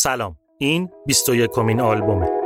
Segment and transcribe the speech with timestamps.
[0.00, 0.36] سلام.
[0.58, 2.37] این 21 کمین آلبومه.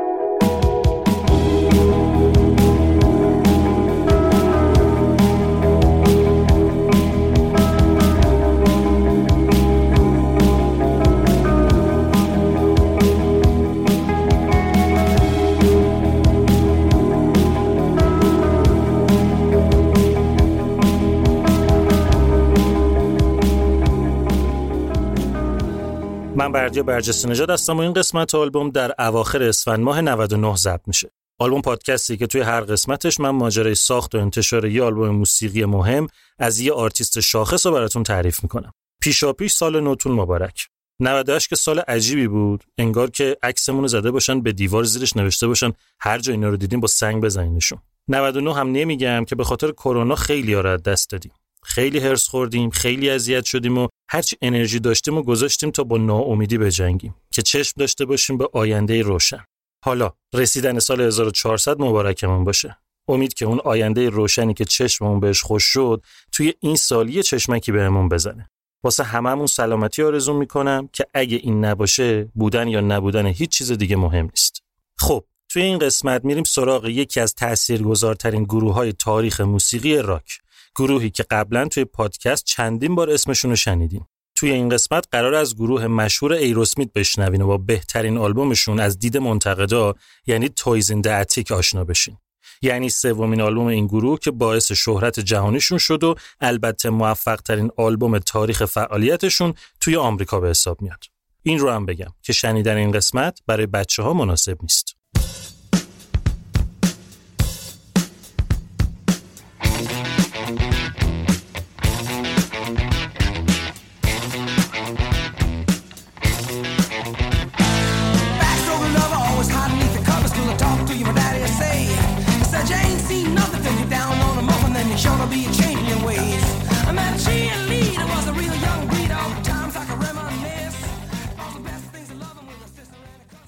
[26.42, 30.80] من بردیا برجسته نژاد هستم و این قسمت آلبوم در اواخر اسفند ماه 99 ضبط
[30.86, 31.10] میشه.
[31.38, 36.06] آلبوم پادکستی که توی هر قسمتش من ماجرای ساخت و انتشار یه آلبوم موسیقی مهم
[36.38, 38.72] از یه آرتیست شاخص رو براتون تعریف می‌کنم.
[39.02, 40.66] پیشا پیش سال نوتون مبارک.
[41.00, 45.72] 98 که سال عجیبی بود انگار که عکسمون زده باشن به دیوار زیرش نوشته باشن
[46.00, 50.14] هر جا اینا رو دیدین با سنگ بزنینشون 99 هم نمیگم که به خاطر کرونا
[50.14, 51.32] خیلی ها دست دادیم
[51.64, 56.58] خیلی هرس خوردیم خیلی اذیت شدیم و هرچی انرژی داشتیم و گذاشتیم تا با ناامیدی
[56.58, 59.44] بجنگیم که چشم داشته باشیم به آینده روشن.
[59.84, 62.76] حالا رسیدن سال 1400 مبارکمون باشه.
[63.08, 67.72] امید که اون آینده روشنی که چشممون بهش خوش شد توی این سال یه چشمکی
[67.72, 68.50] بهمون بزنه.
[68.84, 73.96] واسه هممون سلامتی آرزو می‌کنم که اگه این نباشه بودن یا نبودن هیچ چیز دیگه
[73.96, 74.62] مهم نیست.
[74.98, 80.38] خب توی این قسمت میریم سراغ یکی از تاثیرگذارترین گروه های تاریخ موسیقی راک.
[80.76, 85.56] گروهی که قبلا توی پادکست چندین بار اسمشون رو شنیدیم توی این قسمت قرار از
[85.56, 89.94] گروه مشهور ایروسمیت بشنوین و با بهترین آلبومشون از دید منتقدا
[90.26, 92.16] یعنی تویز این اتیک آشنا بشین.
[92.62, 98.18] یعنی سومین آلبوم این گروه که باعث شهرت جهانیشون شد و البته موفق ترین آلبوم
[98.18, 101.04] تاریخ فعالیتشون توی آمریکا به حساب میاد.
[101.42, 104.96] این رو هم بگم که شنیدن این قسمت برای بچه ها مناسب نیست.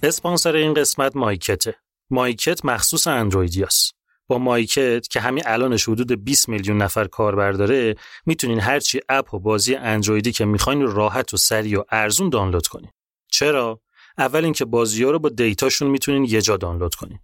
[0.03, 1.75] اسپانسر این قسمت مایکته.
[2.10, 3.94] مایکت مخصوص اندرویدیاست.
[4.28, 7.94] با مایکت که همین الانش حدود 20 میلیون نفر کاربر داره
[8.26, 12.91] می‌تونین هرچی اپ و بازی اندرویدی که می‌خواین راحت و سریع و ارزون دانلود کنین.
[13.31, 13.81] چرا؟
[14.19, 17.19] اول اینکه بازی ها رو با دیتاشون می‌تونین یه جا دانلود کنین.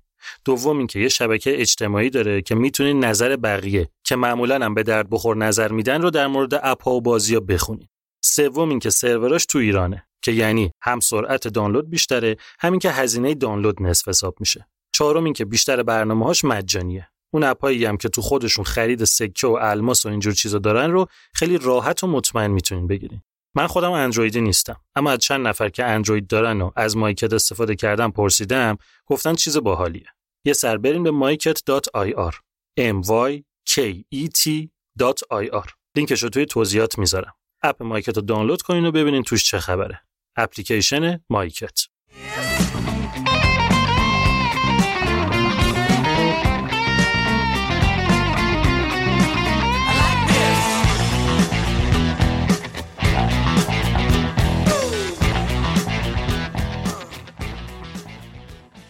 [0.44, 5.10] دوم اینکه یه شبکه اجتماعی داره که می‌تونین نظر بقیه که معمولا هم به درد
[5.10, 7.88] بخور نظر میدن رو در مورد اپ ها و بازی ها بخونین.
[8.24, 13.82] سوم اینکه سروراش تو ایرانه که یعنی هم سرعت دانلود بیشتره همین که هزینه دانلود
[13.82, 14.66] نصف حساب میشه.
[14.92, 17.08] چهارم این که بیشتر برنامه هاش مجانیه.
[17.32, 21.06] اون اپایی هم که تو خودشون خرید سکه و الماس و اینجور چیزا دارن رو
[21.34, 23.22] خیلی راحت و مطمئن می‌تونین بگیرین.
[23.54, 24.80] من خودم اندرویدی نیستم.
[24.94, 29.56] اما از چند نفر که اندروید دارن و از مایکت استفاده کردن پرسیدم گفتن چیز
[29.56, 30.06] باحالیه.
[30.44, 32.34] یه سر بریم به maiket.ir
[32.80, 33.80] m y k
[34.14, 37.34] e t.ir لینکش رو توی توضیحات می‌ذارم.
[37.62, 40.00] اپ مایکت رو دانلود کنین و ببینین توش چه خبره.
[40.36, 41.80] اپلیکیشن مایکت.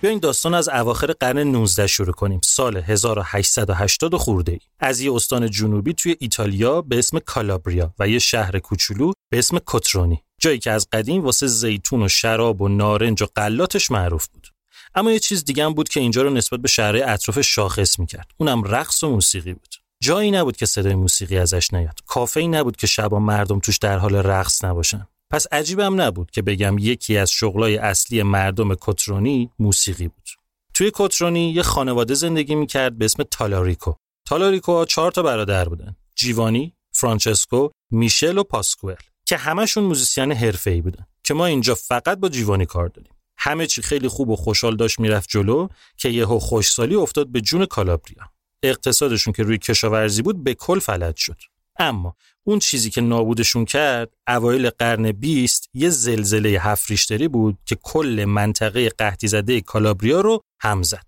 [0.03, 2.41] بیاین داستان از اواخر قرن 19 شروع کنیم.
[2.45, 4.59] سال 1880 خورده ای.
[4.79, 9.59] از یه استان جنوبی توی ایتالیا به اسم کالابریا و یه شهر کوچولو به اسم
[9.59, 10.23] کوترونی.
[10.41, 14.49] جایی که از قدیم واسه زیتون و شراب و نارنج و قلاتش معروف بود.
[14.95, 18.31] اما یه چیز دیگه هم بود که اینجا رو نسبت به شهرهای اطراف شاخص می‌کرد.
[18.37, 19.75] اونم رقص و موسیقی بود.
[20.03, 21.99] جایی نبود که صدای موسیقی ازش نیاد.
[22.07, 25.07] کافه ای نبود که شبا مردم توش در حال رقص نباشن.
[25.31, 30.29] پس عجیبم نبود که بگم یکی از شغلای اصلی مردم کترونی موسیقی بود.
[30.75, 33.93] توی کترونی یه خانواده زندگی می‌کرد به اسم تالاریکو.
[34.27, 38.97] تالاریکو چهار تا برادر بودن جیوانی فرانچسکو میشل و پاسکوئل
[39.27, 43.13] که همشون موزیسین حرفه‌ای بودن که ما اینجا فقط با جیوانی کار داریم.
[43.39, 47.67] همه چی خیلی خوب و خوشحال داشت می‌رفت جلو که یهو خشکسالی افتاد به جون
[47.67, 48.33] کالابریا.
[48.63, 51.37] اقتصادشون که روی کشاورزی بود به کل فلج شد.
[51.81, 57.77] اما اون چیزی که نابودشون کرد اوایل قرن 20 یه زلزله هفت ریشتری بود که
[57.83, 61.07] کل منطقه قحطی زده کالابریا رو هم زد.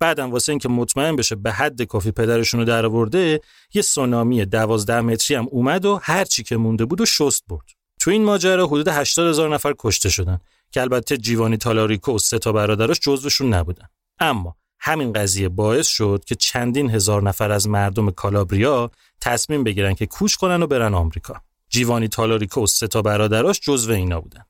[0.00, 3.40] بعدم واسه اینکه مطمئن بشه به حد کافی پدرشون رو درآورده
[3.74, 7.66] یه سونامی دوازده متری هم اومد و هر چی که مونده بود و شست برد.
[8.00, 10.38] تو این ماجرا حدود 80 هزار نفر کشته شدن
[10.70, 13.86] که البته جیوانی تالاریکو و سه تا برادرش جزوشون نبودن.
[14.20, 20.06] اما همین قضیه باعث شد که چندین هزار نفر از مردم کالابریا تصمیم بگیرن که
[20.06, 21.34] کوچ کنن و برن آمریکا.
[21.68, 24.44] جیوانی تالاریکو و سه تا برادراش جزو اینا بودن.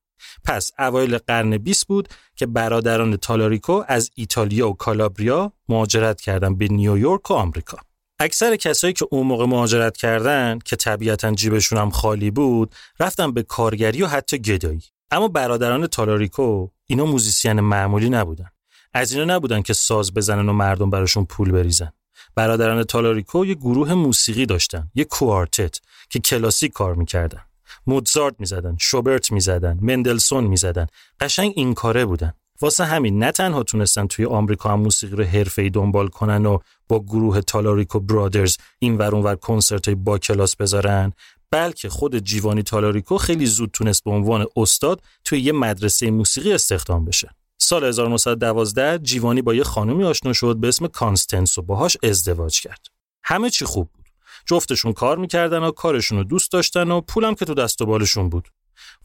[0.45, 6.69] پس اوایل قرن 20 بود که برادران تالاریکو از ایتالیا و کالابریا مهاجرت کردند به
[6.69, 7.79] نیویورک و آمریکا.
[8.21, 13.43] اکثر کسایی که اون موقع مهاجرت کردن که طبیعتا جیبشون هم خالی بود رفتن به
[13.43, 18.51] کارگری و حتی گدایی اما برادران تالاریکو اینا موزیسین معمولی نبودن
[18.95, 21.93] از اینا نبودن که ساز بزنن و مردم براشون پول بریزن
[22.39, 25.79] برادران تالاریکو یه گروه موسیقی داشتن یه کوارتت
[26.11, 27.41] که کلاسیک کار می‌کردن.
[27.87, 30.87] موتزارت می‌زدن شوبرت می‌زدن مندلسون می‌زدن.
[31.21, 32.33] قشنگ این کاره بودن.
[32.61, 36.59] واسه همین نه تنها تونستن توی آمریکا هم موسیقی رو حرفه‌ای دنبال کنن و
[36.89, 41.13] با گروه Tallarico Brothers این ور اونور کنسرت با کلاس بذارن
[41.51, 47.05] بلکه خود جیوانی تالاریکو خیلی زود تونست به عنوان استاد توی یه مدرسه موسیقی استخدام
[47.05, 47.31] بشه.
[47.59, 52.87] سال 1912 جیوانی با یه خانمی آشنا شد به اسم کانستنس و باهاش ازدواج کرد.
[53.25, 54.05] همه چی خوب بود.
[54.47, 58.29] جفتشون کار می‌کردن و کارشون رو دوست داشتن و پولم که تو دست و بالشون
[58.29, 58.49] بود.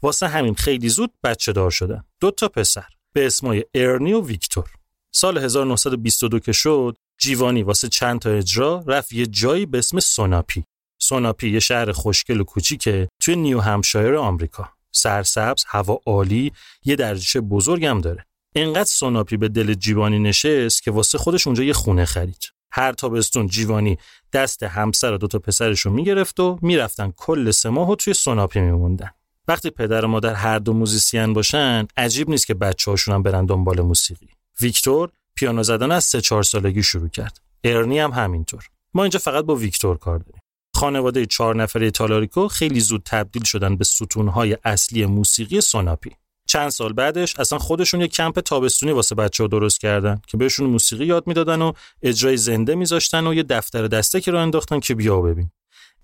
[0.02, 2.04] واسه همین خیلی زود بچه دار شدن.
[2.20, 2.86] دو تا پسر.
[3.12, 4.70] به اسمای ارنی و ویکتور.
[5.14, 10.64] سال 1922 که شد جیوانی واسه چند تا اجرا رفت یه جایی به اسم سوناپی.
[10.98, 14.68] سوناپی یه شهر خوشگل و کوچیکه توی نیو همشایر آمریکا.
[14.92, 16.52] سرسبز هوا عالی
[16.84, 18.26] یه دریاچه بزرگم داره.
[18.56, 22.52] اینقدر سوناپی به دل جیوانی نشست که واسه خودش اونجا یه خونه خرید.
[22.72, 23.98] هر تابستون جیوانی
[24.32, 29.10] دست همسر و دوتا پسرش رو می‌گرفت و می‌رفتن کل سه ماه توی سوناپی میموندن.
[29.48, 33.46] وقتی پدر و مادر هر دو موزیسین باشن عجیب نیست که بچه هاشون هم برن
[33.46, 34.28] دنبال موسیقی.
[34.60, 37.40] ویکتور پیانو زدن از سه چهار سالگی شروع کرد.
[37.64, 38.68] ارنی هم همینطور.
[38.94, 40.42] ما اینجا فقط با ویکتور کار داریم.
[40.74, 46.10] خانواده چهار نفره تالاریکو خیلی زود تبدیل شدن به ستونهای اصلی موسیقی سوناپی.
[46.54, 50.70] چند سال بعدش اصلا خودشون یه کمپ تابستونی واسه بچه ها درست کردن که بهشون
[50.70, 51.72] موسیقی یاد می‌دادن و
[52.02, 55.50] اجرای زنده میذاشتن و یه دفتر دسته که رو انداختن که بیا ببین.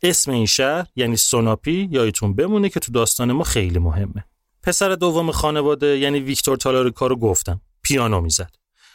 [0.03, 4.25] اسم این شهر یعنی سوناپی یادتون بمونه که تو داستان ما خیلی مهمه.
[4.63, 7.61] پسر دوم خانواده یعنی ویکتور تالاریکا رو گفتم.
[7.83, 8.51] پیانو می‌زد.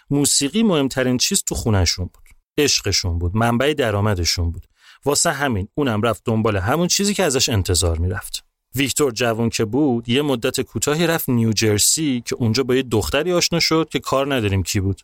[0.09, 2.23] موسیقی مهمترین چیز تو خونشون بود.
[2.57, 3.35] عشقشون بود.
[3.35, 4.65] منبع درآمدشون بود.
[5.05, 8.44] واسه همین اونم رفت دنبال همون چیزی که ازش انتظار می‌رفت.
[8.75, 13.59] ویکتور جوان که بود یه مدت کوتاهی رفت نیوجرسی که اونجا با یه دختری آشنا
[13.59, 15.01] شد که کار نداریم کی بود.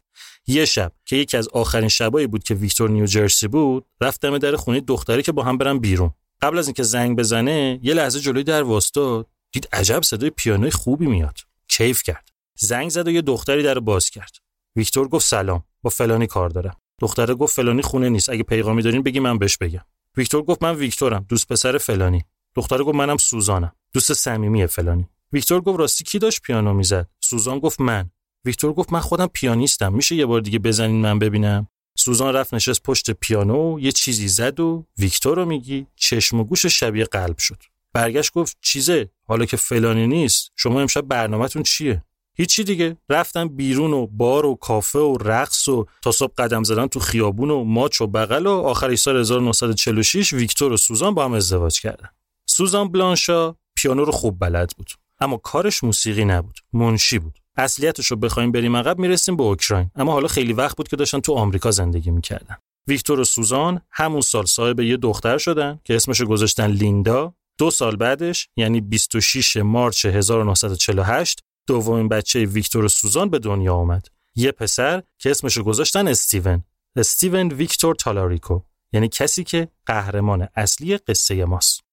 [0.48, 4.56] یه شب که یکی از آخرین شبایی بود که ویکتور نیوجرسی بود رفت دم در
[4.56, 6.12] خونه دختری که با هم برن بیرون.
[6.42, 11.06] قبل از اینکه زنگ بزنه یه لحظه جلوی در واسطاد دید عجب صدای پیانوی خوبی
[11.06, 11.38] میاد.
[11.68, 12.30] کیف کرد.
[12.60, 14.36] زنگ زد و یه دختری در باز کرد.
[14.76, 16.76] ویکتور گفت سلام با فلانی کار دارم.
[17.00, 19.86] دختره گفت فلانی خونه نیست اگه پیغامی دارین بگی من بهش بگم.
[20.18, 22.26] ویکتور گفت من ویکتورم دوست پسر فلانی.
[22.56, 23.76] دختره گفت منم سوزانم.
[23.94, 25.10] دوست صمیمی فلانی.
[25.34, 28.10] ویکتور گفت راستی کی داشت پیانو می‌زد؟ سوزان گفت من.
[28.46, 29.94] ویکتور گفت من خودم پیانیستم.
[29.94, 31.68] میشه یه بار دیگه بزنین من ببینم؟
[31.98, 36.66] سوزان رفت نشست پشت پیانو یه چیزی زد و ویکتور رو میگی؟ چشم و گوش
[36.66, 37.64] شبیه قلب شد.
[37.94, 42.04] برگشت گفت چیزه؟ حالا که فلانی نیست شما امشب برنامهتون چیه؟
[42.38, 42.98] هیچی دیگه.
[43.10, 47.52] رفتن بیرون و بار و کافه و رقص و تا صبح قدم زدن تو خیابون
[47.52, 52.10] و ماچ و بغل و آخر سال 1946 ویکتور و سوزان با هم ازدواج کردن.
[52.52, 54.92] سوزان بلانشا پیانو رو خوب بلد بود.
[55.20, 57.40] اما کارش موسیقی نبود منشی بود.
[57.58, 59.92] اصلیتش رو بخوایم بریم عقب می‌رسیم به اوکراین.
[59.96, 62.58] اما حالا خیلی وقت بود که داشتن تو آمریکا زندگی می‌کردن.
[62.88, 67.34] ویکتور و سوزان همون سال صاحب یه دختر شدن که اسمش گذاشتن لیندا.
[67.58, 74.08] دو سال بعدش یعنی 26 مارچ 1948 دومین بچه ویکتور و سوزان به دنیا آمد.
[74.36, 76.64] یه پسر که اسمش گذاشتن استیون.
[76.96, 78.60] استیون ویکتور تالاریکو
[78.94, 81.91] یعنی کسی که قهرمان اصلی قصه ماست.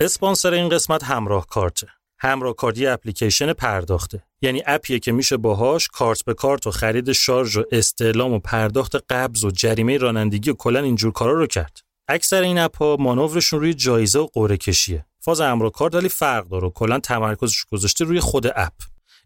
[0.00, 1.86] اسپانسر این قسمت همراه کارته.
[2.18, 4.22] همراه کارت یه اپلیکیشن پرداخته.
[4.42, 8.96] یعنی اپیه که میشه باهاش کارت به کارت و خرید شارژ و استعلام و پرداخت
[9.12, 13.60] قبض و جریمه رانندگی و کلا اینجور کارا رو کرد اکثر این اپ ها مانورشون
[13.60, 18.20] روی جایزه و قرعه کشیه فاز همراه کارت ولی فرق داره کلا تمرکزش گذاشته روی
[18.20, 18.72] خود اپ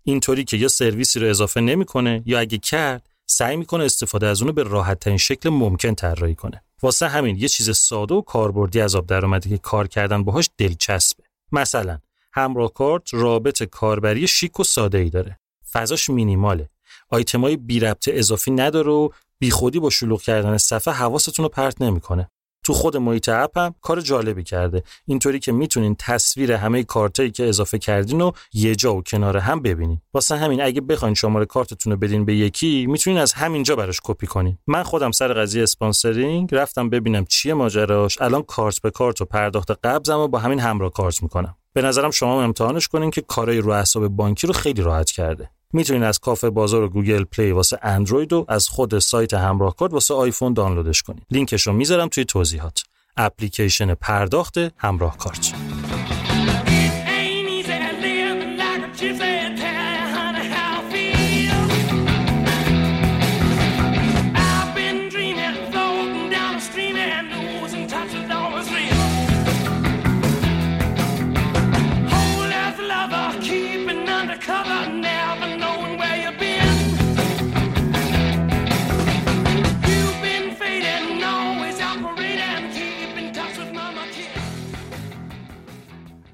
[0.03, 4.53] اینطوری که یا سرویسی رو اضافه نمی‌کنه یا اگه کرد سعی می‌کنه استفاده از اونو
[4.53, 9.13] به راحت شکل ممکن طراحی کنه واسه همین یه چیز ساده و کاربردی از آب
[9.13, 11.25] اومده که کار کردن باهاش دلچسبه.
[11.53, 11.99] مثلا
[12.33, 15.39] همراه کارت رابط کاربری شیک و ساده ای داره.
[15.73, 16.69] فضاش مینیماله.
[17.09, 19.09] آیتمای بی ربط اضافی نداره و
[19.39, 22.31] بیخودی با شلوغ کردن صفحه حواستون رو پرت نمی‌کنه.
[22.71, 24.83] تو خود محیط app هم کار جالبی کرده.
[25.07, 29.63] اینطوری که می‌تونین تصویر همه کارتایی که اضافه کردین و یه جا و کنار هم
[29.63, 30.01] ببینین.
[30.15, 34.27] واسه همین اگه بخواین شماره کارتتون رو بدین به یکی می‌تونین از همینجا براش کپی
[34.27, 34.59] کنین.
[34.67, 38.23] من خودم سر قضیه sponsoring رفتم ببینم چیه ماجراش.
[38.23, 41.57] الان کارت به کارت و پرداخت قبضم و با همین همراه کارت می‌کنم.
[41.73, 45.51] به نظرم شما امتحانش کنین که کارای رو حساب بانکی رو خیلی راحت کرده.
[45.73, 49.93] می‌تونین از کافه بازار و Google Play واسه اندروید و از خود سایت همراه کارت
[49.93, 51.23] واسه آیفون دانلودش کنین.
[51.31, 52.83] لینکش رو می‌ذارم توی توضیحات.
[53.17, 55.55] اپلیکیشن پرداخت همراه کارت.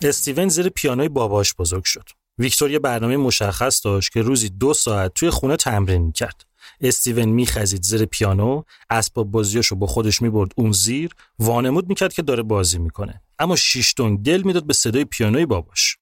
[0.02, 2.08] استیون زیر پیانوی باباش بزرگ شد.
[2.38, 6.46] ویکتور یه برنامه مشخص داشت که روزی دو ساعت توی خونه تمرین می‌کرد.
[6.80, 12.42] استیون میخزید زیر پیانو، اسباب بازیاشو با خودش می‌برد اون زیر، وانمود می‌کرد که داره
[12.42, 13.22] بازی می‌کنه.
[13.38, 15.96] اما شیشتون دل می‌داد به صدای پیانوی باباش.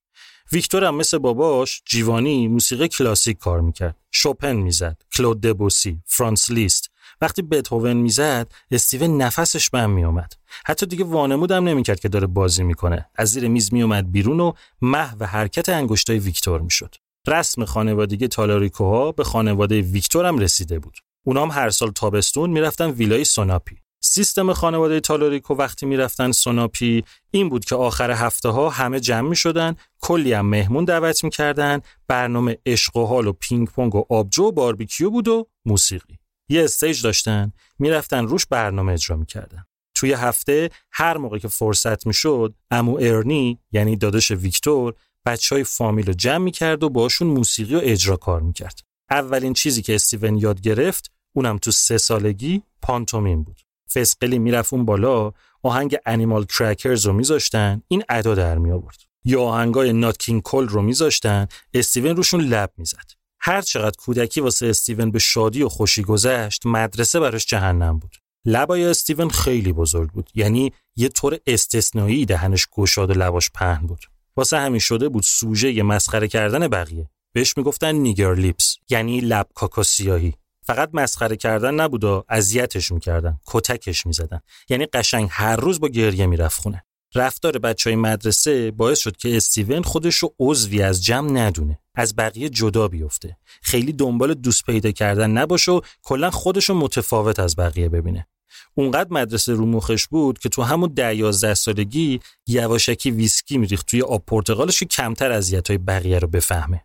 [0.53, 3.97] ویکتور هم مثل باباش جیوانی موسیقی کلاسیک کار می‌کرد.
[4.11, 6.84] شوپن می‌زد، کلود دبوسی، فرانس لیست،
[7.21, 10.33] وقتی بتهوون می‌زد استیون نفسش بم میومد
[10.67, 13.07] حتی دیگه وانمودم نمی‌کرد که داره بازی می‌کنه.
[13.15, 14.53] از زیر میز میومد بیرون و
[14.83, 16.95] محو حرکت انگشتای ویکتور می‌شد.
[17.27, 20.99] رسم خانوادگی تالاریکوها به خانواده ویکتور هم رسیده بود.
[21.27, 23.77] اونام هر سال تابستون می‌رفتن ویلای سوناپی.
[24.03, 29.37] سیستم خانواده تالاریکو وقتی می‌رفتن سوناپی این بود که آخر هفته ها همه جمع می
[29.37, 34.45] شدن کلی هم مهمون دعوت می‌کردن برنامه عشق و حال و پینگ پونگ و آبجو
[34.45, 36.19] و باربیکیو بود و موسیقی.
[36.49, 39.65] یه stage داشتن می‌رفتن روش برنامه اجرا می‌کردن.
[39.95, 44.95] توی هفته هر موقع که فرصت می‌شد عمو ارنی یعنی داداش ویکتور
[45.27, 48.81] بچه های فامیل رو جمع می‌کرد و باشون موسیقی و اجرا کار می‌کرد.
[49.11, 53.61] اولین چیزی که استیون یاد گرفت اونم تو سه سالگی پانتومیم بود.
[53.95, 55.33] فسقلی می‌رفت اون بالا
[55.63, 58.81] آهنگ Animal Crackers رو میذاشتن این ادا در می
[59.25, 63.24] یا آهنگای Nat King Cole رو میذاشتن استیون روشون لب می‌زد.
[63.47, 68.17] هر چقدر کودکی واسه استیون به شادی و خوشی گذشت مدرسه براش جهنم بود.
[68.45, 74.05] لبای استیون خیلی بزرگ بود یعنی یه طور استثنایی دهنش گشاد و لباش پهن بود.
[74.37, 77.11] واسه همین شده بود سوژه یه مسخره کردن بقیه.
[77.33, 84.07] بهش می‌گفتن نیگر لیپس یعنی لب کاکاسیاهی فقط مسخره کردن نبود و اذیتش می‌کردن کتکش
[84.07, 84.41] می‌زدن.
[84.69, 86.85] یعنی قشنگ هر روز با گریه می‌رفت خونه.
[87.15, 92.17] رفتار بچه های مدرسه باعث شد که استیون خودش رو عضوی از جمع ندونه از
[92.17, 93.37] بقیه جدا بیفته.
[93.63, 98.27] خیلی دنبال دوست پیدا کردن نباشه و کلا خودش رو متفاوت از بقیه ببینه.
[98.75, 104.03] اونقدر مدرسه رو مخش بود که تو همون ده یازده سالگی یواشکی ویسکی میریخت توی
[104.03, 106.85] آب پرتقالش که کمتر اذیت های بقیه رو بفهمه.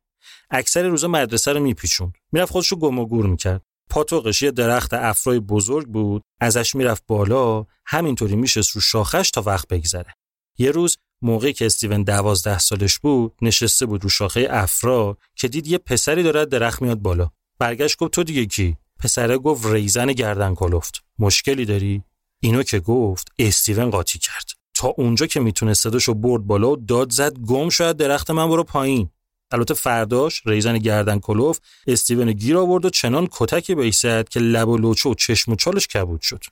[0.51, 2.13] اکثر روزا مدرسه رو میپیچوند.
[2.31, 3.61] می‌رفت خودش رو گم و گور می‌کرد.
[3.89, 9.67] پاتوقش یه درخت افرای بزرگ بود ازش می‌رفت بالا همینطوری میشست رو شاخش تا وقت
[9.67, 10.13] بگذره.
[10.57, 15.67] یه روز موقعی که استیون دوازده سالش بود نشسته بود رو شاخه افرا که دید
[15.67, 17.29] یه پسری داره درخت میاد بالا.
[17.59, 21.03] برگشت گفت تو دیگه کی؟ پسره گفت ریزن گردن کلفت.
[21.19, 22.03] مشکلی داری؟
[22.41, 24.49] اینو که گفت استیون قاطی کرد.
[24.73, 28.63] تا اونجا که می‌تونه صداشو برد بالا و داد زد گم شاید درخت من برو
[28.63, 29.09] پایین.
[29.51, 33.91] البته فرداش ریزن گردن کلوف استیون گیر آورد و چنان کتکی به
[34.29, 36.43] که لب و لوچه و چشم و چالش کبود شد.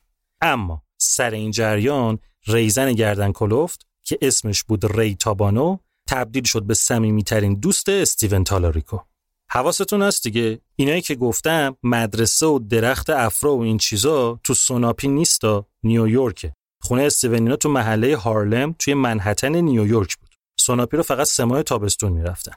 [0.42, 5.78] اما سر این جریان ریزن گردن کلفت که اسمش بود ری تابانو
[6.08, 8.98] تبدیل شد به صمیمیترین دوست استیون تالاریکو.
[9.52, 15.08] حواستون هست دیگه؟ اینایی که گفتم مدرسه و درخت افرا و این چیزا تو سوناپی
[15.08, 20.30] نیستا نیویورکه خونه استیونینا تو محله هارلم توی منهتن نیویورک بود.
[20.60, 22.54] سوناپی رو فقط واسه تابستون می‌رفتن.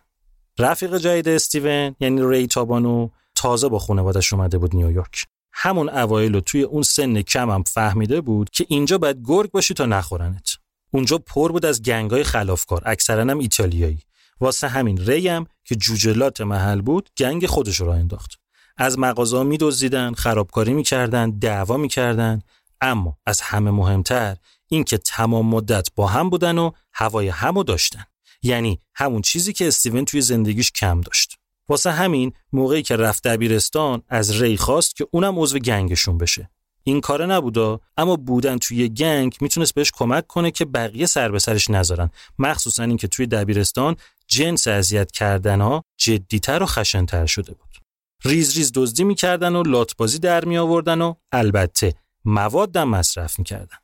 [0.61, 6.41] رفیق جدید استیون یعنی ری تابانو تازه با خانوادش اومده بود نیویورک همون اوایل و
[6.41, 10.51] توی اون سن کمم فهمیده بود که اینجا باید گرگ باشی تا نخورنت.
[10.91, 14.03] اونجا پر بود از گنگای خلافکار اکثرا هم ایتالیایی.
[14.41, 18.41] واسه همین ریم که جوجلات محل بود گنگ خودش را انداخت.
[18.77, 22.43] از مغازه میدزدیدن خرابکاری می‌کردن دعوا می‌کردن.
[22.81, 24.37] اما از همه مهمتر
[24.69, 28.05] اینکه تمام مدت با هم بودن و هوای همو داشتن.
[28.43, 31.37] یعنی همون چیزی که استیون توی زندگیش کم داشت.
[31.69, 36.51] واسه همین موقعی که رفت دبیرستان از ری خواست که اونم عضو گنگشون بشه.
[36.85, 41.39] این کاره نبودا اما بودن توی گنگ می‌تونست بهش کمک کنه که بقیه سر به
[41.39, 42.11] سرش نذارن.
[42.39, 47.77] مخصوصا اینکه توی دبیرستان جنس اذیت کردن ها جدیتر و خشنتر شده بود.
[48.25, 51.95] ریز ریز دزدی می‌کردن و لاتبازی در می آوردن و البته
[52.25, 53.77] موادم مصرف می‌کردن.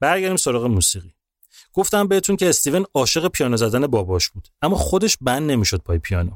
[0.00, 1.14] برگردیم سراغ موسیقی.
[1.72, 6.32] گفتم بهتون که استیون عاشق پیانو زدن باباش بود اما خودش بند نمی‌شد پای پیانو.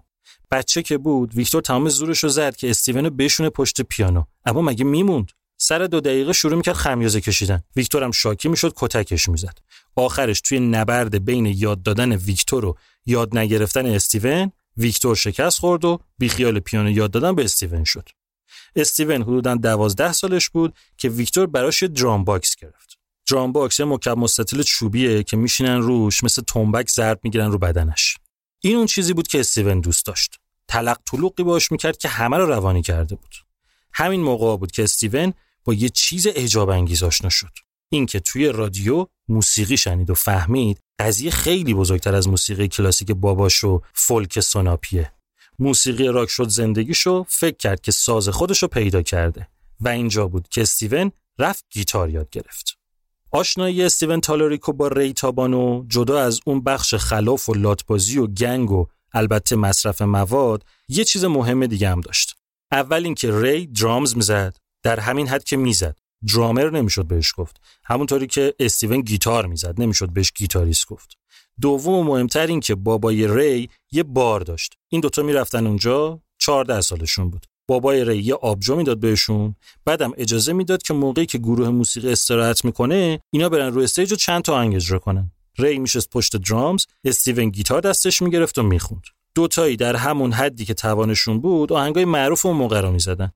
[0.50, 4.24] بچه که بود ویکتور تمام زورش رو زد که استیون بشونه پشت پیانو.
[4.44, 7.62] اما مگه میموند؟ سر دو دقیقه شروع می‌کرد خمیازه کشیدن.
[7.76, 9.58] ویکتور هم شاکی می‌شد کتکش می‌زد.
[9.96, 12.76] آخرش توی نبرد بین یاد دادن ویکتور و
[13.06, 18.08] یاد نگرفتن استیون ویکتور شکست خورد و بیخیال پیانو یاد دادن به استیون شد.
[18.76, 22.93] استیون حدودا دوازده سالش بود که ویکتور براش drum box گرفت.
[23.30, 28.16] drum box یه مکعب مستطیل چوبیه که میشینن روش مثل تنبک ضرب می‌گیرن رو بدنش.
[28.60, 30.40] این اون چیزی بود که استیون دوست داشت.
[30.68, 33.34] تلق تلوقی باش می‌کرد که همه رو روانی کرده بود.
[33.92, 37.52] همین موقع بود که استیون با یه چیز اعجاب انگیز آشنا شد.
[37.88, 43.80] اینکه توی رادیو موسیقی شنید و فهمید قضیه خیلی بزرگتر از موسیقی کلاسیک باباش و
[43.92, 45.12] فولک سوناپیه.
[45.58, 49.48] موسیقی راک شد زندگیشو فکر کرد که ساز خودشو پیدا کرده
[49.80, 52.78] و اینجا بود که استیون رفت گیتار یاد گرفت.
[53.34, 58.70] آشنایی استیون تالوریکو با ری تابانو جدا از اون بخش خلاف و لاتبازی و گنگ
[58.70, 62.36] و البته مصرف مواد یه چیز مهم دیگه هم داشت.
[62.72, 65.98] اول اینکه ری درامز می‌زد در همین حد که می‌زد.
[66.34, 67.60] درامر نمی‌شد بهش گفت.
[67.84, 71.16] همونطوری که استیون گیتار می‌زد نمی‌شد بهش گیتاریست گفت.
[71.60, 74.74] دوم و مهمتر این که بابای ری یه بار داشت.
[74.88, 77.46] این دوتا می‌رفتن اونجا 14 سالشون بود.
[77.68, 79.54] بابای ری یه آبجو می‌داد بهشون
[79.84, 84.16] بعدم اجازه می‌داد که موقعی که گروه موسیقی استراحت می‌کنه اینا برن رو stage و
[84.16, 85.30] چند تا آهنگ اجرا کنن.
[85.58, 89.02] ری میشست پشت drums استیون گیتار دستش می‌گرفت و می‌خوند.
[89.34, 93.32] دوتایی در همون حدی که توانشون بود آهنگای معروف اون موقع رو می‌زدن.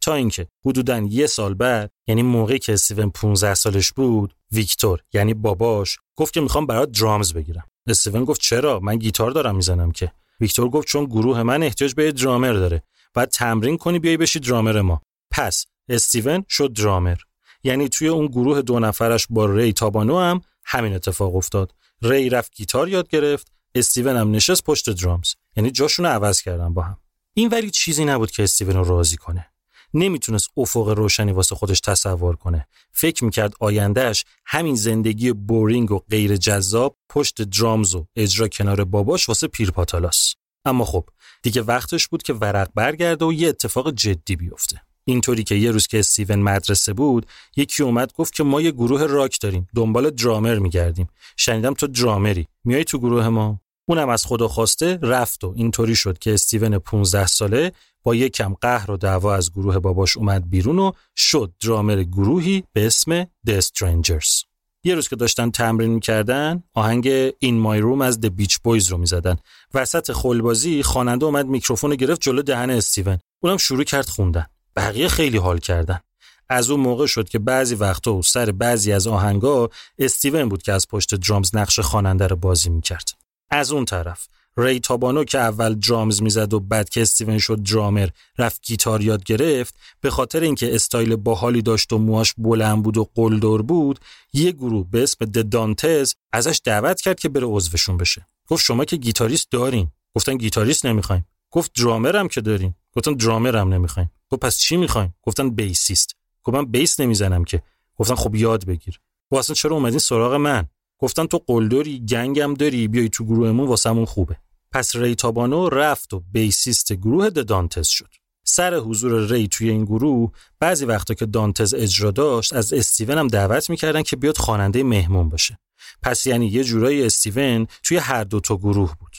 [0.00, 5.34] تا اینکه حدودا یه سال بعد یعنی موقعی که استیون 15 سالش بود ویکتور یعنی
[5.34, 7.64] باباش گفت که می‌خوام برات drums بگیرم.
[7.86, 10.12] استیون گفت چرا؟ من گیتار دارم می‌زنم که.
[10.40, 12.82] ویکتور گفت چون گروه من احتیاج به درامر داره.
[13.14, 15.02] باید تمرین کنی بیای بشی درامر ما.
[15.30, 17.16] پس استیون شد درامر.
[17.62, 21.74] یعنی توی اون گروه دو نفرش با ری تابانو هم همین اتفاق افتاد.
[22.02, 25.34] ری رفت گیتار یاد گرفت استیون هم نشست پشت drums.
[25.56, 26.96] یعنی جاشون عوض کردن با هم.
[27.34, 29.46] این ولی چیزی نبود که استیون رو راضی کنه.
[29.94, 32.66] نمی‌تونست افق روشنی واسه خودش تصور کنه.
[32.92, 39.28] فکر می‌کرد آیندهش همین زندگی boring و غیر جذاب پشت drums و اجرا کنار باباش
[39.28, 40.34] واسه پیرپاتالاس.
[40.64, 41.08] اما خب
[41.42, 44.82] دیگه وقتش بود که ورق برگرده و یه اتفاق جدی بیفته.
[45.04, 47.26] اینطوری که یه روز که استیون مدرسه بود
[47.56, 49.68] یکی اومد گفت که ما یه گروه راک داریم.
[49.74, 51.08] دنبال درامر میگردیم.
[51.36, 52.46] شنیدم تو درامری.
[52.64, 57.26] میای تو گروه ما؟ اونم از خدا خواسته رفت و اینطوری شد که استیون 15
[57.26, 57.72] ساله
[58.02, 62.64] با یک کم قهر و دعوا از گروه باباش اومد بیرون و شد درامر گروهی
[62.72, 64.39] به اسم The Strangers.
[64.84, 68.98] یه روز که داشتن تمرین می‌کردن آهنگ این مای روم از The Beach Boys رو
[68.98, 69.36] می‌زدن.
[69.74, 73.18] وسط خلبازی خواننده اومد میکروفون گرفت جلو دهن استیون.
[73.42, 74.46] اونم شروع کرد خوندن.
[74.76, 76.00] بقیه خیلی حال کردن.
[76.48, 80.72] از اون موقع شد که بعضی وقتا و سر بعضی از آهنگا استیون بود که
[80.72, 83.10] از پشت درامز نقش خواننده رو بازی می‌کرد.
[83.50, 88.08] از اون طرف ری تابانو که اول درامز می‌زد و بعد که استیون شد درامر
[88.38, 93.08] رفت گیتار یاد گرفت به خاطر اینکه استایل باحالی داشت و موهاش بلند بود و
[93.14, 93.98] قلدر بود
[94.32, 98.26] یه گروه به اسم The Dantes ازش دعوت کرد که بره عضوشون بشه.
[98.48, 99.90] گفت شما که گیتاریست دارین.
[100.14, 101.26] گفتن گیتاریست نمی‌خوایم.
[101.50, 102.74] گفت درامر هم که دارین.
[102.96, 104.10] گفتن درامر هم نمی‌خوایم.
[104.30, 106.16] گفت پس چی می‌خواین؟ گفتن bassist.
[106.44, 107.62] گفت من bass نمی‌زنم که.
[107.96, 109.00] گفتن خب یاد بگیر.
[109.30, 110.68] گفت اصلا چرا اومدین سراغ من؟
[111.00, 114.36] گفتن تو قلدری gang م داری بیای تو گروهمون واسمون خوبه.
[114.72, 118.08] پس ری تابانو رفت و bassist گروه Dantes شد.
[118.44, 123.28] سر حضور ری توی این گروه بعضی وقتا که دانتز اجرا داشت از استیون هم
[123.28, 125.58] دعوت می‌کردن که بیاد خواننده مهمون باشه.
[126.02, 129.16] پس یعنی یه جورایی استیون توی هر دو تا گروه بود.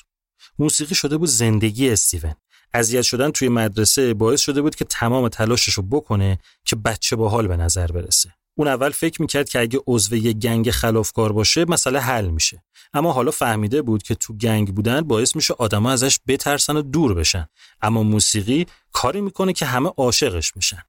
[0.60, 2.34] موسیقی شده بود زندگی استیون.
[2.74, 7.48] اذیت شدن توی مدرسه باعث شده بود که تمام تلاشش رو بکنه که بچه باحال
[7.48, 8.34] به نظر برسه.
[8.56, 12.64] اون اول فکر می‌کرد که اگه عضو یه گنگ خلافکار باشه مسئله حل میشه.
[12.94, 17.14] اما حالا فهمیده بود که تو گنگ بودن باعث میشه آدما ازش بترسن و دور
[17.14, 17.48] بشن.
[17.82, 20.84] اما موسیقی کاری می‌کنه که همه عاشقش بشن.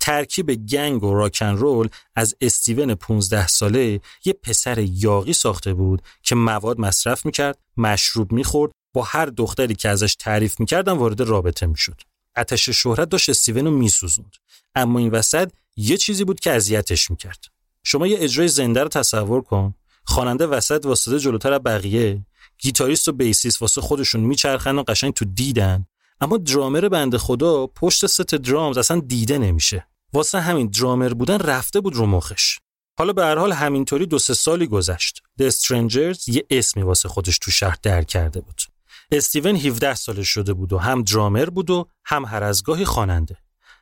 [0.00, 6.34] ترکیب گنگ و راکن رول از استیون 15 ساله یه پسر یاقی ساخته بود که
[6.34, 12.00] مواد مصرف می‌کرد مشروب می‌خورد با هر دختری که ازش تعریف می‌کردن وارد رابطه می‌شد.
[12.36, 14.32] آتش شهرت داشت استیون رو میسوزوند.
[14.74, 17.44] اما این وسط یه چیزی بود که اذیتش می‌کرد.
[17.84, 19.74] شما یه اجرای زنده رو تصور کن.
[20.04, 22.26] خواننده وسط واسطه جلوتر از بقیه
[22.58, 25.86] گیتاریست و بیسیست واسه خودشون میچرخن و قشنگ تو دیدن.
[26.20, 29.86] اما درامر بنده خدا پشت ست درامز اصلا دیده نمیشه.
[30.12, 32.58] واسه همین درامر بودن رفته بود رو مخش.
[32.98, 35.22] حالا به هر حال همینطوری دو سه سالی گذشت.
[35.42, 38.62] The Strangers یه اسمی واسه خودش تو شهر در کرده بود.
[39.12, 43.36] استیون 17 سالش شده بود و هم درامر بود و هم هر از گاهی خواننده.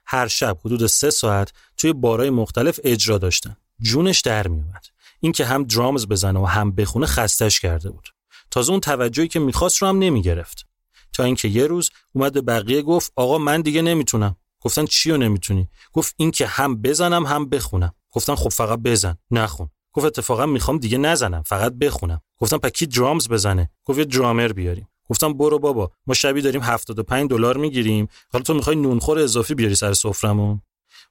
[0.06, 3.56] هر شب حدود سه ساعت توی بارای مختلف اجرا داشتن.
[3.80, 4.86] جونش در میومد
[5.20, 8.08] اینکه هم درامز بزنه و هم بخونه خستش کرده بود.
[8.50, 10.66] تازه اون توجهی که می‌خواست رو هم نمی‌گرفت.
[11.12, 14.36] تا اینکه یه روز اومد به بقیه گفت آقا من دیگه نمی‌تونم.
[14.60, 17.94] گفتن چی رو نمی‌تونی؟ گفت اینکه هم بزنم هم بخونم.
[18.10, 19.70] گفتن خب فقط بزن نخون.
[19.92, 22.20] گفت اتفاقا می‌خوام دیگه نزنم فقط بخونم.
[22.38, 24.88] گفتم پکی درامز بزنه؟ گفت یه درامر بیاریم.
[25.08, 28.08] گفتم برو بابا ما شبی داریم 75 دلار می‌گیریم.
[28.32, 30.62] حالا تو می‌خوای نونخور اضافی بیاری سر سفرمون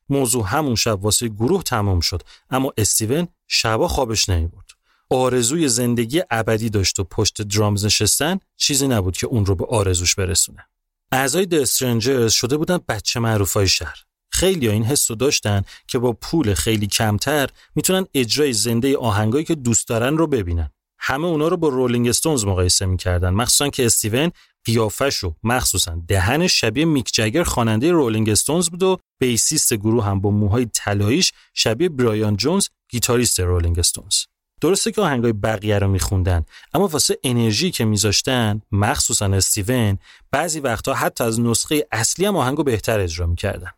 [0.10, 4.64] موضوع همون شب واسه گروه تمام شد اما استیون شبا خوابش نمی‌برد
[5.10, 10.16] آرزوی زندگی ابدی داشت و پشت drums نشستن چیزی نبود که اون رو به آرزوش
[10.16, 10.66] برسونه.
[11.12, 14.04] اعضای The Strangers شده بودن بچه معروفای شهر.
[14.32, 19.56] خیلی این حس رو داشتن که با پول خیلی کمتر می‌تونن اجرای زنده آهنگایی که
[19.56, 20.72] دوست دارن رو ببینن.
[21.06, 23.30] همه اونا رو با رولینگ استونز مقایسه می‌کردن.
[23.30, 24.32] مخصوصا که استیون
[24.66, 30.22] قیافش رو مخصوصا دهنش شبیه میک جگر خواننده رولینگ استونز بود و bassist گروه هم
[30.22, 34.16] با موهای طلاییش شبیه برایان جونز گیتاریست رولینگ استونز
[34.62, 39.98] درسته که آهنگای بقیه رو میخوندن اما واسه انرژی که میذاشتن مخصوصا استیون
[40.32, 43.72] بعضی وقتها حتی از نسخه اصلی هم آهنگو بهتر اجرا می‌کردن.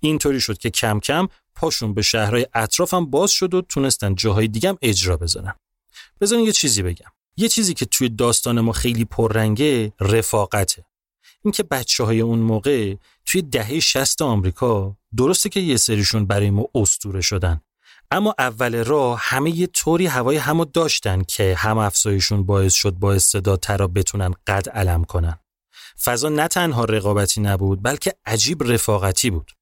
[0.00, 4.78] اینطوری شد که کم کم پاشون به شهرهای اطرافم باز شد و تونستن جاهای دیگه
[4.82, 5.54] اجرا بزنن.
[6.20, 7.10] بذارین یه چیزی بگم.
[7.36, 10.84] یه چیزی که توی داستان ما خیلی پررنگه رفاقته.
[11.44, 16.68] اینکه بچه های اون موقع توی دهه 60 آمریکا درسته که یه سریشون برای ما
[16.74, 17.60] استوره شدن.
[18.10, 23.12] اما اول راه همه یه طوری هوای همو داشتن که هم افزایشون باعث شد با
[23.12, 25.38] استعدادتر بتونن قد علم کنن.
[26.04, 29.52] فضا نه تنها رقابتی نبود بلکه عجیب رفاقتی بود.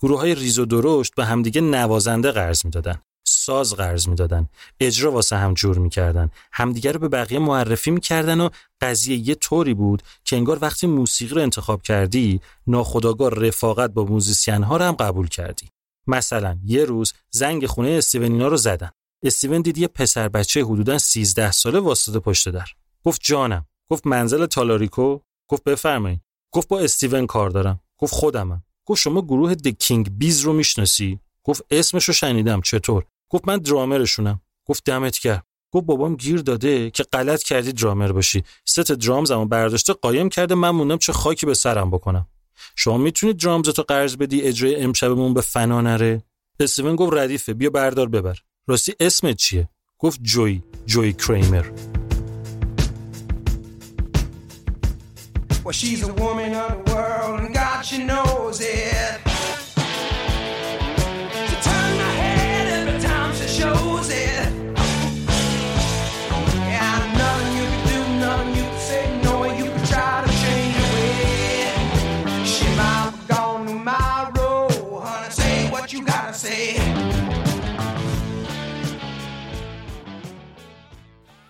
[0.00, 3.02] گروه های ریز و درشت به همدیگه نوازنده قرض می‌دادن.
[3.28, 4.48] ساز قرض می‌دادن.
[4.80, 6.30] اجرا واسه هم جور می‌کردن.
[6.52, 8.48] همدیگه رو به بقیه معرفی می‌کردن و
[8.80, 14.62] قضیه یه طوری بود که انگار وقتی موسیقی رو انتخاب کردی ناخداگاه رفاقت با موزیسین
[14.62, 15.68] ها رو هم قبول کردی.
[16.06, 18.90] مثلا یه روز زنگ خونه استیونینا رو زدن.
[19.22, 22.66] استیون دید یه پسر بچه حدودا 13 ساله واسطه پشت در.
[23.04, 23.66] گفت جانم.
[23.90, 26.20] گفت منزل تالاریکو؟ گفت بفرمایید.
[26.52, 27.80] گفت با استیون کار دارم.
[27.98, 28.62] گفت خودمم.
[28.86, 29.68] گفت شما گروه د
[30.18, 32.60] بیز رو می‌شناسی؟ گفت اسمشو شنیدم.
[32.60, 34.40] چطور؟ گفت من درامرشونم.
[34.64, 38.44] گفت دمت کرد گفت بابام گیر داده که غلط کردی درامر باشی.
[38.64, 42.26] ست درامزمو برداشته قایم کرده من موندم چه خاکی به سرم بکنم.
[42.76, 46.22] شما می‌تونید درامز تو قرض بدی اجرای امشبمون به فنا نره؟
[46.60, 48.38] استیون گفت ردیفه بیا بردار ببر.
[48.66, 51.66] راستی اسمت چیه؟ گفت جوی جوی کریمر.
[55.64, 59.35] Well, she's a woman of the world, and God, she knows it.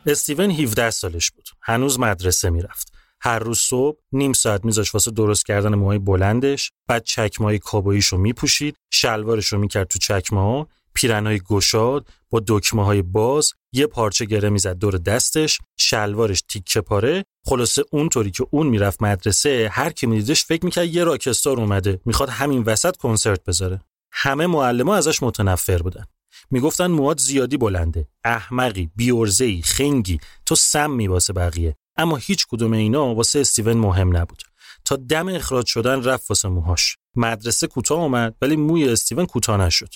[0.07, 1.49] استیون 17 سالش بود.
[1.63, 2.93] هنوز مدرسه می‌رفت.
[3.21, 8.19] هر روز صبح نیم ساعت میذاش واسه درست کردن موهای بلندش بعد چکمه کابویش رو
[8.19, 14.25] میپوشید شلوارش رو می‌کرد تو چکمه ها پیرنهای گشاد با دکمه های باز یه پارچه
[14.25, 20.07] گره می‌زد دور دستش شلوارش تیکه پاره خلاصه اونطوری که اون می‌رفت مدرسه هر کی
[20.07, 23.81] میدیدش فکر می‌کرد یه راکستار اومده می‌خواد همین وسط کنسرت بذاره
[24.13, 26.05] همه معلما ازش متنفر بودن
[26.51, 28.09] می‌گفتن مواد زیادی بلنده.
[28.25, 30.21] احمقی بیورزهی خنگی.
[30.47, 31.77] تو سم میباسه بقیه.
[31.97, 34.43] اما هیچ کدوم اینا واسه استیون مهم نبود.
[34.85, 36.97] تا دم اخراج شدن رفت واسه موهاش.
[37.17, 39.95] مدرسه کوتاه اومد ولی موی استیون کوتاه نشد.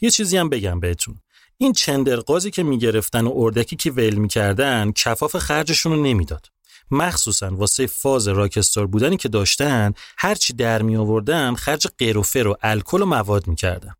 [0.00, 1.20] یه چیزی هم بگم بهتون.
[1.58, 6.46] این چندرقازی که می‌گرفتن و اردکی که ول می‌کردن کفاف خرجشون رو نمی‌داد.
[6.90, 13.02] مخصوصا واسه فاز راکستار بودنی که داشتن هرچی در می آوردن خرج قیروفر و الکل
[13.02, 13.94] و مواد می‌کردن.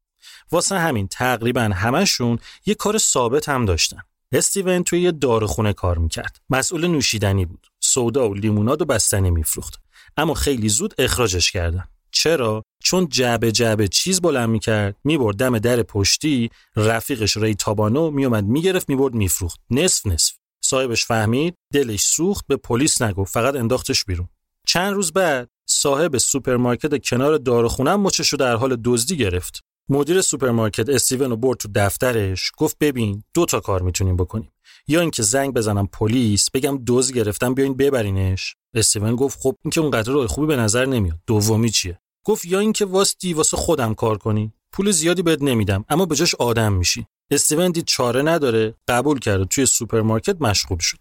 [0.52, 6.40] واسه همین تقریبا همشون یه کار ثابت هم داشتن استیون توی یه داروخونه کار می‌کرد.
[6.50, 7.66] مسئول نوشیدنی بود.
[7.80, 9.80] سودا و لیموناد و بستنی میفروخت.
[10.16, 11.84] اما خیلی زود اخراجش کردن.
[12.10, 18.44] چرا؟ چون جعبه جعبه چیز بلند می‌کرد می‌برد دم در پشتی رفیقش ری تابانو میومد
[18.44, 24.28] می‌گرفت می‌برد میفروخت نصف نصف صاحبش فهمید دلش سوخت به پلیس نگفت فقط انداختش بیرون
[24.66, 30.88] چند روز بعد صاحب سوپرمارکت کنار داروخونه مچش رو در حال دزدی گرفت مدیر سوپرمارکت
[30.88, 34.52] استیون رو برد تو دفترش گفت ببین دو تا کار می‌تونیم بکنیم.
[34.88, 38.56] یا اینکه زنگ بزنم پلیس بگم دزد گرفتم بیاین ببرینش.
[38.74, 41.18] استیون گفت خب این که اونقدر راه خوبی به نظر نمیاد.
[41.26, 44.52] دومی چیه؟ گفت یا اینکه واستی واسه خودم کار کنی.
[44.72, 47.06] پول زیادی بهت نمیدم اما به جاش آدم میشی.
[47.30, 50.98] استیون دید چاره نداره قبول کرد توی سوپرمارکت مشغول شد.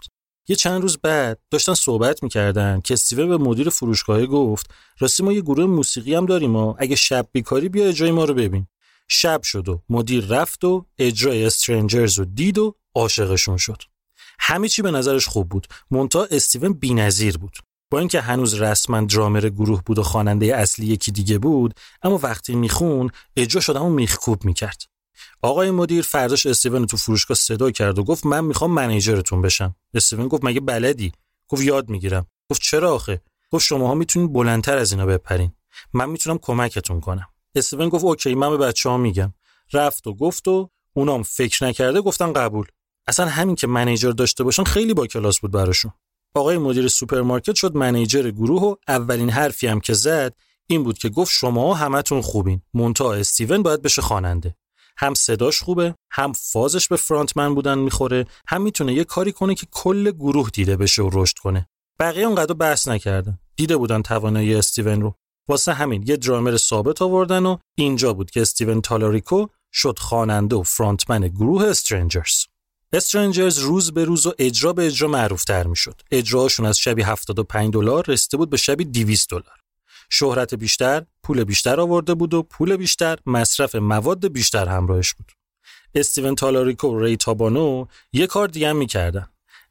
[0.48, 5.34] یه چند روز بعد داشتن صحبت می‌کردن که استیون به مدیر فروشگاه گفت راستی ما
[5.34, 8.68] یه گروه موسیقی هم داریم و اگه شب بیکاری بیا اجرای ما رو ببین.
[9.08, 13.82] شب شد و مدیر رفت و اجرای استرنجرز رو دید و عاشقشون شد.
[14.40, 15.68] همه چی به نظرش خوب بود.
[15.92, 17.58] مونتا استیون بی‌نظیر بود.
[17.92, 22.56] با اینکه هنوز رسما درامر گروه بود و خواننده اصلی یکی دیگه بود اما وقتی
[22.56, 24.84] میخون اجرا شدم و میخکوب می‌کرد.
[25.42, 29.76] آقای مدیر فرداش استیون تو فروشگاه صدا کرد و گفت من می‌خوام منیجرتون بشم.
[29.94, 31.12] استیون گفت مگه بلدی؟
[31.48, 32.28] گفت یاد می‌گیرم.
[32.50, 35.52] گفت چرا آخه؟ گفت شماها می‌تونید بلندتر از اینا بپرین.
[35.94, 37.28] من می‌تونم کمکتون کنم.
[37.56, 39.34] استیون گفت okay من به بچه ها میگم.
[39.74, 42.68] رفت و گفت و اونام فکر نکرده گفتن قبول.
[43.08, 45.92] اصلا همین که manager داشته باشن خیلی با کلاس بود براشون.
[46.36, 50.36] آقای مدیر سوپرمارکت شد manager گروه و اولین حرفی هم که زد
[50.68, 52.62] این بود که گفت شما همتون خوبین.
[52.74, 54.56] منتها استیون باید بشه خواننده.
[54.98, 59.68] هم صداش خوبه هم فازش به frontman بودن می‌خوره هم می‌تونه یه کاری کنه که
[59.72, 61.70] کل گروه دیده بشه و رشد کنه.
[62.00, 63.40] بقیه اونقدر بحث نکردن.
[63.56, 65.16] دیده بودن توانایی استیون رو.
[65.48, 70.64] واسه همین یه درامر ثابت آوردن و اینجا بود که استیون تالاریکو شد خواننده و
[70.64, 72.46] فرانتمن گروه استرنجرز
[72.94, 76.02] استرنجرز روز به روز و اجرا به اجرا معروفتر می‌شد.
[76.12, 79.60] اجراهاشون از شبی 75 دلار رسیده بود به شبی 200 دلار.
[80.10, 85.32] شهرت بیشتر پول بیشتر آورده بود و پول بیشتر مصرف مواد بیشتر همراهش بود.
[85.96, 88.88] استیون تالاریکو و ری تابانو یه کار دیگه هم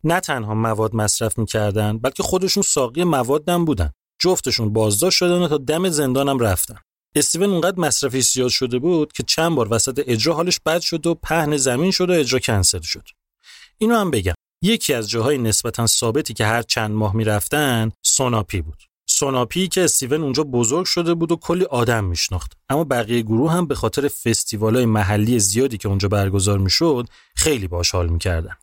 [0.05, 3.91] نه تنها مواد مصرف می‌کردن بلکه خودشون ساقی موادم بودن.
[4.25, 6.79] جفتشون بازداشت شدن و تا دم زندانم رفتن.
[7.15, 11.15] استیون اونقدر مصرفی زیاد شده بود که چند بار وسط اجرا حالش بد شد و
[11.15, 13.09] پهن زمین شد و اجرا کنسل شد.
[13.79, 14.35] اینو هم بگم.
[14.63, 18.83] یکی از جاهای نسبتا ثابتی که هر چند ماه می‌رفتن سوناپی بود.
[19.09, 22.53] سوناپی که استیون اونجا بزرگ شده بود و کلی آدم میشناخت.
[22.69, 27.07] اما بقیه گروه هم به خاطر فستیوالای محلی زیادی که اونجا برگزار می‌شد
[27.37, 28.57] خیلی باش حال می‌کردن.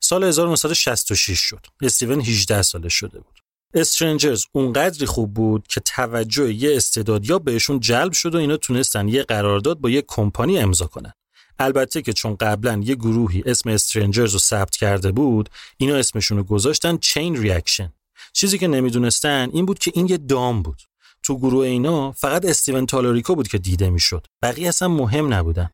[0.00, 1.66] سال 1966 شد.
[1.82, 3.41] استیون 18 سالش شده بود.
[3.74, 9.22] Strangers اونقدری خوب بود که توجه یه استعدادیاب بهشون جلب شد و اینا تونستن یه
[9.22, 11.12] قرارداد با یه کمپانی امضا کنن.
[11.58, 16.44] البته که چون قبلا یه گروهی اسم Strangers رو ثبت کرده بود اینا اسمشون رو
[16.44, 17.92] گذاشتن Chain Reaction
[18.32, 20.82] چیزی که نمی‌دونستن این بود که این یه دام بود.
[21.22, 24.26] تو گروه اینا فقط استیون تالاریکو بود که دیده می‌شد.
[24.42, 25.70] بقیه اصلا مهم نبودن.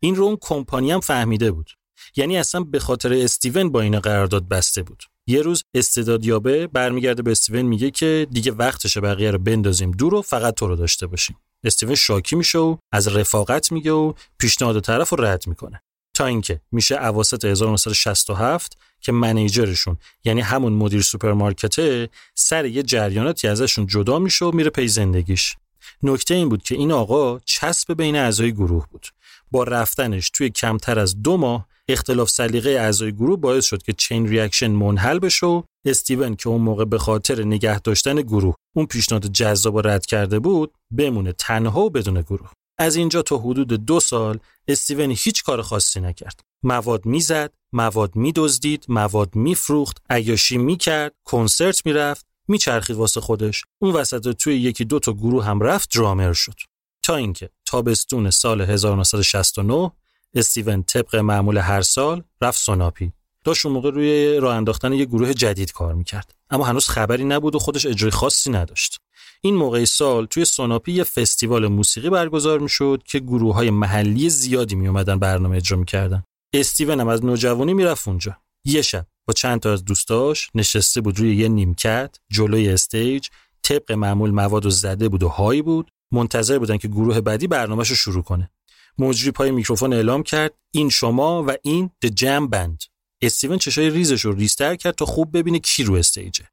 [0.00, 1.70] این رو اون کمپانی هم فهمیده بود.
[2.16, 5.02] یعنی اصلا به خاطر استیون با اینا قرارداد بسته بود.
[5.26, 10.14] یه روز استعداد یابه برمیگرده به استیون میگه که دیگه وقتشه بقیه رو بندازیم دور
[10.14, 11.36] و فقط تو رو داشته باشیم.
[11.64, 15.82] استیون شاکی میشه و از رفاقت میگه و پیشنهاد طرف رو رد می‌کنه.
[16.14, 23.86] تا اینکه میشه اواسط 1967 که منیجرشون یعنی همون مدیر سوپرمارکته سر یه جریاناتی ازشون
[23.86, 25.56] جدا میشه و میره پی زندگیش.
[26.02, 29.06] نکته این بود که این آقا چسب بین اعضای گروه بود.
[29.50, 34.28] با رفتنش توی کمتر از دو ماه اختلاف سلیقه اعضای گروه باعث شد که Chain
[34.28, 39.26] Reaction منحل بشه و استیون که اون موقع به خاطر نگه داشتن گروه اون پیشنهاد
[39.26, 42.50] جذاب رد کرده بود بمونه تنها و بدون گروه.
[42.78, 46.40] از اینجا تا حدود دو سال استیون هیچ کار خاصی نکرد.
[46.62, 53.64] مواد می‌زد مواد میدزدید مواد میفروخت عیاشی می‌کرد کنسرت می‌رفت میچرخید واسه خودش.
[53.82, 56.54] اون وسط توی یکی دو تا گروه هم رفت درامر شد.
[57.02, 59.92] تا اینکه تابستون سال 1969
[60.34, 63.12] استیون طبق معمول هر سال رفت سوناپی.
[63.44, 66.34] داشت اون موقع روی راه انداختن یه گروه جدید کار می‌کرد.
[66.50, 69.00] اما هنوز خبری نبود و خودش اجرای خاصی نداشت.
[69.40, 74.74] این موقع سال توی سوناپی یه فستیوال موسیقی برگزار می‌شد که گروه های محلی زیادی
[74.74, 76.22] می اومدن برنامه اجرا می‌کردن.
[76.54, 78.36] استیون هم از نوجوانی می‌رفت اونجا.
[78.64, 83.28] یه شب با چند تا از دوستاش نشسته بود روی یه نیمکت جلوی stage
[83.62, 85.90] طبق معمول مواد و زده بود و هایی بود.
[86.12, 88.50] منتظر بودن که گروه بعدی برنامهش رو شروع کنه.
[88.98, 92.82] مجری پای میکروفون اعلام کرد این شما و این د جم بند
[93.22, 96.44] استیون چشای ریزش رو ریزتر کرد تا خوب ببینه کی رو استیجه.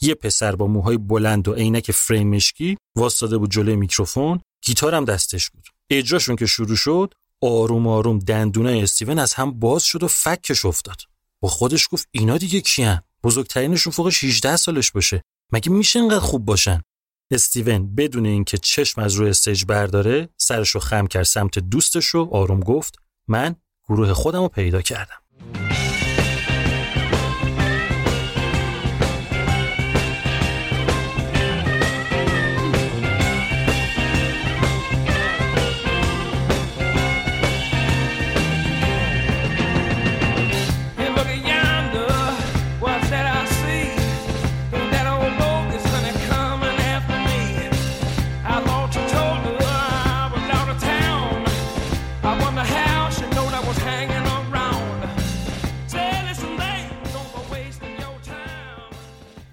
[0.00, 5.50] یه پسر با موهای بلند و عینک فریم مشکی واسطاده بود جلوی میکروفون گیتارم دستش
[5.50, 5.64] بود.
[5.90, 10.96] اجراشون که شروع شد آروم آروم دندونای استیون از هم باز شد و فکش افتاد.
[11.40, 15.22] با خودش گفت اینا دیگه کیان؟ بزرگترینشون فوقش 18 سالش باشه.
[15.52, 16.82] مگه میشه اینقدر خوب باشن؟
[17.30, 22.28] استیون بدون اینکه چشم از روی استیج برداره سرش رو خم کرد سمت دوستش رو
[22.32, 23.56] آروم گفت من
[23.88, 25.25] گروه خودم رو پیدا کردم.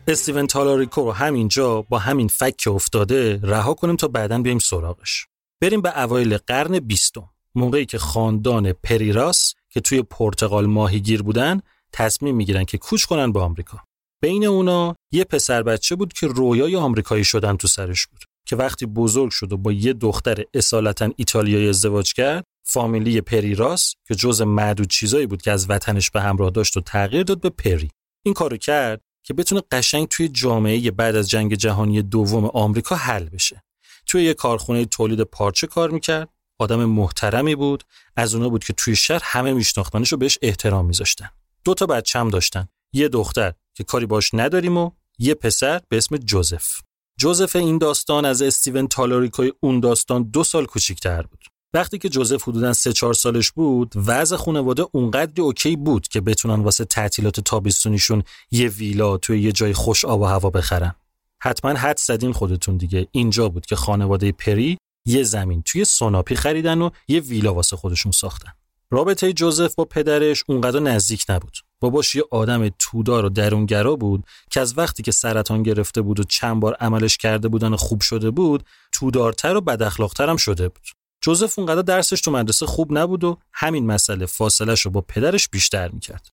[0.08, 5.28] استیون تالاریکو رو همینجا با همین فک افتاده رها کنیم تا بعدا بیایم سراغش.
[5.62, 7.30] بریم به اوایل قرن بیستم.
[7.56, 11.62] موقعی که خاندان پریراس که توی پرتغال ماهیگیر بودن
[11.92, 13.78] تصمیم می‌گیرن که کوچ کنن به آمریکا.
[14.22, 18.86] بین اونا یه پسر بچه بود که رویای آمریکایی شدن تو سرش بود که وقتی
[18.86, 24.88] بزرگ شد و با یه دختر اصالتا ایتالیایی ازدواج کرد فامیلی پریراس که جز معدود
[24.88, 27.90] چیزایی بود که از وطنش به همراه داشت و تغییر داد به پری.
[28.26, 33.30] این کارو کرد که بتونه قشنگ توی جامعه بعد از جنگ جهانی دوم آمریکا حل
[33.30, 33.64] بشه.
[34.06, 37.84] توی یه کارخونه تولید پارچه کار می‌کرد آدم محترمی بود
[38.16, 41.30] از اونا بود که توی شهر همه میشناختنش و بهش احترام میذاشتن.
[41.64, 42.68] دو تا بچم داشتن.
[42.94, 46.82] یه دختر که کاری باش نداریم و یه پسر به اسم جوزف.
[47.20, 51.53] جوزف این داستان از استیون تالاریکوی اون داستان دو سال کوچیکتر بود.
[51.74, 56.64] وقتی که جوزف حدودا سه چهار سالش بود وضع خانواده اونقدر اوکی بود که بتونن
[56.64, 60.96] واسه تعطیلات تابستونیشون یه ویلا توی یه جای خوش آب و هوا بخرن.
[61.42, 63.08] حتما حد زدین خودتون دیگه.
[63.12, 68.12] اینجا بود که خانواده پری یه زمین توی سوناپی خریدن و یه ویلا واسه خودشون
[68.12, 68.52] ساختن.
[68.92, 71.58] رابطه جوزف با پدرش اونقدر نزدیک نبود.
[71.80, 76.24] باباش یه آدم تودار و درونگرا بود که از وقتی که سرطان گرفته بود و
[76.24, 81.03] چند بار عملش کرده بودن و خوب شده بود تودارتر و بداخلاقتر هم شده بود.
[81.24, 85.90] جوزف اونقدر درسش تو مدرسه خوب نبود و همین مسئله فاصلش رو با پدرش بیشتر
[85.90, 86.28] می‌کرد.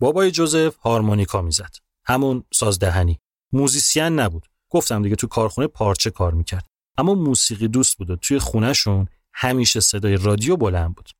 [0.00, 1.76] بابای جوزف هارمونیکا می‌زد.
[2.06, 3.18] همون سازدهنی.
[3.52, 4.46] موزیسین نبود.
[4.70, 6.66] گفتم دیگه تو کارخونه پارچه کار می‌کرد.
[6.98, 11.10] اما موسیقی دوست بود و توی خونهشون همیشه صدای رادیو بلند بود.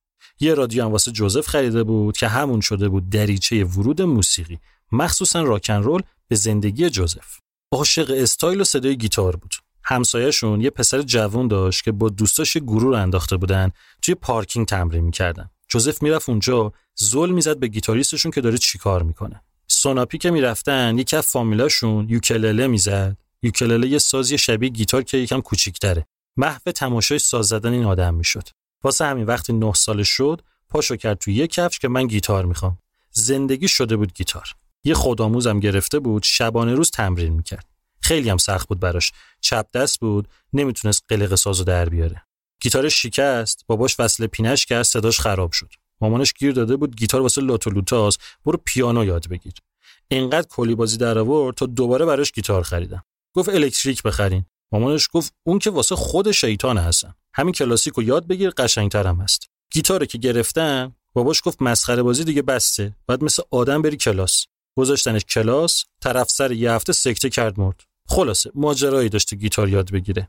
[0.41, 4.59] یه رادیو هم واسه جوزف خریده بود که همون شده بود دریچه ورود موسیقی.
[4.93, 7.39] مخصوصا راک‌ان‌رول به زندگی جوزف.
[7.73, 9.55] عاشق استایل و صدای گیتار بود.
[9.85, 13.71] همسایهشون یه پسر جوون داشت که با دوستاش گروه انداخته بودن
[14.03, 15.51] توی پارکینگ تمرین می‌کردن.
[15.69, 19.43] جوزف می‌رفت اونجا زل می‌زد به گیتاریستشون که داره چیکار می‌کنه.
[19.67, 23.17] سوناپی که می‌رفتن یکی از فامیلاشون یوکلله می‌زد.
[23.43, 26.07] یوکلله یه سازی شبیه گیتار که یکم کوچیک‌تره.
[26.37, 28.49] محو تماشای ساز زدن این آدم می‌شد.
[28.83, 32.79] واسه همین وقتی نه سالش شد پاشو کرد تو یه کفش که من گیتار می‌خوام.
[33.11, 34.55] زندگی شده بود گیتار.
[34.85, 37.67] یه خودآموزم گرفته بود شبانه روز تمرین می‌کرد.
[38.13, 39.13] خیلی هم سخت بود براش.
[39.41, 42.23] چپ دست بود نمی‌تونست قلق سازو در بیاره.
[42.63, 45.69] گیتارش شکست باباش وصله پینش کرد صداش خراب شد.
[46.01, 49.53] مامانش گیر داده بود گیتار واسه لاتو لوتاس برو پیانو یاد بگیر.
[50.09, 53.03] اینقدر کلی بازی در آورد تا دوباره براش گیتار خریدم
[53.35, 54.45] گفت الکتریک بخرین.
[54.73, 57.15] مامانش گفت اون که واسه خود شیطان هستن.
[57.35, 59.51] همین کلاسیک رو یاد بگیر قشنگتر هم هست.
[59.71, 62.97] گیتاره که گرفتم باباش گفت مسخره بازی دیگه بسته.
[63.07, 64.47] بعد مثل آدم بری کلاس.
[64.79, 67.92] گذاشتنش کلاس طرف سر یه هفته سکته کرد مرد.
[68.09, 70.29] خلاصه ماجرایی داشته گیتار یاد بگیره.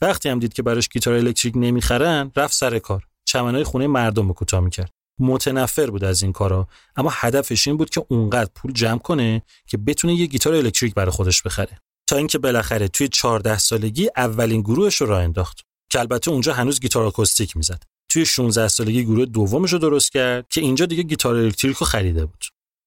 [0.00, 3.06] وقتی هم دید که براش گیتار الکتریک نمی‌خرن رفت سر کار.
[3.24, 4.90] چمنای خونه مردم رو کوتاه می‌کرد.
[5.20, 9.76] متنفر بود از این کارا اما هدفش این بود که اونقدر پول جمع کنه که
[9.76, 11.78] بتونه یه گیتار الکتریک برای خودش بخره.
[12.06, 15.60] تا اینکه بالاخره توی 14 سالگی اولین گروهش رو راه انداخت.
[15.90, 17.82] که البته اونجا هنوز گیتار آکوستیک می‌زد.
[18.08, 22.26] توی 16 سالگی گروه دومش رو درست کرد که اینجا دیگه گیتار الکتریک رو خریده
[22.26, 22.44] بود.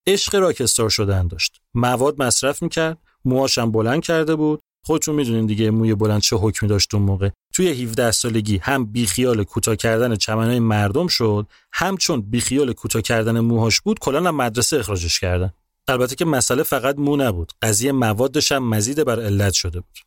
[0.07, 1.61] عشق راکستار شدن داشت.
[1.73, 2.97] مواد مصرف می‌کرد.
[3.25, 4.61] موهاشم بلند کرده بود.
[4.85, 7.29] خودتون می‌دونین دیگه موی بلند چه حکمی داشت اون موقع.
[7.53, 13.39] توی 17 سالگی هم بیخیال کوتاه کردن چمنهای مردم شد هم چون بیخیال کوتاه کردن
[13.39, 15.53] موهاش بود کلا هم مدرسه اخراجش کردن.
[15.87, 19.97] البته که مسئله فقط مو نبود قضیه موادش هم مزید بر علت شده بود.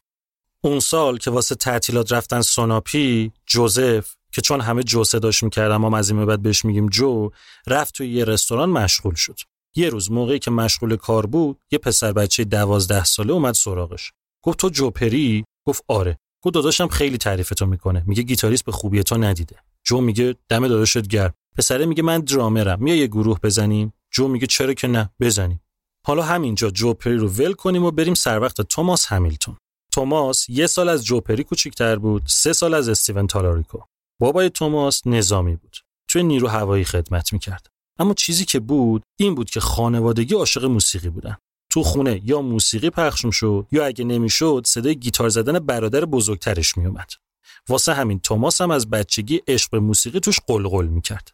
[0.61, 5.99] اون سال که واسه تعطیلات رفتن سوناپی جوزف که چون همه جو صداش می‌کردم ما
[5.99, 7.31] از این بعد بهش میگیم جو
[7.67, 9.37] رفت توی یه رستوران مشغول شد.
[9.77, 14.13] یه روز موقعی که مشغول کار بود یه پسر بچه دوازده ساله اومد سراغش.
[14.45, 16.19] گفت تو جو پری گفت آره.
[16.45, 18.05] گفت داداشم خیلی تعریفتو می‌کنه.
[18.07, 19.57] میگه گیتاریست به خوبی تو ندیده.
[19.85, 21.35] جو میگه دم داداشت گرم.
[21.57, 22.83] پسره میگه من درامرم.
[22.83, 23.93] میا یه گروه بزنیم.
[24.13, 25.11] جو میگه چرا که نه.
[25.21, 25.61] بزنیم.
[26.07, 29.57] حالا همینجا جوپری رو ول کنیم و بریم سر وقت توماس همیلتون.
[29.93, 33.79] توماس یه سال از جوپری کوچیکتر بود سه سال از استیون تالاریکو.
[34.21, 35.77] بابای توماس نظامی بود.
[36.09, 37.67] توی نیرو هوایی خدمت می‌کرد.
[37.99, 41.37] اما چیزی که بود این بود که خانوادگی عاشق موسیقی بودن.
[41.71, 47.11] تو خونه یا موسیقی پخش شد یا اگه نمی‌شد صدای گیتار زدن برادر بزرگترش میومد
[47.69, 51.31] واسه همین توماس هم از بچگی عشق به موسیقی توش قلقل می‌کرد.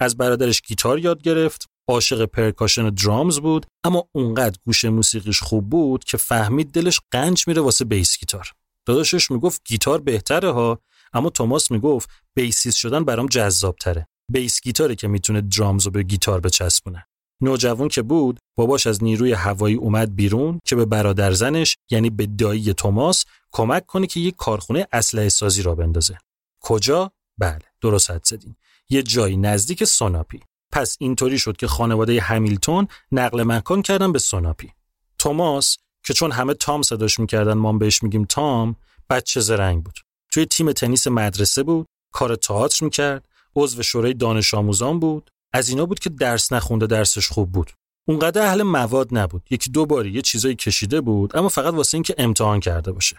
[0.00, 6.04] از برادرش گیتار یاد گرفت عاشق پرکاشن درامز بود اما اونقدر گوش موسیقیش خوب بود
[6.04, 8.52] که فهمید دلش قنج میره واسه بیس گیتار.
[8.86, 10.78] داداشش می‌گفت گیتار بهتره ها
[11.12, 16.02] اما توماس می‌گفت بیسیست شدن برام جذاب تره بیس گیتاره که می‌تونه درامز رو به
[16.02, 17.06] گیتار بچسبونه.
[17.40, 22.26] نوجوان که بود باباش از نیروی هوایی اومد بیرون که به برادر زنش یعنی به
[22.26, 26.18] دایی توماس کمک کنه که یک کارخونه اسلحه سازی راه بندازه.
[26.60, 28.56] کجا؟ بله درست حدس زدین.
[28.88, 30.40] یه جایی نزدیک سوناپی.
[30.72, 34.72] پس اینطوری شد که خانواده همیلتون نقل مکان کردن به سوناپی.
[35.18, 38.76] توماس که چون همه تام صداش می‌کردن ما بهش میگیم تام
[39.10, 39.98] بچه زرنگ بود.
[40.32, 43.28] توی تیم تنیس مدرسه بود کار تئاتر می‌کرد.
[43.56, 45.30] عضو شورای دانش آموزان بود.
[45.52, 47.70] از اینا بود که درس نخونده درسش خوب بود.
[48.08, 49.42] اونقدر اهل مواد نبود.
[49.50, 53.16] یکی دو باری یه چیزایی کشیده بود اما فقط واسه اینکه امتحان کرده باشه.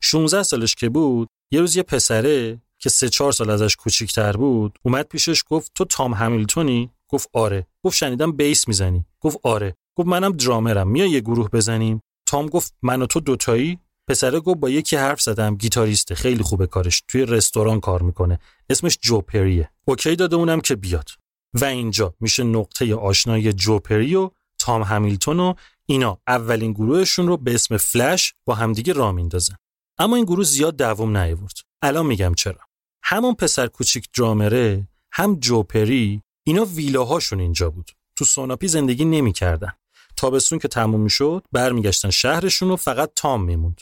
[0.00, 4.78] 16 سالش که بود یه روز یه پسره که سه چهار سال ازش کوچیکتر بود
[4.82, 7.66] اومد پیشش گفت تو تام همیلتونی؟ گفت آره.
[7.84, 9.04] گفت شنیدم بیس می‌زنی.
[9.20, 9.74] گفت آره.
[9.96, 10.88] گفت منم درامرم.
[10.88, 12.00] میا یه گروه بزنیم.
[12.26, 13.78] تام گفت من و تو دوتایی
[14.10, 15.56] پسره گفت با یکی حرف زدم.
[15.56, 17.02] گیتاریسته خیلی خوبه کارش.
[17.08, 18.38] توی رستوران کار می‌کنه.
[18.70, 19.70] اسمش جو پریه.
[19.84, 21.08] اوکی داده اونم که بیاد.
[21.54, 25.54] و اینجا میشه نقطه آشنایی جو پری و تام همیلتون و
[25.86, 26.18] اینا.
[26.26, 29.54] اولین گروهشون رو به اسم فلش با همدیگه را میندازن.
[29.98, 31.56] اما این گروه زیاد دوام نیاورد.
[31.82, 32.60] الان میگم چرا.
[33.02, 37.90] همون پسر کوچیک درامره هم جو پری اینا ویلاهاشون اینجا بود.
[38.16, 39.72] تو سوناپی زندگی نمی‌کردن.
[40.16, 43.80] تابستون که تموم می‌شد برمیگشتن شهرشون و فقط تام میموند.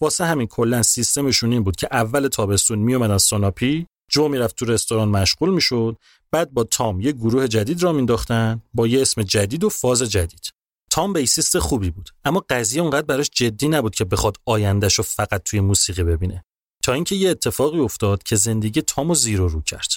[0.00, 5.08] واسه همین کلا سیستمشون این بود که اول تابستون میومدن سوناپی جو می‌رفت تو رستوران
[5.08, 5.96] مشغول می‌شد
[6.30, 10.50] بعد با تام یه گروه جدید راه مینداختن با یه اسم جدید و فاز جدید.
[10.90, 15.60] تام بیسیست خوبی بود اما قضیه اونقدر براش جدی نبود که بخواد آیندهش فقط توی
[15.60, 16.44] موسیقی ببینه.
[16.84, 19.88] تا اینکه یه اتفاقی افتاد که زندگی تام و زیر و رو کرد.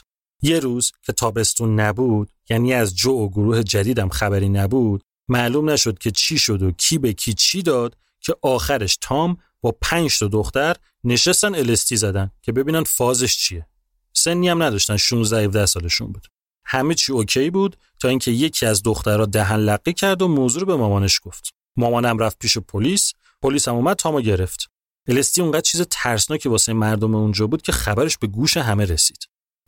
[0.41, 5.97] یه روز که تابستون نبود یعنی از جو و گروه جدیدم خبری نبود معلوم نشد
[5.97, 10.27] که چی شد و کی به کی چی داد که آخرش تام با پنج تا
[10.27, 13.67] دختر نشستن الستی زدن که ببینن فازش چیه.
[14.13, 16.27] سنی هم نداشتن 16 17 سالشون بود.
[16.65, 20.65] همه چی اوکی بود تا اینکه یکی از دخترها دهن لقی کرد و موضوع رو
[20.65, 21.53] به مامانش گفت.
[21.77, 23.13] مامانم رفت پیش پلیس.
[23.41, 24.69] پلیس هم اومد تامو گرفت.
[25.07, 29.17] الستی اونقدر چیز ترسناکی واسه مردم اونجا بود که خبرش به گوش همه رسید.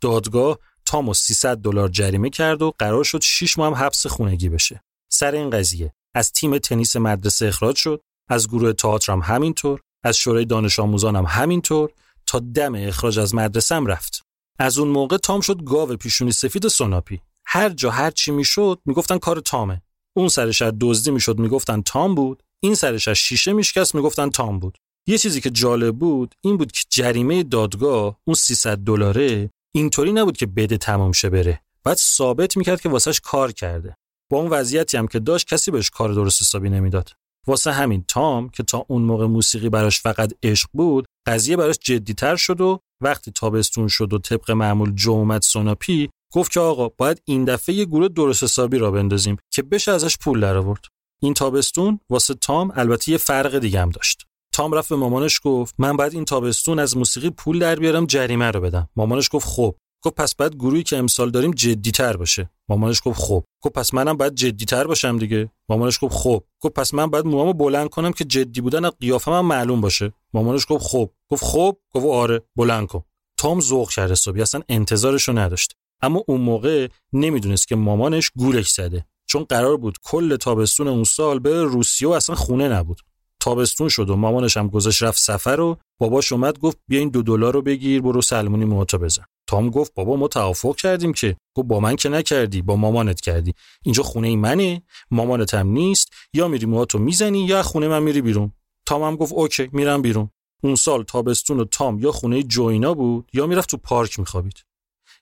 [0.00, 4.82] دادگاه تامو 300 دلار جریمه کرد و قرار شد 6 ماه هم حبس خونگی بشه.
[5.08, 8.02] سر این قضیه از تیم تنیس مدرسه اخراج شد.
[8.28, 11.90] از گروه تئاتر هم همینطور از شورای دانش آموزان هم همینطور
[12.26, 14.22] تا دم اخراج از مدرسه هم رفت.
[14.58, 17.20] از اون موقع تام شد گاو پیشونی سفید سوناپی.
[17.46, 19.82] هر جا هر چی می‌شد می‌گفتن کار تامه.
[20.16, 22.42] اون سرش از دزدی می‌شد می‌گفتن تام بود.
[22.62, 24.78] این سرش از شیشه میشکست می‌گفتن تام بود.
[25.06, 30.36] یه چیزی که جالب بود این بود که جریمه دادگاه اون 300 دلاره اینطوری نبود
[30.36, 31.60] که بده تمام شه بره.
[31.84, 33.96] بعد ثابت می‌کرد که واسش کار کرده.
[34.30, 37.10] با اون وضعیتی هم که داشت کسی بهش کار درست حسابی نمی‌داد.
[37.46, 42.36] واسه همین تام که تا اون موقع موسیقی براش فقط عشق بود قضیه براش جدیتر
[42.36, 47.22] شد و وقتی تابستون شد و طبق معمول جو اومد سوناپی گفت که آقا باید
[47.24, 50.84] این دفعه یه گروه درست حسابی را بندازیم که بشه ازش پول در آورد
[51.22, 54.26] این تابستون واسه تام البته یه فرق دیگه هم داشت.
[54.54, 58.50] تام رفت به مامانش گفت من بعد این تابستون از موسیقی پول در بیارم جریمه
[58.50, 58.88] رو بدم.
[58.96, 59.74] مامانش گفت خب.
[60.02, 62.50] گفت پس بعد گروهی که امسال داریم جدیتر باشه.
[62.68, 63.44] مامانش گفت خب.
[63.60, 65.50] گفت پس منم باید جدیتر باشم دیگه.
[65.68, 66.44] مامانش گفت خب.
[66.60, 70.12] گفت پس من باید موامو بلند کنم که جدی بودن از قیافه معلوم باشه.
[70.34, 71.10] مامانش گفت خب.
[71.28, 71.76] گفت خب.
[71.94, 73.02] گفت آره بلند کن.
[73.36, 74.42] تام ذوق کرد حسابی.
[74.42, 75.76] اصلا انتظارشو نداشت.
[76.02, 79.06] اما اون موقع نمی‌دونست که مامانش گولش زده.
[79.26, 83.00] چون قرار بود کل تابستون اون سال به روسیه اصلا خونه نبود.
[83.42, 87.22] تابستون شد و مامانش هم گذاشت رفت سفر و باباش اومد گفت بیا این دو
[87.22, 89.24] دلار رو بگیر برو سلمونی موتا بزن.
[89.46, 91.36] تام گفت بابا ما توافق کردیم که.
[91.56, 93.54] گفت با من که نکردی با مامانت کردی.
[93.84, 96.12] اینجا خونه ای منه مامانت هم نیست.
[96.34, 98.52] یا میری موهاتو می‌زنی یا خونه من میری بیرون.
[98.86, 100.30] تام هم گفت اوکی میرم بیرون.
[100.62, 104.64] اون سال تابستون و تام یا خونه جوینا بود یا می‌رفت تو پارک میخوابید.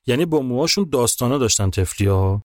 [0.05, 2.41] یعنی با موهاشون داستانا داشتن تفلیا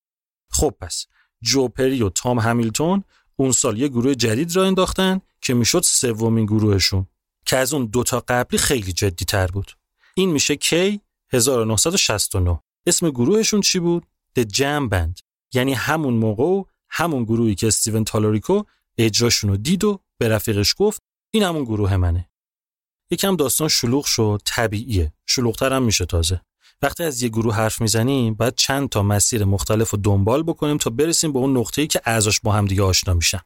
[0.50, 1.06] خب پس
[1.42, 3.04] جو پری و تام همیلتون
[3.36, 7.06] اون سال یه گروه جدید را انداختن که می‌شد سومین گروهشون
[7.46, 9.72] که از اون دوتا قبلی خیلی جدی تر بود.
[10.14, 11.00] این میشه کی
[11.32, 14.06] 1969 اسم گروهشون چی بود؟
[14.38, 15.20] The Jam Band.
[15.54, 18.62] یعنی همون موقع و همون گروهی که استیون تالوریکو
[18.98, 22.30] اجراشون رو دید و به رفیقش گفت این همون گروه منه.
[23.10, 25.12] یکم داستان شلوغ شد طبیعیه.
[25.26, 26.40] شلوغتر هم میشه تازه.
[26.82, 30.90] وقتی از یه گروه حرف می‌زنیم باید چند تا مسیر مختلف رو دنبال بکنیم تا
[30.90, 33.40] برسیم به اون نقطه‌ای که اعضاش با هم دیگه آشنا میشن.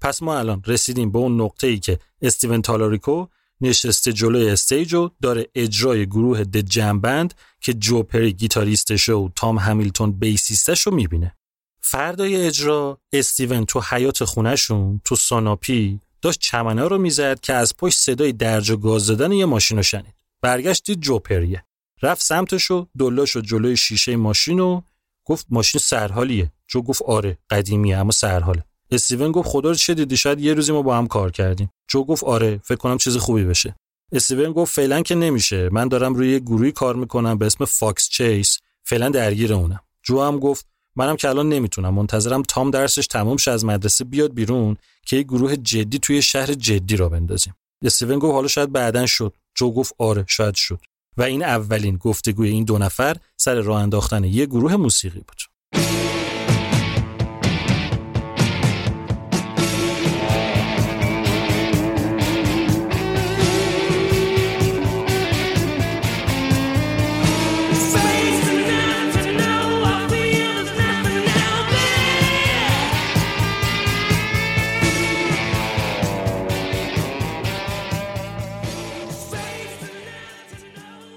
[0.00, 3.26] پس ما الان رسیدیم به اون نقطه‌ای که استیون تالاریکو
[3.60, 9.58] نشسته جلوی استیج و داره اجرای گروه د جمبند که جو پری گیتاریستش و تام
[9.58, 11.36] همیلتون بیسیستش رو می‌بینه.
[11.80, 17.98] فردای اجرا استیون تو حیات خونهشون تو ساناپی داشت چمنه رو می‌زد که از پشت
[17.98, 20.90] صدای درج و گاز دادن یه ماشین رو شنید برگشت
[22.02, 24.80] رفت سمتش و دولا شد جلوی شیشه ماشین و
[25.24, 26.52] گفت ماشین سرحالیه.
[26.68, 28.64] جو گفت آره قدیمیه اما سرحاله.
[28.90, 31.70] استیون گفت خدا رو چه دیدی؟ شاید یه روزی ما با هم کار کردیم.
[31.88, 33.74] جو گفت آره فکر کنم چیز خوبی بشه.
[34.12, 35.68] استیون گفت فعلا که نمیشه.
[35.72, 38.58] من دارم روی یه گروهی کار می‌کنم به اسم فاکس چیس.
[38.84, 39.80] فعلا درگیر اونم.
[40.02, 40.66] جو هم گفت
[40.96, 41.94] منم که الان نمی‌تونم.
[41.94, 44.76] منتظرم تام درسش تموم شه از مدرسه بیاد بیرون
[45.06, 47.54] که یه گروه جدی توی شهر جدی راه بندازیم.
[47.82, 49.34] استیون گفت حالا شاید بعدا شد.
[49.54, 50.80] جو گفت آره شاید شد.
[51.16, 55.55] و این اولین گفتگوی این دو نفر سر راه انداختن یه گروه موسیقی بود.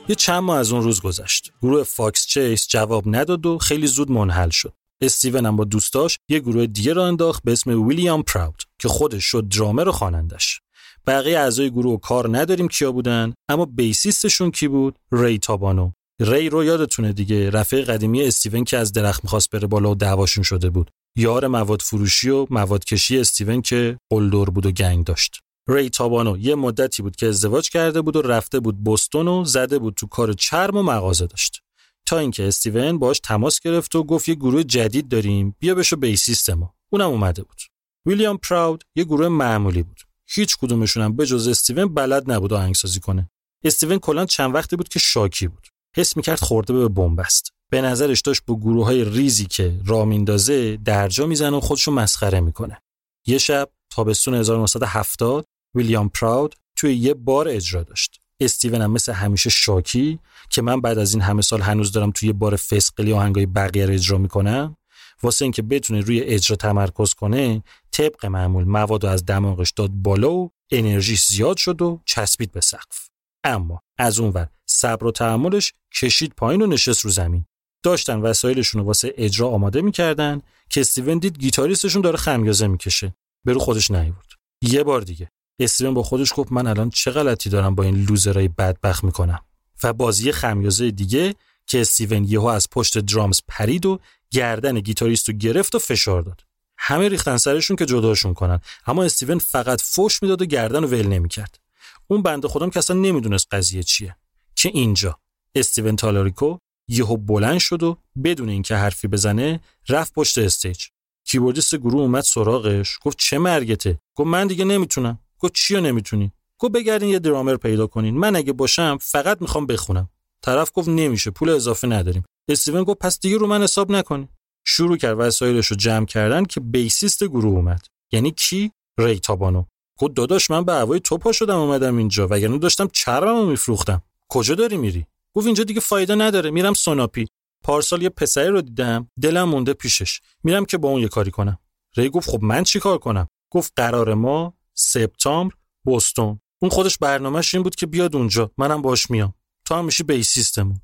[0.10, 1.52] یه چند ماه از اون روز گذشت.
[1.62, 4.74] گروه فاکس چیس جواب نداد و خیلی زود منحل شد.
[5.02, 9.24] استیون هم با دوستاش یه گروه دیگه راه انداخت به اسم ویلیام پراود که خودش
[9.24, 10.60] شد درامر و خوانندش.
[11.08, 15.92] بقیه اعضای گروه کار نداریم کیا بودن اما بیسیستشون کی بود؟ ری تابانو.
[16.22, 20.44] ری رو یادتونه دیگه رفیق قدیمی استیون که از درخت می‌خواست بره بالا و دعواشون
[20.44, 20.92] شده بود.
[21.18, 25.40] یار مواد فروشی و مواد کشی استیون که قلدر بود و گنگ داشت.
[25.70, 29.80] ری تابانو یه مدتی بود که ازدواج کرده بود و رفته بود بستون و زده
[29.80, 31.62] بود تو کار چرم و مغازه داشت.
[32.06, 36.50] تا اینکه استیون باش تماس گرفت و گفت یه گروه جدید داریم بیا بشو بیسیست
[36.50, 37.62] ما اونم اومده بود.
[38.06, 40.00] ویلیام پراود یه گروه معمولی بود.
[40.28, 43.30] هیچ کدومشون هم به جز استیون بلد نبود آهنگسازی کنه.
[43.64, 45.68] استیون کلا چند وقتی بود که شاکی بود.
[45.96, 47.54] حس می‌کرد خورده به بنبست.
[47.70, 52.40] به نظرش داشت با گروه های ریزی که را میندازه درجا می‌زنه و خودشو مسخره
[52.40, 52.82] می‌کنه.
[53.28, 55.46] یه شب تابستون 1970
[55.76, 58.20] ویلیام پراود توی یه بار اجرا داشت.
[58.42, 62.34] استیون هم مثل همیشه شاکی که من بعد از این همه سال هنوز دارم توی
[62.34, 64.78] بار فسقلی آهنگای بقیه رو اجرا می‌کنم
[65.24, 70.52] واسه اینکه بتونه روی اجرا تمرکز کنه طبق معمول مواد از دماغش داد بالا و
[70.72, 73.10] انرژیش زیاد شد و چسبید به سقف.
[73.44, 77.46] اما از اونور صبر و تحملش کشید پایین و نشست رو زمین.
[77.84, 83.16] داشتن وسایلشون رو واسه اجرا آماده می‌کردن که استیون دید گیتاریستشون داره خمیازه می‌کشه.
[83.46, 84.28] برو خودش نیورد
[84.62, 88.48] یه بار دیگه استیون با خودش گفت من الان چه غلطی دارم با این لوزرای
[88.48, 89.40] بدبخت می‌کنم؟
[89.84, 91.36] و بازی خمیازه دیگه
[91.66, 94.00] که استیون یهو از پشت درامز پرید و
[94.32, 96.44] گردن گیتاریست رو گرفت و فشار داد.
[96.78, 98.60] همه ریختن سرشون که جداشون کنن.
[98.88, 101.60] اما استیون فقط فوش می‌داد و گردن رو ول نمی‌کرد.
[102.08, 104.16] اون بنده خودم که اصلا نمی‌دونست قضیه چیه.
[104.56, 105.20] که اینجا.
[105.56, 106.58] استیون تالاریکو
[106.88, 110.86] یهو بلند شد و بدون اینکه حرفی بزنه رفت پشت stage.
[111.26, 113.00] کیبوردیست گروه اومد سراغش.
[113.02, 115.20] گفت چه مرگته؟ گفت من دیگه نمی‌تونم.
[115.40, 118.18] گفت چیو نمی‌تونی؟ گفت بگردین یه درامر پیدا کنین.
[118.18, 120.10] من اگه باشم فقط می‌خوام بخونم.
[120.42, 122.24] طرف گفت نمیشه پول اضافه نداریم.
[122.48, 124.30] استیون گفت پس دیگه رو من حساب نکنی
[124.66, 127.86] شروع کرد وسایلش جمع کردن که بیسیست گروه اومد.
[128.12, 129.64] یعنی کی؟ ری تابانو.
[130.00, 132.28] گفت داداش من به هوای تو پا شدم اومدم اینجا.
[132.28, 134.02] وگرنه داشتم چرممو میفروختم.
[134.30, 136.52] کجا داری میری؟ گفت اینجا دیگه فایده نداره.
[136.52, 137.26] میرم سوناپی.
[137.64, 139.10] پارسال یه پسری رو دیدم.
[139.22, 140.20] دلم مونده پیشش.
[140.44, 141.58] میرم که با اون یه کاری کنم.
[141.98, 145.56] ری گفت خب من چیکار کنم؟ گفت قرار ما سپتامبر
[145.86, 148.52] بوستون اون خودش برنامهش این بود که بیاد اونجا.
[148.58, 149.34] منم باش میام.
[149.66, 150.82] تو هم میشی بیسیستمون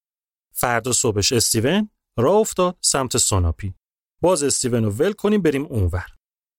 [0.54, 3.74] فردا صبحش استیون راه افتاد سمت سوناپی.
[4.22, 6.06] باز استیون رو ول کنیم بریم اونور.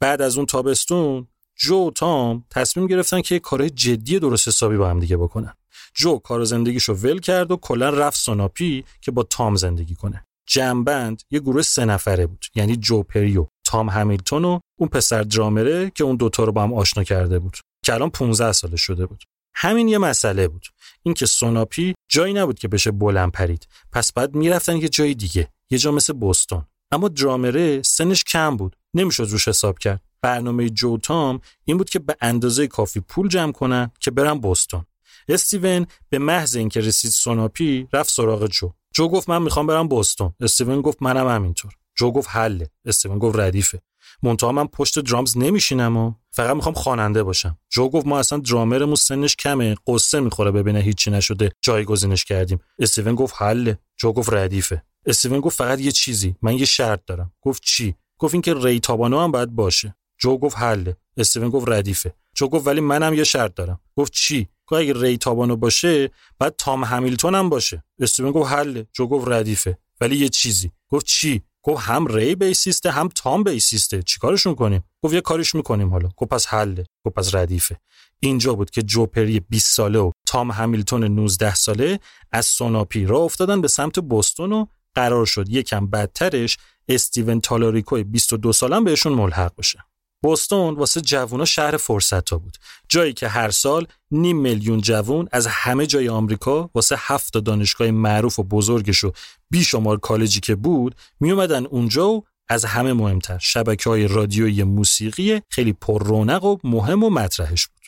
[0.00, 4.90] بعد از اون تابستون جو و تام تصمیم گرفتن که کارهای جدی درست حسابی با
[4.90, 5.54] هم دیگه بکنن.
[5.94, 10.26] جو کار زندگیشو ول کرد و کلا رفت سوناپی که با تام زندگی کنه.
[10.48, 12.44] جنبند یه گروه سه نفره بود.
[12.54, 13.46] یعنی جو پری و.
[13.64, 17.58] تام همیلتون و اون پسر درامره که اون دوتا رو با هم آشنا کرده بود
[17.84, 19.24] که الان 15 ساله شده بود.
[19.54, 20.66] همین یه مسئله بود.
[21.02, 23.68] اینکه سوناپی جایی نبود که بشه بلند پرید.
[23.92, 28.76] پس باید می‌رفتن یه جای دیگه یه جا مثل بوستون اما درامره سنش کم بود
[28.94, 30.02] نمی‌شد روش حساب کرد.
[30.22, 34.86] برنامه جو تام این بود که به اندازه کافی پول جمع کنن که برن بوستون
[35.28, 38.70] استیون به محض اینکه رسید سوناپی رفت سراغ جو.
[38.94, 41.72] جو گفت من می‌خوام برم بوستون استیون گفت منم همینطور.
[41.96, 42.70] جو گفت حله.
[42.84, 43.80] استیون گفت ردیفه.
[44.22, 47.58] منتها من پشت درامز نمیشینم و فقط می‌خوام خواننده باشم.
[47.70, 51.50] جو گفت ما اصلا درامرمون سنش کمه قصه می‌خوره ببینه هیچی نشده.
[51.62, 52.60] جایگزینش کردیم.
[52.78, 53.78] استیون گفت حله.
[53.96, 54.82] جو گفت ردیفه.
[55.06, 56.36] استیون گفت فقط یه چیزی.
[56.42, 57.32] من یه شرط دارم.
[57.42, 59.96] گفت چی؟ گفت اینکه ری تابانو هم باید باشه.
[60.18, 60.96] جو گفت حله.
[61.16, 62.14] استیون گفت ردیفه.
[62.34, 63.80] جو گفت ولی منم یه شرط دارم.
[63.96, 67.84] گفت چی؟ گفت اگه ری تابانو باشه بعد تام همیلتون هم باشه.
[68.00, 68.86] استیون گفت حله.
[68.92, 69.78] جو گفت ردیفه.
[70.00, 70.72] ولی یه چیزی.
[70.88, 74.02] گفت چی؟ گفت هم ری بیسیسته هم تام بیسیسته.
[74.02, 76.08] چیکارشون کنیم؟ گفت یه کاریش می‌کنیم حالا.
[76.16, 76.84] گفت پس حله.
[77.04, 77.76] گفت پس ردیفه.
[78.20, 82.00] اینجا بود که جو پری 20 ساله و تام همیلتون 19 ساله
[82.32, 86.58] از سوناپی را افتادن به سمت بوستون و قرار شد یکم بدترش
[86.88, 89.84] استیون تالاریکو 22 سالم بهشون ملحق بشه.
[90.26, 92.56] بوستون واسه جوونا شهر فرصت ها بود.
[92.88, 98.38] جایی که هر سال نیم میلیون جوون از همه جای آمریکا واسه هفت دانشگاه معروف
[98.38, 99.12] و بزرگش و
[99.50, 105.40] بیشمار کالجی که بود می اومدن اونجا و از همه مهمتر شبکه های رادیویی موسیقی
[105.48, 107.84] خیلی پر رونق و مهم و مطرحش بود.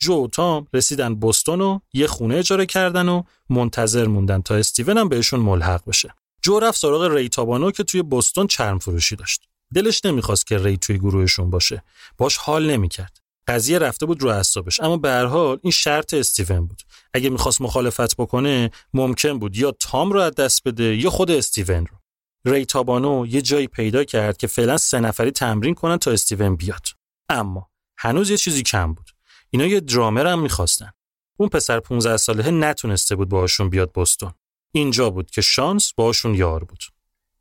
[0.00, 4.98] جو و تام رسیدن بوستون و یه خونه اجاره کردن و منتظر موندن تا استیون
[4.98, 6.14] هم بهشون ملحق بشه.
[6.42, 9.48] جو رفت سراغ ری تابانو که توی بوستون چرم فروشی داشت.
[9.74, 11.82] دلش نمی‌خواست که ری توی گروهشون باشه.
[12.16, 13.18] باش حال نمی‌کرد.
[13.48, 14.80] قضیه رفته بود رو اعصابش.
[14.80, 16.82] اما به هر حال این شرط استیون بود.
[17.14, 21.86] اگه می‌خواست مخالفت بکنه ممکن بود یا تام رو از دست بده یا خود استیون
[21.86, 21.98] رو.
[22.44, 26.86] ری تابانو یه جایی پیدا کرد که فعلا سه نفری تمرین کنن تا استیون بیاد.
[27.28, 29.10] اما هنوز یه چیزی کم بود.
[29.50, 30.90] اینا یه درامر هم می‌خواستن.
[31.36, 34.32] اون پسر 15 ساله نتونسته بود باهاشون بیاد بوستون
[34.72, 36.84] اینجا بود که شانس باهاشون یار بود.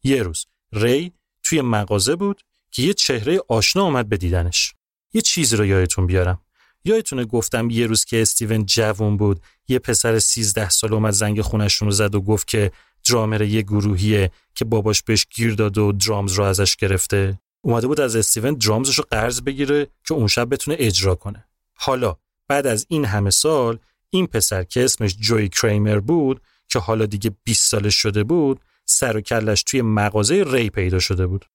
[0.03, 1.13] یه روز ری
[1.47, 2.41] توی مغازه بود
[2.71, 4.73] که یه چهره آشنا اومد به دیدنش.
[5.13, 6.41] یه چیزی رو یادتون بیارم.
[6.85, 11.87] یادتونه گفتم یه روز که استیون جوون بود یه پسر 13 سال اومد زنگ خونشون
[11.87, 12.71] رو زد و گفت که
[13.09, 17.39] درامر یه گروهیه که باباش بهش گیر داد و درامز رو ازش گرفته.
[17.61, 21.45] اومده بود از استیون درامزش رو قرض بگیره که اون شب بتونه اجرا کنه.
[21.73, 22.15] حالا
[22.47, 23.79] بعد از این همه سال
[24.09, 28.59] این پسر که اسمش جوی کریمر بود که حالا دیگه 20 سالش شده بود
[28.89, 31.45] سر و کلش توی مغازه ری پیدا شده بود.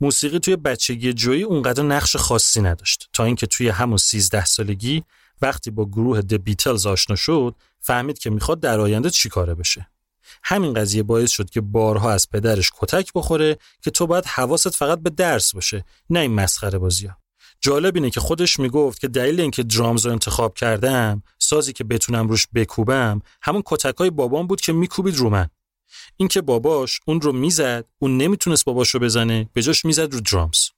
[0.00, 3.08] موسیقی توی بچگی جوی اونقدر نقش خاصی نداشت.
[3.12, 5.02] تا اینکه توی همون 13 سالگی
[5.42, 9.88] وقتی با گروه د بیتلز آشنا شد فهمید که می‌خواد در آینده چیکاره بشه.
[10.44, 14.98] همین قضیه باعث شد که بارها از پدرش کتک بخوره که تو باید حواست فقط
[14.98, 17.16] به درس باشه نه این مسخره بازی ها.
[17.60, 22.28] جالب اینه که خودش می‌گفت که دلیل اینکه درامز رو انتخاب کردم سازی که بتونم
[22.28, 25.48] روش بکوبم همون کتکای بابام بود که میکوبید رو من.
[26.16, 30.68] اینکه باباش اون رو می‌زد اون نمی‌تونست باباش رو بزنه به جاش می‌زد رو درامز.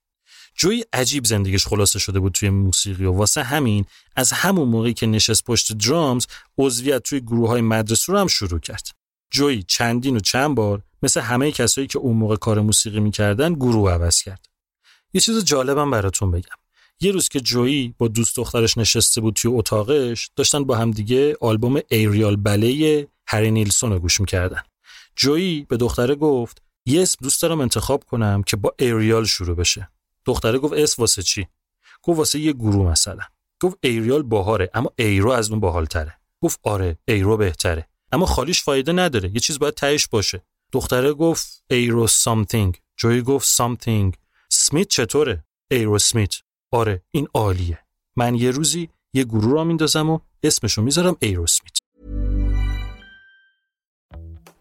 [0.57, 3.85] جوی عجیب زندگیش خلاصه شده بود توی موسیقی و واسه همین
[4.17, 6.27] از همون موقعی که نشست پشت درامز
[6.59, 8.89] عضویت توی گروه های مدرسه رو هم شروع کرد.
[9.31, 13.93] جوی چندین و چند بار مثل همه کسایی که اون موقع کار موسیقی می‌کردن گروه
[13.93, 14.49] عوض کرد.
[15.13, 16.57] یه چیز جالبم براتون بگم.
[17.01, 21.37] یه روز که جویی با دوست دخترش نشسته بود توی اتاقش داشتن با هم دیگه
[21.41, 24.63] آلبوم ایریال بله هری نیلسون رو گوش می‌کردن.
[25.17, 29.89] جویی به دختره گفت یه اسم دوست دارم انتخاب کنم که با aerial شروع بشه.
[30.25, 31.49] دختره گفت اس واسه چی؟
[32.03, 33.23] گفت واسه یه گروه مثلا.
[33.63, 36.15] گفت aerial باحاله اما aero از اون باحالتره.
[36.43, 40.43] گفت آره aero بهتره اما خالیش فایده نداره یه چیز باید تهش باشه.
[40.73, 44.17] دختره گفت aero something جویی گفت something
[44.51, 46.35] smith چطوره؟ ایرو اسمیت.
[46.71, 47.79] آره این عالیه.
[48.17, 51.84] من یه روزی یه گروه راه میندازم و اسمشو می‌ذارم ایرو اسمیت.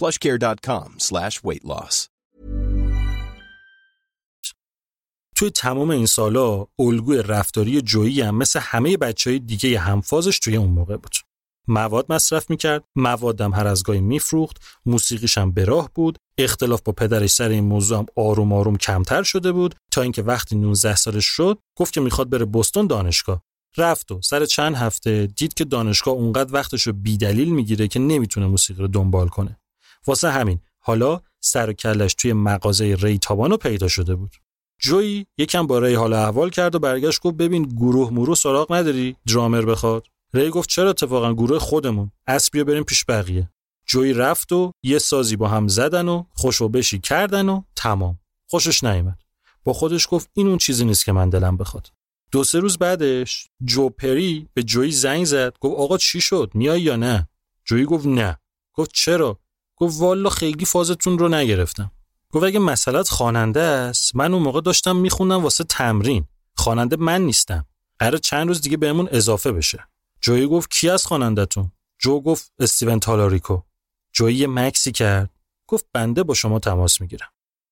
[0.00, 1.40] plushcare.com slash.
[5.36, 10.56] توی تمام این سالا الگوی رفتاری جویی هم مثل همه بچه های دیگه همفازش توی
[10.56, 11.12] اون موقع بود.
[11.68, 16.92] مواد مصرف می‌کرد، موادم هر از گاهی میفروخت، موسیقیش هم به راه بود، اختلاف با
[16.92, 21.26] پدرش سر این موضوع هم آروم آروم کمتر شده بود تا اینکه وقتی 19 سالش
[21.26, 23.42] شد گفت که می‌خواد بره بوستون دانشگاه.
[23.76, 28.46] رفت و سر چند هفته دید که دانشگاه اونقدر وقتش رو بیدلیل می‌گیره که نمی‌تونه
[28.46, 29.60] موسیقی رو دنبال کنه.
[30.06, 30.60] واسه همین.
[30.78, 34.36] حالا سر و کلش توی مغازه ری تابانو پیدا شده بود.
[34.80, 39.16] جویی یکم با ری حال احوال کرد و برگشت گفت ببین گروه مرو سراغ نداری؟
[39.26, 40.06] درامر بخواد.
[40.34, 43.50] ری گفت چرا اتفاقا گروه خودمون؟ اسب بیا بریم پیش بقیه.
[43.86, 48.18] جویی رفت و یه سازی با هم زدن و خوشو بشی کردن و تمام.
[48.46, 49.18] خوشش نیامد
[49.64, 51.88] با خودش گفت این اون چیزی نیست که من دلم بخواد.
[52.32, 55.54] دو سه روز بعدش جو پری به جویی زنگ زد.
[55.60, 57.28] گفت آقا چی شد؟ میای یا نه؟
[57.64, 58.38] جویی گفت نه.
[58.74, 59.38] گفت چرا؟
[59.76, 61.90] گفت والا خیلی فازتون رو نگرفتم.
[62.32, 66.24] گفت اگه مسئلت خواننده است من اون موقع داشتم میخوندم واسه تمرین.
[66.56, 67.66] خواننده من نیستم.
[67.98, 69.88] قرار چند روز دیگه بهمون اضافه بشه.
[70.20, 73.60] جویی گفت کی از خوانندتون؟ جو گفت استیون تالاریکو.
[74.12, 75.30] جویی یه مکسی کرد.
[75.66, 77.28] گفت بنده با شما تماس می‌گیرم.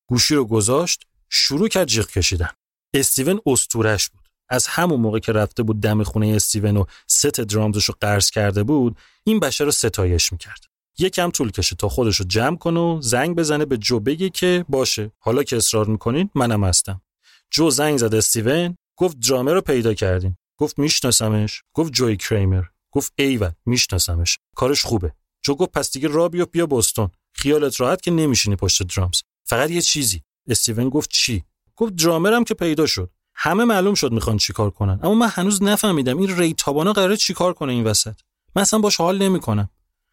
[0.09, 2.51] گوشی رو گذاشت شروع کرد جیغ کشیدن.
[2.95, 4.29] استیون استورش بود.
[4.49, 8.63] از همون موقع که رفته بود دم خونه استیون و ست درامزش رو قرض کرده
[8.63, 10.72] بود این بشر رو ستایش می‌کرد.
[10.99, 14.65] یکم طول کشه تا خودش رو جمع کنه و زنگ بزنه به جو بگه که
[14.69, 15.13] باشه.
[15.19, 17.03] حالا که اصرار می‌کنین منم هستم.
[17.51, 20.39] جو زنگ زد استیون گفت درامر رو پیدا کردیم.
[20.59, 21.63] گفت میشناسمش.
[21.75, 22.65] گفت جوی کریمر.
[22.93, 24.39] گفت ایول میشناسمش.
[24.57, 25.13] کارش خوبه.
[25.43, 29.23] جو گفت پس دیگه را بیا بوستون خیالت راحت که نمیشینی پشت درامز.
[29.45, 30.23] فقط یه چیزی.
[30.49, 31.45] استیون گفت چی؟
[31.77, 33.11] گفت درامرم که پیدا شد.
[33.35, 35.01] همه معلوم شد می‌خوان چیکار کنن.
[35.03, 38.15] اما من هنوز نفهمیدم این ری تابانا قراره چیکار کنه این وسط.
[38.57, 39.69] من اصلا باش حال نمی‌کنم.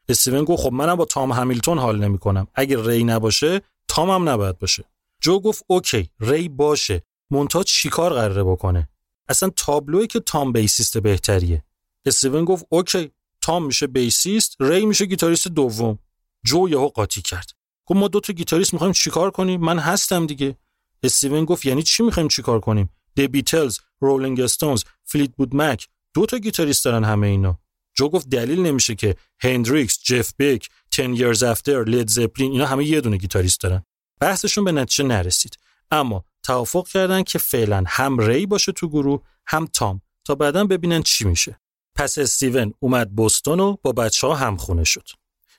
[0.10, 2.48] استیون گفت خب منم با تام همیلتون حال نمی‌کنم.
[2.56, 4.84] اگه ری نباشه تام هم نباید باشه.
[5.22, 7.04] جو گفت OK ری باشه.
[7.32, 8.90] اون وقت تام چیکار قراره بکنه؟
[9.30, 11.64] اصلا تابلوئه که تام بیسیست بهتریه.
[12.06, 13.12] استیون گفت OK
[13.42, 16.00] تام میشه بیسیست ری میشه گیتاریست دوم.
[16.46, 17.52] جو یهو قاطی کرد.
[17.86, 20.58] گفت ما دو تا گیتاریست می‌خوایم چیکار کنیم؟ من هستم دیگه.
[21.04, 26.38] استیون گفت یعنی چی می‌خوایم چیکار کنیم؟ The Beatles Rolling Stones Fleetwood Mac دو تا
[26.38, 27.60] گیتاریست دارن همه اینا.
[28.00, 32.86] جو گفت دلیل نمیشه که هندریکس جف بیک Ten Years After لد زپلین اینا همه
[32.86, 33.84] یه دونه گیتاریست دارن.
[34.20, 35.58] بحثشون به نتیجه نرسید.
[35.92, 40.02] اما توافق کردن که فعلا هم ری باشه تو گروه هم تام.
[40.26, 41.60] تا بعدا ببینن چی میشه.
[41.96, 45.08] پس استیون اومد بوستون و با بچه ها هم خونه شد.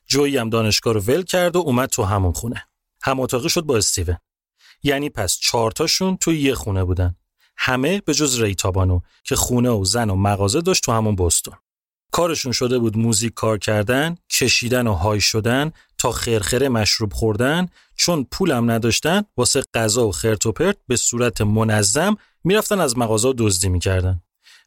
[0.07, 2.66] جویی هم دانشگاه رو ول کرد و اومد تو همون خونه.
[3.03, 4.16] هم اتاقی شد با استیون.
[4.82, 7.16] یعنی پس چهارتاشون توی یه خونه بودن.
[7.57, 11.55] همه به جز ری تابانو که خونه و زن و مغازه داشت تو همون بوستون.
[12.11, 18.26] کارشون شده بود موزیک کار کردن، کشیدن و های شدن تا خرخره مشروب خوردن چون
[18.30, 23.68] پولم نداشتن واسه غذا و خرت و پرت به صورت منظم می‌رفتن از مغازه دزدی
[23.68, 24.22] می‌کردن.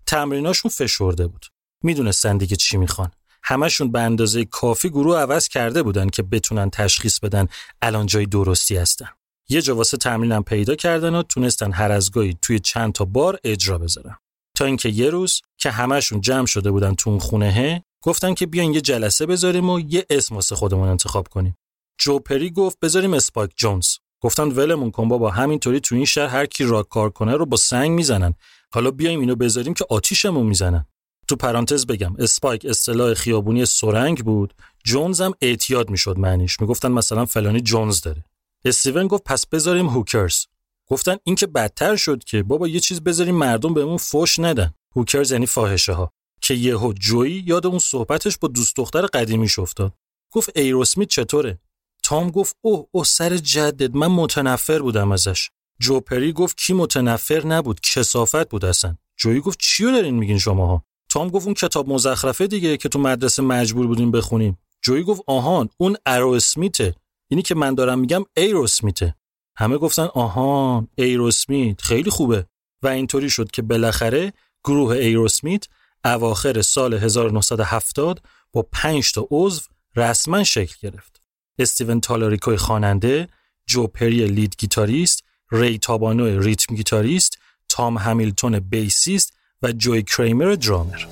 [0.07, 1.45] تمریناشون فشرده بود.
[1.83, 3.11] می‌دونستن دیگه چی می‌خوان.
[3.43, 7.47] همشون به اندازه کافی گروه عوض کرده بودن که بتونن تشخیص بدن
[7.81, 9.09] الان جای درستی هستن.
[9.49, 13.39] یه جا واسه تمرینم پیدا کردن و تونستن هر از گاهی توی چند تا بار
[13.43, 14.17] اجرا بذارن.
[14.57, 18.73] تا اینکه یه روز که همشون جمع شده بودن تو اون خونه گفتن که بیاین
[18.73, 21.57] یه جلسه بذاریم و یه اسم واسه خودمون انتخاب کنیم.
[21.97, 23.87] جو پری گفت بذاریم اسپاک جونز.
[24.21, 27.57] گفتن ولمون کن بابا همینطوری تو این شهر هر کی راک کار کنه رو با
[27.57, 28.33] سنگ می‌زنن.
[28.73, 30.85] حالا بیایم اینو بذاریم که آتیشمون می‌زنن.
[31.27, 37.25] تو پرانتز بگم اسپایک اصطلاح خیابونی سرنگ بود جونز هم اعتیاد می‌شد معنیش می‌گفتن مثلا
[37.25, 38.23] فلانی جونز داره
[38.65, 40.45] استیون گفت پس بذاریم هوکرز
[40.87, 44.73] گفتن این که بدتر شد که بابا یه چیز بذاریم مردم بهمون فوش ندن.
[44.95, 46.11] هوکرز یعنی فاحشه ها
[46.41, 49.93] که یهو جویی یاد اون صحبتش با دوست دختر قدیمیش افتاد.
[50.31, 51.59] گفت ایروسمیت چطوره؟
[52.03, 55.49] تام گفت اوه اوه سر جدد من متنفر بودم ازش.
[55.79, 58.95] جو پری گفت کی متنفر نبود؟ کسافت بود اصلا.
[59.17, 63.41] جویی گفت چیو دارین میگین شماها؟ تام گفت اون کتاب مزخرفه دیگه که تو مدرسه
[63.41, 64.57] مجبور بودیم بخونیم.
[64.81, 66.95] جویی گفت آهان اون ارو اسمیته.
[67.29, 69.15] اینی که من دارم میگم ایروسمیته
[69.55, 72.45] همه گفتن آهان ایروسمیت خیلی خوبه
[72.83, 74.33] و اینطوری شد که بالاخره
[74.63, 75.67] گروه ایروسمیت
[76.05, 78.21] اواخر سال 1970
[78.53, 79.61] با 5 تا عضو
[79.95, 81.21] رسما شکل گرفت.
[81.59, 83.27] استیون تالاریکو خواننده،
[83.65, 87.37] جو پری lead گیتاریست، ری تابانو rhythm گیتاریست،
[87.69, 91.05] تام همیلتون بیسیست و جوی کریمر درامر.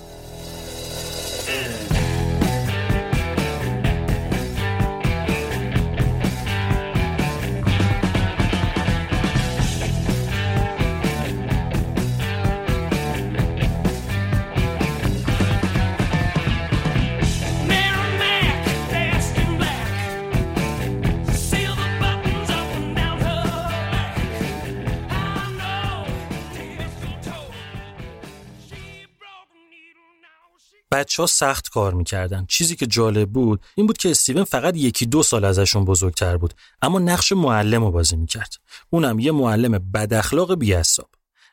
[30.92, 32.46] بچه ها سخت کار می‌کردن.
[32.50, 36.54] چیزی که جالب بود این بود که استیون فقط یکی دو سال ازشون بزرگتر بود
[36.82, 38.54] اما نقش معلم رو بازی می‌کرد.
[38.90, 41.10] اونم یه معلم بد اخلاق بی‌اعصاب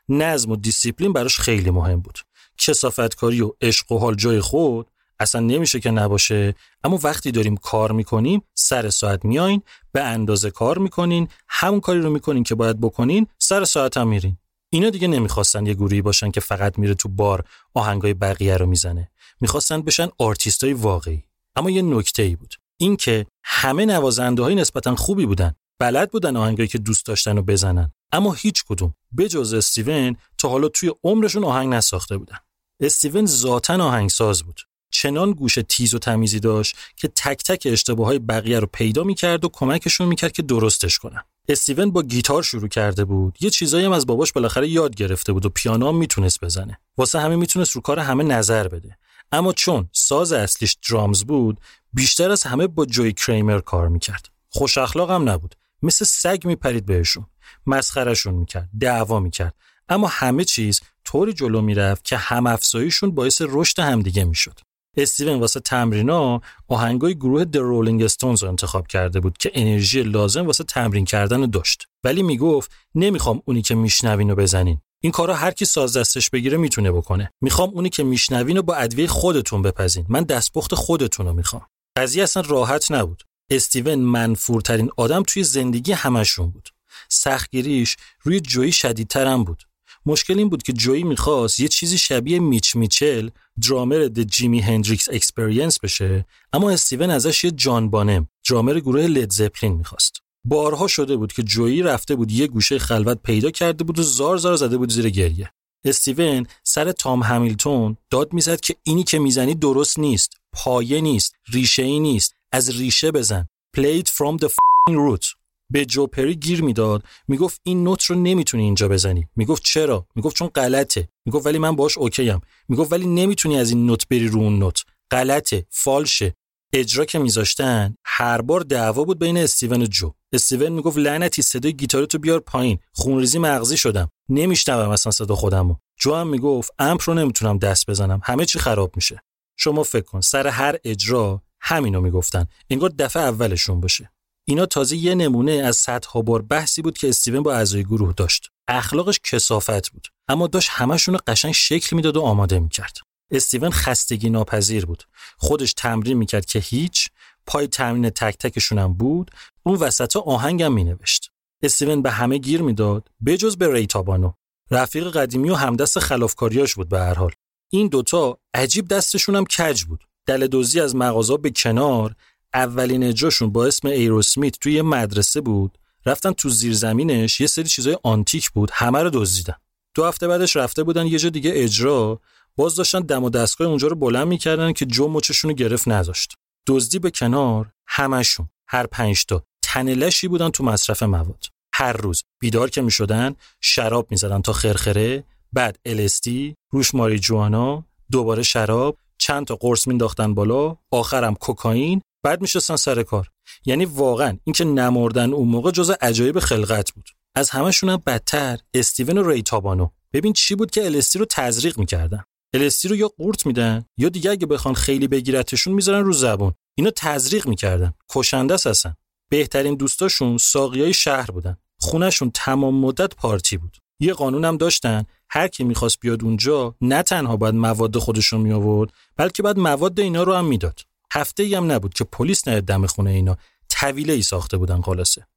[0.09, 2.19] نظم و دیسیپلین براش خیلی مهم بود.
[2.57, 4.87] کثافت‌کاری و عشق و حال جای خود
[5.19, 9.61] اصلا نمیشه که نباشه اما وقتی داریم کار می‌کنیم سر ساعت میایین
[9.91, 14.37] به اندازه کار می‌کنین همون کاری رو می‌کنین که باید بکنین سر ساعت هم میرین.
[14.69, 19.11] اینا دیگه نمی‌خواستن یه گروهی باشن که فقط میره تو بار آهنگای بقیه رو می‌زنه.
[19.41, 21.23] می‌خواستن بشن آرتیستای واقعی.
[21.55, 22.55] اما یه نکته ای بود.
[22.77, 25.53] اینکه همه نوازنده های نسبتا خوبی بودن.
[25.79, 27.91] بلد بودن آهنگایی که دوست داشتن و بزنن.
[28.11, 28.93] اما هیچ کدوم.
[29.17, 32.37] بجز استیون تا حالا توی عمرشون آهنگ نساخته بودن.
[32.81, 34.61] استیون ذاتا آهنگساز بود.
[34.91, 39.45] چنان گوش تیز و تمیزی داشت که تک تک اشتباه های بقیه رو پیدا می‌کرد
[39.45, 41.23] و کمکشون می‌کرد که درستش کنن.
[41.49, 43.37] استیون با گیتار شروع کرده بود.
[43.41, 46.79] یه چیزایی هم از باباش بالاخره یاد گرفته بود و پیانو هم می‌تونست بزنه.
[46.97, 48.97] واسه همه می‌تونست رو کار همه نظر بده.
[49.31, 51.59] اما چون ساز اصلیش درامز بود
[51.93, 54.29] بیشتر از همه با جوی کریمر کار می‌کرد.
[54.49, 55.55] خوش اخلاق هم نبود.
[55.81, 57.25] مثل سگ میپرید بهشون.
[57.65, 59.55] مسخرشون می‌کرد دعوا می‌کرد.
[59.89, 64.59] اما همه چیز طوری جلو می‌رفت که هم افزاییشون باعث رشد همدیگه می‌شد.
[64.97, 70.45] استیون واسه تمرینا آهنگای گروه د رولینگ استونز رو انتخاب کرده بود که انرژی لازم
[70.45, 71.87] واسه تمرین کردن داشت.
[72.03, 74.81] ولی می‌گفت نمی‌خوام اونی که میشنوین رو بزنین.
[75.01, 77.31] این کارا هر کی ساز دستش بگیره می‌تونه بکنه.
[77.41, 80.05] می‌خوام اونی که میشنوین رو با ادویه خودتون بپزین.
[80.09, 81.65] من دستپخت خودتون رو می‌خوام.
[81.97, 83.23] قضیه اصلا راحت نبود.
[83.49, 86.69] استیون منفورترین آدم توی زندگی همشون بود.
[87.09, 89.63] سختگیریش روی جویی شدیدترم بود.
[90.05, 93.29] مشکل این بود که جویی می‌خواست یه چیزی شبیه میچ میچل
[93.67, 99.31] drummer The Jimi Hendrix Experience بشه اما استیون ازش یه جان بانم درامر گروه لید
[99.31, 100.21] زپلین می‌خواست.
[100.45, 104.37] بارها شده بود که جویی رفته بود یه گوشه خلوت پیدا کرده بود و زار
[104.37, 105.51] زار زده بود زیر گریه.
[105.85, 111.83] استیون سر تام همیلتون داد می‌زد که اینی که می‌زنی درست نیست پایه نیست ریشه
[111.83, 113.47] ای نیست از ریشه بزن.
[113.77, 114.49] Play it from the
[114.89, 115.25] root.
[115.71, 119.27] به جو پری گیر می‌داد می‌گفت این نوت رو نمی‌تونی اینجا بزنی.
[119.35, 121.09] می‌گفت چرا؟ می‌گفت چون غلطه.
[121.25, 124.59] می‌گفت ولی من باش OK ام می‌گفت ولی نمی‌تونی از این نوت بری رو اون
[124.59, 124.83] نوت.
[125.11, 126.33] غلطه فالشه.
[126.73, 130.11] اجرا که میذاشتن هر بار دعوا بود بین استیون و جو.
[130.33, 132.79] استیون می‌گفت لعنتی صدای گیتارتو بیار پایین.
[132.91, 134.09] خونریزی مغزی شدم.
[134.29, 135.75] نمیشنوم اصلا صدا خودمو.
[135.97, 138.21] جو هم می‌گفت امپ رو نمی‌تونم دست بزنم.
[138.23, 139.23] همه چی خراب میشه.
[139.57, 142.47] شما فکر کن سر هر اجرا همینو می‌گفتن.
[142.69, 144.11] انگار دفعه اولشون باشه.
[144.45, 148.49] اینا تازه یه نمونه از صدها بار بحثی بود که استیون با اعضای گروه داشت.
[148.67, 150.07] اخلاقش کسافت بود.
[150.27, 152.97] اما داشت همشون رو قشنگ شکل می‌داد و آماده می‌کرد.
[153.31, 155.03] استیون خستگی ناپذیر بود.
[155.37, 157.09] خودش تمرین می‌کرد که هیچ
[157.49, 159.31] پای تمرین تک تکشون هم بود
[159.63, 161.31] اون وسط آهنگم مینوشت.
[161.63, 164.31] استیون به همه گیر می‌داد بجز به ریتابانو
[164.71, 167.31] رفیق قدیمی و همدست خلافکاریاش بود به هر حال.
[167.69, 170.03] این دوتا عجیب دستشون هم کج بود.
[170.25, 172.15] دل دوزی از مغازه به کنار
[172.53, 175.77] اولین اجراشون با اسم ایروسمیت توی یه مدرسه بود.
[176.05, 179.55] رفتن تو زیرزمینش یه سری چیزای آنتیک بود همه رو دزدیدن.
[179.95, 182.19] دو هفته بعدش رفته بودن یه جا دیگه اجرا.
[182.55, 186.35] باز داشتن دم و دستگاه اونجا رو بلند می‌کردن که جو مچشون رو گرفت نذاشت.
[186.67, 189.43] دزدی به کنار همشون هر پنج تا.
[189.61, 191.45] تنلشی بودن تو مصرف مواد.
[191.73, 192.23] هر روز.
[192.39, 199.55] بیدار که می‌شدن شراب می‌زدن تا خرخره بعد الستی روش ماریجوانا دوباره شراب چند تا
[199.55, 203.29] قرص مینداختن بالا آخرم کوکائین بعد میشستن سر کار.
[203.65, 207.09] یعنی واقعا اینکه نمردن اون موقع جز عجایب خلقت بود.
[207.35, 211.79] از همشون هم بدتر استیون و ری تابانو ببین چی بود که الستی رو تزریق
[211.79, 212.23] می‌کردن.
[212.53, 216.53] الستی رو یا قورت میدن یا دیگه اگه بخوان خیلی بگیرتشون می‌ذارن رو زبون.
[216.75, 217.93] اینو تزریق می‌کردن.
[218.09, 218.95] کشنده هستن
[219.29, 221.57] بهترین دوستاشون ساقیای شهر بودن.
[221.79, 223.77] خونشون تمام مدت پارتی بود.
[223.99, 225.05] یه قانونم داشتن.
[225.29, 229.99] هر کی می‌خواست بیاد اونجا نه تنها باید مواد خودشون می آورد بلکه بعد مواد
[229.99, 230.79] اینا رو هم می‌داد.
[231.11, 233.37] هفته ای هم نبود که پلیس نیاد دم خونه اینا.
[233.69, 235.27] طویله ای ساخته بودن خلاصه.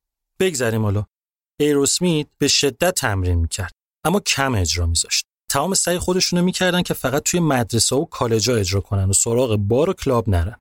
[0.40, 1.06] بگذریم حالا.
[1.60, 3.72] ایروسمیت به شدت تمرین می‌کرد.
[4.04, 5.26] اما کم اجرا میذاشت.
[5.53, 9.90] تمام سعی خودشونو می‌کردن که فقط توی مدرسه و کالجا اجرا کنن و سراغ بار
[9.90, 10.57] و کلاب نرن.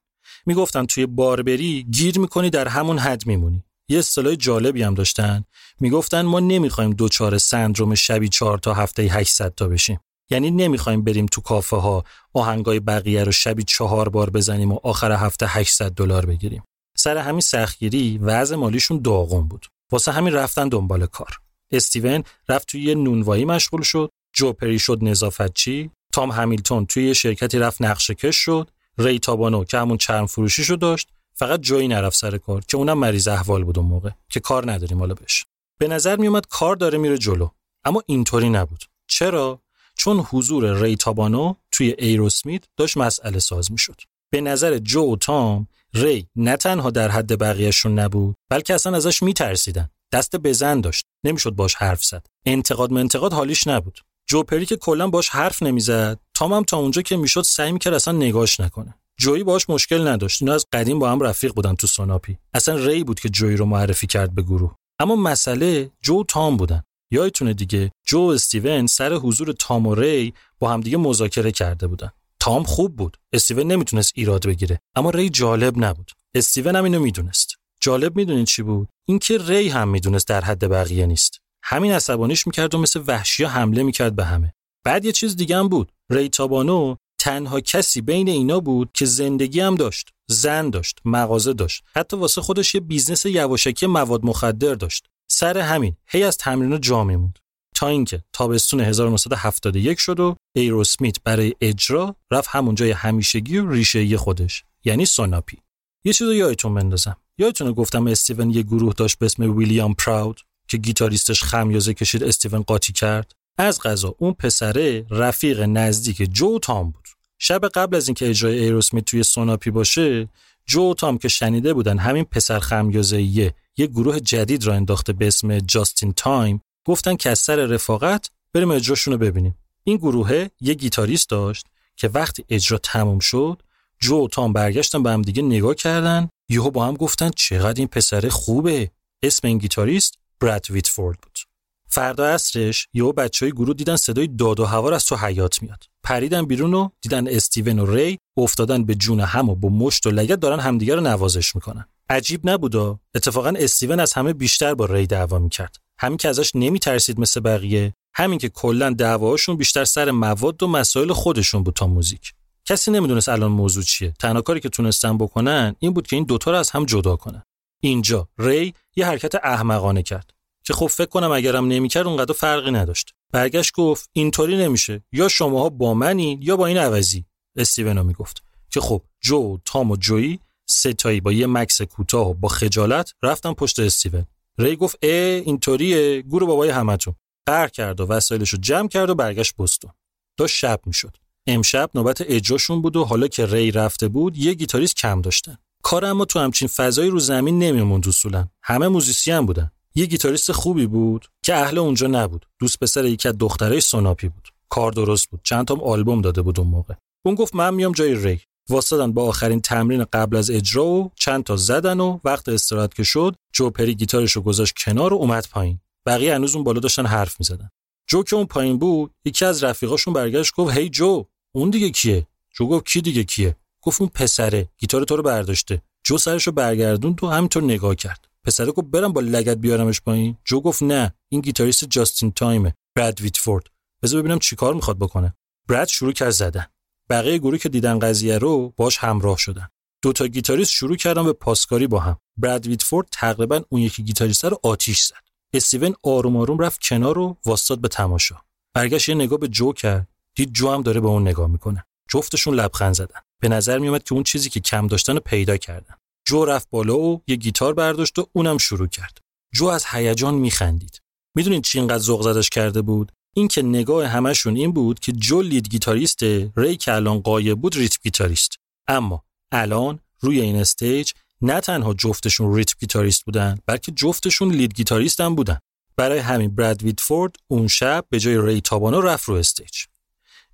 [0.46, 3.64] می‌گفتن توی بار بری گیر می‌کنی در همون حد میمونی.
[3.90, 5.44] یه اصطلاح جالبی هم داشتن.
[5.80, 10.00] می‌گفتن ما نمی‌خوایم دوچار سندروم شبی چهار تا هفته 800 تا بشیم.
[10.32, 15.12] یعنی نمی‌خوایم بریم تو کافه ها آهنگای بقیه رو شبی چهار بار بزنیم و آخر
[15.12, 16.64] هفته 800 دلار بگیریم.
[16.98, 19.66] سر همین سختگیری وضع مالیشون داغون بود.
[19.92, 21.40] واسه همین رفتن دنبال کار.
[21.72, 24.10] استیون رفت توی یه نونوایی مشغول شد.
[24.34, 29.64] جو پری شد نظافتچی تام همیلتون توی یه شرکتی رفت نقشه کش شد ری تابانو
[29.64, 33.80] که همون چرم فروشیشو داشت فقط جویی نرفت سر کار که اونم مریض احوال بود
[33.80, 35.46] اون موقع که کار نداریم حالا بهش.
[35.78, 37.50] به نظر میومد کار داره میره جلو
[37.86, 38.84] اما اینطوری نبود.
[39.08, 39.62] چرا؟
[39.96, 44.02] چون حضور ری تابانو توی ایروسمیت داشت مسئله ساز می‌شد.
[44.30, 49.24] به نظر جو و تام ری نه تنها در حد بقیهشون نبود بلکه اصلا ازش
[49.24, 49.90] میترسیدن.
[50.12, 51.06] دست بزن داشت.
[51.24, 52.26] نمی‌شد باش حرف زد.
[52.46, 54.00] انتقاد منتقاد حالیش نبود.
[54.28, 56.20] جو پری که کلا باش حرف نمی‌زد.
[56.34, 58.96] تام هم تا اونجا که می‌شد سعی می‌کرد اصلا نگاش نکنه.
[59.20, 60.42] جویی باش مشکل نداشت.
[60.42, 62.38] اینا از قدیم با هم رفیق بودن تو سوناپی.
[62.54, 64.76] اصلا ری بود که جویی رو معرفی کرد به گروه.
[65.00, 66.84] اما مسئله جو تام بودن.
[67.12, 72.12] یادتونه دیگه جو و استیون سر حضور تام و ری با همدیگه مذاکره کرده بودن.
[72.40, 73.18] تام خوب بود.
[73.34, 74.80] استیون نمی‌تونست ایراد بگیره.
[74.96, 76.12] اما ری جالب نبود.
[76.36, 77.56] استیون هم اینو می‌دونست.
[77.82, 81.40] جالب می‌دونید چی بود؟ اینکه ری هم می‌دونست در حد بقیه نیست.
[81.64, 84.54] همین عصبانیش می‌کرد و مثل وحشی حمله می‌کرد به همه.
[84.86, 85.92] بعد یه چیز دیگه هم بود.
[86.10, 91.84] ری تابانو تنها کسی بین اینا بود که زندگی هم داشت زن داشت مغازه داشت.
[91.96, 95.08] حتی واسه خودش یه business یواشکی مواد مخدر داشت.
[95.32, 97.40] سر همین هی از تمرین جا میموند
[97.76, 104.18] تا اینکه تابستون 1971 شد و ایروسمیت برای اجرا رفت همون جای همیشگی و ریشه‌ای
[104.18, 105.58] خودش یعنی سوناپی.
[106.06, 107.18] یه چیزو یادتون بندازم.
[107.38, 110.42] یادتونه گفتم استیون یه گروه داشت به اسم ویلیام پراود؟
[110.72, 113.32] که گیتاریستش خمیازه کشید استیون قاطی کرد.
[113.58, 117.08] از قضا اون پسره رفیق نزدیک جو و تام بود.
[117.40, 120.30] شب قبل از اینکه اجرای ایروسمیت توی سوناپی باشه
[120.66, 125.28] جو و تام که شنیده بودن همین پسر خمیازه یه گروه جدید راه انداخته به
[125.28, 129.56] اسم جاستین تایم گفتن که از سر رفاقت بریم اجراشون رو ببینیم.
[129.84, 131.66] این گروه یه گیتاریست داشت
[131.96, 133.62] که وقتی اجرا تموم شد
[134.00, 137.88] جو و تام برگشتن به هم دیگه نگاه کردن یهو با هم گفتن چقدر این
[137.88, 138.92] پسر خوبه.
[139.24, 141.40] اسم این گیتاریست براد ویتفورد بود.
[141.88, 145.84] فردا عصرش یهو بچه‌های گروه دیدن صدای داد و هوار از تو حیاط میاد.
[146.04, 150.12] پریدن بیرون و دیدن استیون و ری افتادن به جون هم و با مشت و
[150.12, 151.86] لگد دارن همدیگه رو نوازش می‌کنن.
[152.10, 155.78] عجیب نبودا اتفاقا استیون از همه بیشتر با ری دعوا می‌کرد.
[156.00, 161.14] هم اینکه ازش نمیترسید مثل بقیه هم اینکه کلا دعواشون بیشتر سر مواد و مسائل
[161.14, 162.34] خودشون بود تا موزیک.
[162.66, 164.14] کسی نمی‌دونست الان موضوع چیه.
[164.20, 167.44] تنها کاری که تونستن بکنن این بود که این دوتا رو از هم جدا کنن.
[167.82, 168.28] اینجا.
[168.38, 170.34] ری یه حرکت احمقانه کرد.
[170.64, 173.14] که خب فکر کنم اگرم نمی‌کرد اونقدر فرقی نداشت.
[173.32, 175.04] برگشت گفت اینطوری نمیشه.
[175.12, 177.26] یا شماها با منین یا با این عوضی.
[177.56, 178.44] استیون می‌گفت.
[178.70, 183.80] که خب جو تام و جویی ستایی با یه مکس کوتاه با خجالت رفتن پشت
[183.80, 184.26] استیون.
[184.58, 186.22] ری گفت اه اینطوریه.
[186.22, 187.16] گورو بابای همتون.
[187.46, 189.92] قهر کرد و وسایلش رو جمع کرد و برگشت بستون.
[190.38, 191.18] تا شب می‌شد.
[191.48, 195.58] امشب نوبت اجراشون بود و حالا که ری رفته بود یه گیتاریست کم داشتن.
[195.84, 198.48] کار اما تو همچین فضایی رو زمین نمیموند اصولا.
[198.64, 199.72] همه موزیسین بودن.
[199.96, 202.46] یه گیتاریست خوبی بود که اهل اونجا نبود.
[202.60, 204.48] دوست پسر یکی از دخترای سوناپی بود.
[204.70, 205.40] کار درست بود.
[205.44, 206.94] چند تا آلبوم داده بود اون موقع.
[207.26, 211.44] اون گفت من میام جای ری وایسادن با آخرین تمرین قبل از اجرا و چند
[211.44, 215.48] تا زدن و وقت استراحت که شد جو پری گیتارش رو گذاشت کنار و اومد
[215.52, 215.80] پایین.
[216.06, 217.70] بقیه هنوز اون بالا داشتن حرف می‌زدن.
[218.08, 222.28] جو که اون پایین بود یکی از رفیقاشون برگشت گفت هی جو اون دیگه کیه؟
[222.58, 225.82] جو گفت کی دیگه کیه؟ گفت اون پسره گیتار تو رو برداشته.
[226.04, 228.28] جو سرش رو برگردوند و همینطور نگاه کرد.
[228.44, 230.38] پسره گفت برم با لگد بیارمش پایین.
[230.46, 233.64] جو گفت نه این گیتاریست جاستین تایمه براد ویتفورد.
[234.04, 235.34] بذار ببینم چیکار می‌خواد بکنه.
[235.68, 236.66] براد شروع کرد زدن.
[237.10, 239.68] بقیه گروه که دیدن قضیه رو باش همراه شدن.
[240.02, 242.18] دو تا گیتاریست شروع کردن به پاسکاری با هم.
[242.38, 245.16] براد ویتفورد تقریبا اون یکی گیتاریست رو آتیش زد.
[245.54, 248.36] استیون آروم آروم رفت کنار و واستاد به تماشا.
[248.74, 250.08] برگشت یه نگاه به جو کرد.
[250.36, 251.86] دید جو هم داره به اون نگاه می‌کنه.
[252.12, 253.20] جفتشون لبخند زدن.
[253.42, 255.96] به نظر میومد که اون چیزی که کم داشتن پیدا کردن.
[256.28, 259.18] جو رفت بالا و یه گیتار برداشت و اونم شروع کرد.
[259.54, 261.02] جو از هیجان میخندید.
[261.36, 265.70] می‌دونید چی اینقدر ذوق زدش کرده بود؟ اینکه نگاه همشون این بود که جو lead
[265.70, 266.24] guitarist
[266.58, 268.56] ری که الان غایب بود rhythm guitarist.
[268.88, 271.12] اما الان روی این stage
[271.42, 275.60] نه تنها جفتشون rhythm guitarist بودن بلکه جفتشون lead guitarist هم بودن.
[275.98, 279.91] برای همین براد ویتفورد اون شب به جای ری تابانو رفت رو stage.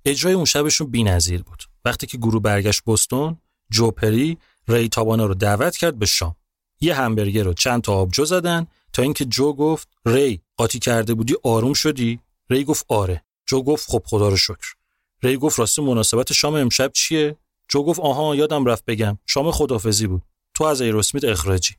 [0.04, 1.62] اجرای اون شبشون بی‌نظیر بود.
[1.84, 3.38] وقتی که گروه برگشت بوستون
[3.70, 4.38] جو پری
[4.68, 6.36] ری تابانو رو دعوت کرد به شام.
[6.80, 11.34] یه همبرگر و چند تا آبجو زدن تا اینکه جو گفت ری قاطی کرده بودی
[11.42, 12.20] آروم شدی؟
[12.50, 13.24] ری گفت آره.
[13.46, 14.74] جو گفت خب خدا رو شکر.
[15.22, 17.36] ری گفت راستی مناسبت شام امشب چیه؟
[17.68, 20.22] جو گفت آها یادم رفت بگم شام خدافزی بود.
[20.54, 21.74] تو از ایروسمیت اخراجی.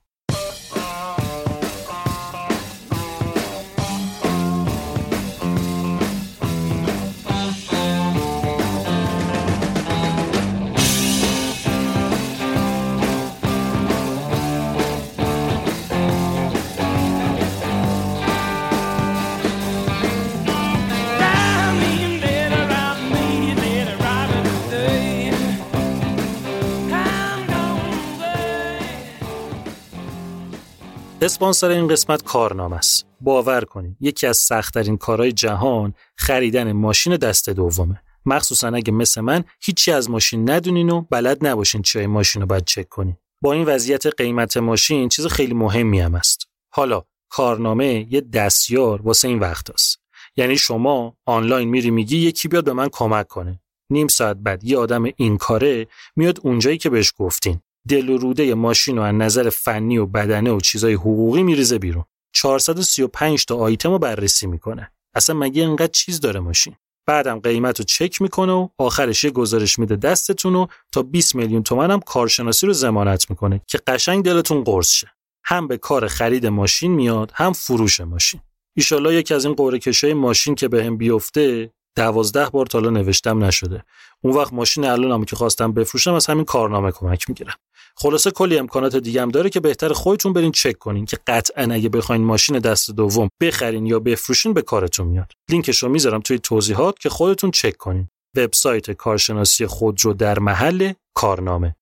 [31.21, 33.05] اسپانسر این قسمت کارنامه است.
[33.21, 38.01] باور کنید یکی از سختترین کارهای جهان خریدن ماشین دست دومه.
[38.25, 42.65] مخصوصا اگه مثل من هیچی از ماشین ندونین و بلد نباشین چای ماشین رو باید
[42.65, 43.17] چک کنین.
[43.41, 46.47] با این وضعیت قیمت ماشین چیز خیلی مهمی هم است.
[46.73, 49.99] حالا کارنامه یه دستیار واسه این وقت است.
[50.35, 53.61] یعنی شما آنلاین میری میگی یکی بیاد به من کمک کنه.
[53.89, 57.61] نیم ساعت بعد یه آدم این کاره میاد اونجایی که بهش گفتین.
[57.89, 62.05] دل و روده ماشین و از نظر فنی و بدنه و چیزای حقوقی میریزه بیرون.
[62.33, 64.91] 435 تا آیتم رو بررسی می‌کنه.
[65.15, 66.75] اصلا مگه اینقدر چیز داره ماشین؟
[67.05, 71.63] بعدم قیمت رو چک می‌کنه و آخرش یه گزارش میده دستتون و تا 20 میلیون
[71.63, 75.11] تومن هم کارشناسی رو ضمانت می‌کنه که قشنگ دلتون قرص شه.
[75.43, 78.41] هم به کار خرید ماشین میاد هم فروش ماشین.
[78.77, 83.43] ایشالله یکی از این قوره کشای ماشین که بهم به بیفته دوازده بار تالا نوشتم
[83.43, 83.83] نشده.
[84.21, 87.55] اون وقت ماشین الانم که خواستم بفروشم از همین کارنامه کمک می‌گیرم.
[88.01, 91.89] خلاصه کلی امکانات دیگه هم داره که بهتر خودتون برین چک کنین که قطعا اگه
[91.89, 95.31] بخواین ماشین دست دوم بخرین یا بفروشین به کارتون میاد.
[95.49, 98.07] لینکش رو می‌ذارم توی توضیحات که خودتون چک کنین.
[98.37, 101.75] وبسایت کارشناسی خودرو در محل کارنامه.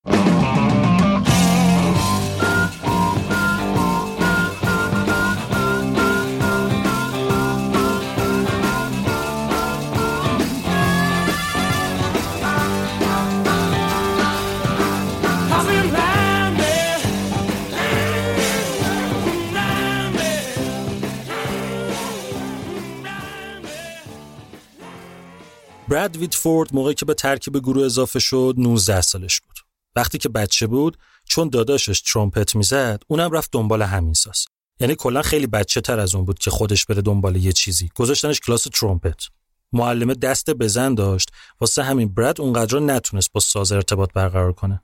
[25.97, 29.55] براد ویتفورد موقعی که به ترکیب گروه اضافه شد 19 سالش بود.
[29.95, 34.45] وقتی که بچه بود چون داداشش ترومپت می‌زد اونم رفت دنبال همین ساز.
[34.79, 37.89] یعنی کلا خیلی بچه تر از اون بود که خودش بره دنبال یه چیزی.
[37.95, 39.27] گذاشتنش کلاس ترومپت.
[39.73, 41.31] معلمه دست بزن داشت
[41.61, 44.81] واسه همین براد اونقدر نتونست با ساز ارتباط برقرار کنه.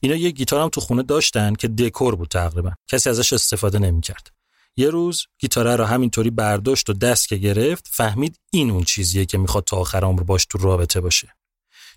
[0.00, 2.72] اینا یه گیتار هم تو خونه داشتن که دکور بود تقریبا.
[2.88, 4.30] کسی ازش استفاده نمی‌کرد.
[4.76, 9.38] یه روز گیتاره رو همینطوری برداشت و دست که گرفت فهمید این اون چیزیه که
[9.38, 11.28] می‌خواد تا آخر عمر باش تو رابطه باشه.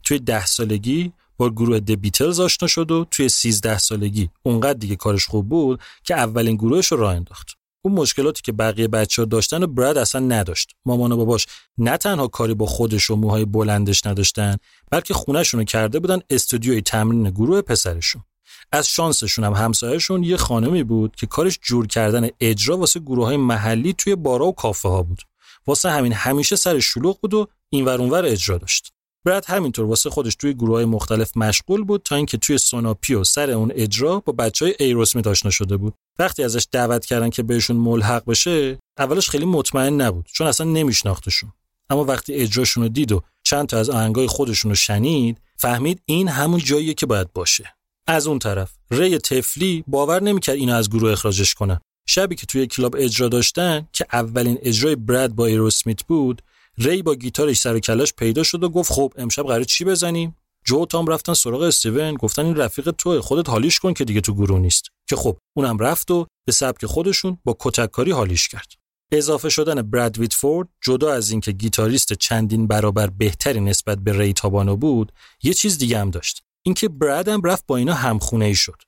[0.03, 4.95] توی ده سالگی با گروه د بیتلز آشنا شد و توی 13 سالگی اونقدر دیگه
[4.95, 7.47] کارش خوب بود که اولین گروهش رو راه انداخت.
[7.85, 10.71] اون مشکلاتی که بقیه بچه ها داشتن و براد اصلا نداشت.
[10.85, 11.47] مامان و باباش
[11.77, 14.57] نه تنها کاری با خودش و موهای بلندش نداشتن
[14.91, 18.23] بلکه خونهشون رو کرده بودن استودیوی تمرین گروه پسرشون.
[18.71, 23.37] از شانسشون هم همسایهشون یه خانمی بود که کارش جور کردن اجرا واسه گروه های
[23.37, 25.21] محلی توی بارا و کافه ها بود.
[25.67, 28.91] واسه همین همیشه سر شلوغ بود و اینور اونور اجرا داشت.
[29.25, 33.51] برد همینطور واسه خودش توی گروه های مختلف مشغول بود تا اینکه توی سوناپیو سر
[33.51, 35.93] اون اجرا با بچه های ایروسمیت آشنا شده بود.
[36.19, 41.53] وقتی ازش دعوت کردن که بهشون ملحق بشه اولش خیلی مطمئن نبود چون اصلا نمیشناختشون.
[41.89, 46.27] اما وقتی اجراشون رو دید و چند تا از آهنگای خودشون رو شنید فهمید این
[46.27, 47.74] همون جاییه که باید باشه.
[48.07, 52.67] از اون طرف ری تفلی باور نمی‌کرد اینو از گروه اخراجش کنه شبی که توی
[52.67, 56.41] club اجرا داشتن که اولین اجرای براد با ایروسمیت بود
[56.77, 60.35] ری با گیتارش سر و کله‌اش پیدا شد و گفت خب امشب قراره چی بزنیم؟
[60.65, 64.21] جو و تام رفتن سراغ استیون گفتن این رفیق توه خودت حالیش کن که دیگه
[64.21, 64.89] تو گروه نیست.
[65.09, 68.67] که خب اونم رفت و به سبک خودشون با کتک‌کاری حالیش کرد.
[69.11, 74.75] اضافه شدن براد ویتفورد جدا از اینکه گیتاریست چندین برابر بهتری نسبت به ری تابانو
[74.75, 75.11] بود
[75.43, 76.43] یه چیز دیگه هم داشت.
[76.65, 78.81] اینکه برادم رفت با اینا همخونه ای شد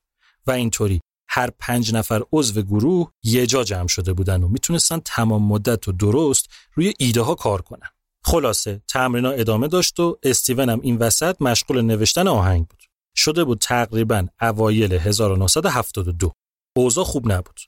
[0.48, 5.44] و اینطوری هر پنج نفر عضو گروه یه جا جمع شده بودن و می‌تونستن تمام
[5.44, 7.88] مدت و درست روی ایده ها کار کنن.
[8.24, 12.84] خلاصه تمرینا ادامه داشت و استیون هم این وسط مشغول نوشتن آهنگ بود.
[13.16, 16.32] شده بود تقریبا اوایل 1972.
[16.78, 17.60] اوضاع خوب نبود.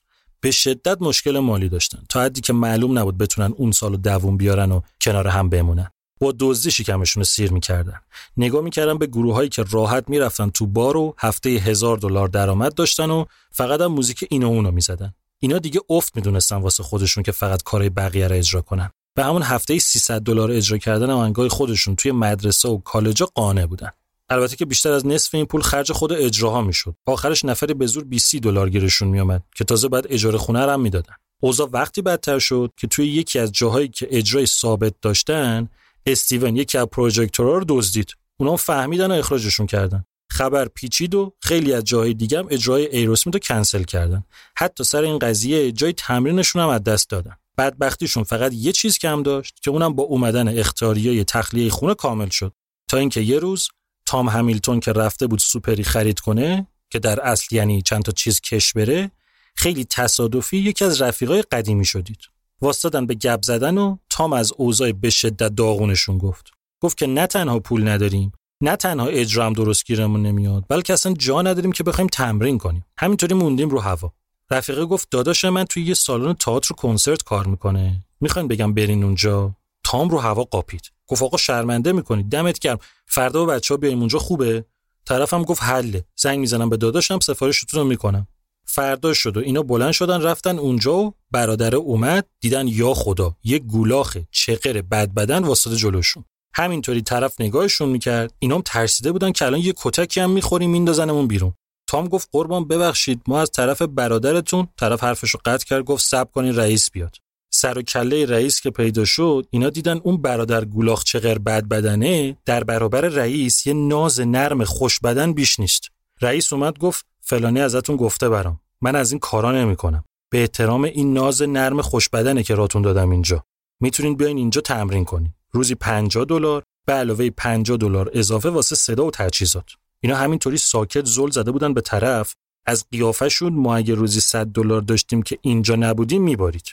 [0.41, 4.71] به شدت مشکل مالی داشتن تا حدی که معلوم نبود بتونن اون سالو دووم بیارن
[4.71, 5.91] و کنار هم بمونن.
[6.19, 8.01] با دزدی شکمشون سیر می‌کردن.
[8.37, 12.73] نگاه می‌کردن به گروه هایی که راحت می‌رفتن تو بار و هفته هزار دلار درآمد
[12.73, 15.13] داشتن و فقط هم موزیک این و اونو می‌زدن.
[15.39, 18.89] اینا دیگه افت می‌دونستن واسه خودشون که فقط کارهای بقیه رو اجرا کنن.
[19.15, 23.89] به همون هفته 300 دلار اجرا کردن آهنگای خودشون توی مدرسه و کالجا قانع بودن.
[24.29, 26.95] البته که بیشتر از نصف این پول خرج خود اجراها می‌شد.
[27.05, 31.13] آخرش نفری به زور 20 دلار گیرشون میومد که تازه بعد اجاره خونه هم می‌دادن.
[31.41, 35.69] اوضاع وقتی بدتر شد که توی یکی از جاهایی که اجرای ثابت داشتن
[36.05, 38.13] استیون یکی از پروژکتورها رو دزدید.
[38.37, 40.05] اونا فهمیدن و اخراجشون کردن.
[40.31, 44.23] خبر پیچید و خیلی از جاهای دیگه هم اجرای ایروسمیت رو کنسل کردن.
[44.57, 47.35] حتی سر این قضیه جای تمرینشون هم از دست دادن.
[47.57, 52.53] بدبختیشون فقط یه چیز کم داشت که اونم با اومدن اختیاریه تخلیه خونه کامل شد.
[52.89, 53.69] تا اینکه یه روز
[54.05, 58.41] تام همیلتون که رفته بود سوپری خرید کنه که در اصل یعنی چند تا چیز
[58.41, 59.11] کش بره
[59.55, 62.19] خیلی تصادفی یکی از رفیقای قدیمی شدید.
[62.61, 66.51] واسطادن به گپ زدن و تام از اوضاع به شدت داغونشون گفت.
[66.81, 68.31] گفت که نه تنها پول نداریم
[68.61, 72.85] نه تنها اجرا هم درست گیرمون نمیاد بلکه اصلا جا نداریم که بخوایم تمرین کنیم.
[72.97, 74.13] همینطوری موندیم رو هوا.
[74.51, 78.05] رفیقه گفت داداش من توی یه سالن تئاتر کنسرت کار می‌کنه.
[78.21, 80.81] می‌خواین بگم برین اونجا؟ تام رو هوا قاپید.
[81.07, 82.29] گفت آقا شرمنده می‌کنید.
[82.29, 82.79] دمت گرم.
[83.05, 84.65] فردا و بچه ها بیایم اونجا خوبه؟
[85.05, 86.05] طرفم گفت حله.
[86.15, 88.27] زنگ می‌زنم به داداشم سفارشتون رو می‌کنم.
[88.71, 93.59] فردا شد و اینا بلند شدن رفتن اونجا و برادر اومد دیدن یا خدا یه
[93.59, 96.25] گولاخ چقر بد بدن واسطه جلوشون.
[96.53, 101.53] همینطوری طرف نگاهشون می‌کرد اینام ترسیده بودن که الان یه کتکی هم می‌خوریم میندازنمون بیرون.
[101.87, 106.55] تام گفت قربان ببخشید ما از طرف برادرتون طرف حرفشو قطع کرد گفت سب کنین
[106.55, 107.15] رئیس بیاد.
[107.51, 112.37] سر و کله رئیس که پیدا شد اینا دیدن اون برادر گولاخ چقر بد بدنه
[112.45, 115.87] در برابر رئیس یه ناز نرم خوش بدن بیش نیست.
[116.21, 118.59] رئیس اومد گفت فلانی ازتون گفته برام.
[118.81, 120.03] من از این کارا نمی‌کنم.
[120.31, 123.43] به احترام این ناز نرم خوشبدنه که راتون دادم اینجا.
[123.81, 125.33] می‌تونین بیاین اینجا تمرین کنین.
[125.51, 129.65] روزی 50 دلار به علاوه 50 دلار اضافه واسه صدا و تجهیزات.
[130.03, 132.33] اینا همینطوری ساکت زل زده بودن به طرف.
[132.65, 136.65] از قیافشون ما اگه روزی 100 دلار داشتیم که اینجا نبودیم میبارید.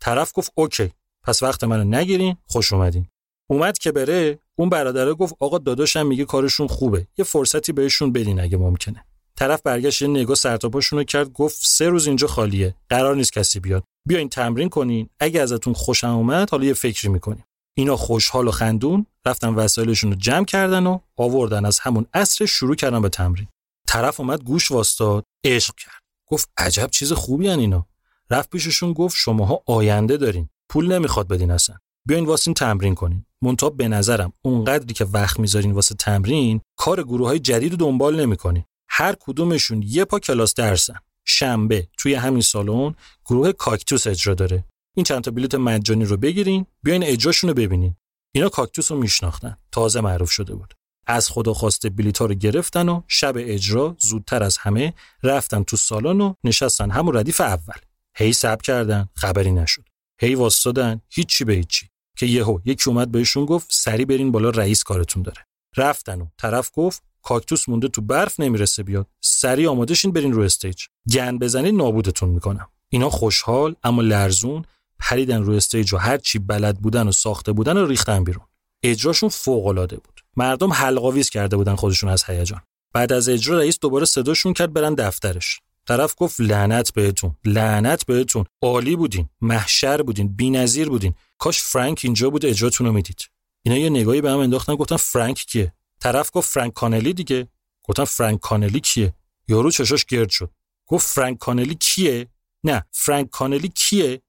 [0.00, 0.90] طرف گفت اوکی.
[1.24, 2.36] پس وقت منو نگیرین.
[2.46, 3.06] خوش اومدین.
[3.50, 4.38] اومد که بره.
[4.58, 7.06] اون برادره گفت آقا داداشم میگه کارشون خوبه.
[7.18, 9.04] یه فرصتی بهشون بدین اگه ممکنه.
[9.36, 13.60] طرف برگشت یه نگاه سرتاپاشون رو کرد گفت سه روز اینجا خالیه قرار نیست کسی
[13.60, 13.84] بیاد.
[14.08, 17.44] بیاین تمرین کنین اگه ازتون خوشم اومد حالا یه فکری می‌کنیم.
[17.76, 22.76] اینا خوشحال و خندون رفتن وسایلشون رو جمع کردن و آوردن از همون عصر شروع
[22.76, 23.48] کردن به تمرین.
[23.88, 26.02] طرف اومد گوش واستاد عشق کرد.
[26.30, 27.86] گفت عجب چیز خوبی هن اینا.
[28.30, 31.76] رفت پیششون گفت شماها آینده دارین پول نمی‌خواد بدین اصلا.
[32.08, 33.24] بیاین واسین تمرین کنین.
[33.42, 38.20] منتها به نظرم اونقدری که وقت می‌ذارین واسه تمرین کار گروه های جدید رو دنبال
[38.20, 38.64] نمی‌کنین.
[38.94, 40.94] هر کدومشون یه پا کلاس درسن.
[41.24, 42.94] شنبه توی همین سالن
[43.24, 44.64] گروه کاکتوس اجرا داره.
[44.96, 47.96] این چند تا بلیت مجانی رو بگیرین بیاین اجراشون رو ببینین.
[48.34, 49.56] اینا کاکتوس رو میشناختن.
[49.72, 50.74] تازه معروف شده بود.
[51.06, 55.76] از خدا خواسته بلیت ها رو گرفتن و شب اجرا زودتر از همه رفتن تو
[55.76, 57.78] سالن و نشستن همون ردیف اول.
[58.16, 59.88] هی سب کردن خبری نشد.
[60.20, 61.88] هی واسطادن هیچی به هیچی.
[62.18, 65.46] که یهو یکی اومد بهشون گفت سری برین بالا رئیس کارتون داره.
[65.76, 69.06] رفتن و طرف گفت کاکتوس مونده تو برف نمی‌رسه بیاد.
[69.20, 70.82] سری آماده شین برین رو stage.
[71.12, 72.68] گن بزنید نابودتون می‌کنم.
[72.88, 74.64] اینا خوشحال اما لرزون
[74.98, 78.44] پریدن رو stage و هر چی بلد بودن و ساخته بودن و ریختن بیرون.
[78.82, 80.20] اجراشون فوق العاده بود.
[80.36, 82.60] مردم حلق‌آویز کرده بودن خودشون از هیجان.
[82.92, 85.60] بعد از اجرا رئیس دوباره صداشون کرد برن دفترش.
[85.86, 88.44] طرف گفت لعنت بهتون لعنت بهتون.
[88.62, 91.14] عالی بودین محشر بودین بی‌نظیر بودین.
[91.38, 93.20] کاش فرانک اینجا بود اجراتون رو می‌دید.
[93.62, 97.48] اینا یه نگاهی به هم انداختن گفتن فرانک کیه؟ طرف گفت فرانک کانلی دیگه.
[97.82, 99.14] گفتن فرانک کانلی کیه؟
[99.48, 100.50] یارو چشاش گرد شد.
[100.86, 102.28] گفت فرانک کانلی کیه؟
[102.64, 104.22] نه فرانک کانلی کیه؟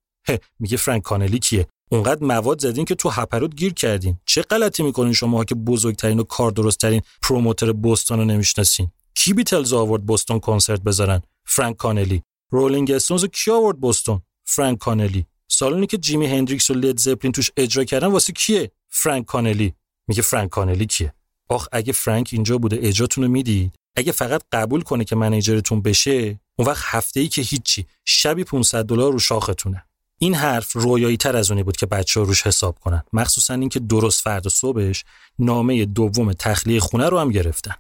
[0.59, 4.17] میگه فرانک کانلی کیه؟ اونقدر مواد زدین که تو هپروت گیر کردین.
[4.25, 9.73] چه غلطی می‌کنین شما که بزرگترین و کار درستترین promoter بوستون رو نمی‌شناسین؟ کی بیتلز
[9.73, 12.23] آورد بوستون کنسرت بذارن؟ فرانک کانلی.
[12.51, 15.25] رولینگ استونز کی آورد بوستون؟ فرانک کانلی.
[15.47, 19.73] سالونی که جیمی هندریکس و لد زپلین توش اجرا کردن واسه کیه؟ فرانک کانلی.
[20.07, 21.13] میگه فرانک کانلی کیه؟
[21.53, 23.75] آخ اگه فرانک اینجا بوده اجراتون رو می‌دید.
[23.95, 28.85] اگه فقط قبول کنه که منیجرتون بشه اون وقت هفته ای که هیچی شبی 500
[28.85, 29.85] دلار رو شاختونه.
[30.19, 33.03] این حرف رویایی تر از اونی بود که بچه ها روش حساب کنن.
[33.13, 35.03] مخصوصا اینکه درست فردا صبحش
[35.39, 37.75] نامه دوم تخلیه خونه رو هم گرفتن.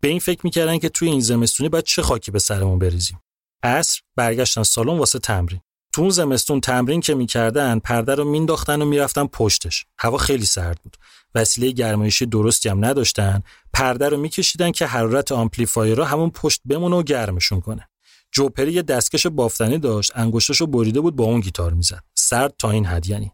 [0.00, 3.20] به این فکر می‌کردن که توی این زمستونی باید چه خاکی به سرمون بریزیم.
[3.62, 5.60] عصر برگشتن سالن واسه تمرین.
[5.96, 9.86] تو اون زمستون تمرین که می‌کردن پرده رو مینداختن و می‌رفتن پشتش.
[9.98, 10.96] هوا خیلی سرد بود.
[11.34, 13.42] وسیله گرمایشی درستی هم نداشتن.
[13.72, 17.88] پرده رو میکشیدن که حرارت amplifier ها همون پشت بمونه و گرمشون کنه.
[18.32, 22.04] جوپری یه دستکش بافتنی داشت انگشتاشو بریده بود با اون گیتار می‌زد.
[22.14, 23.32] سرد تا این حد یعنی.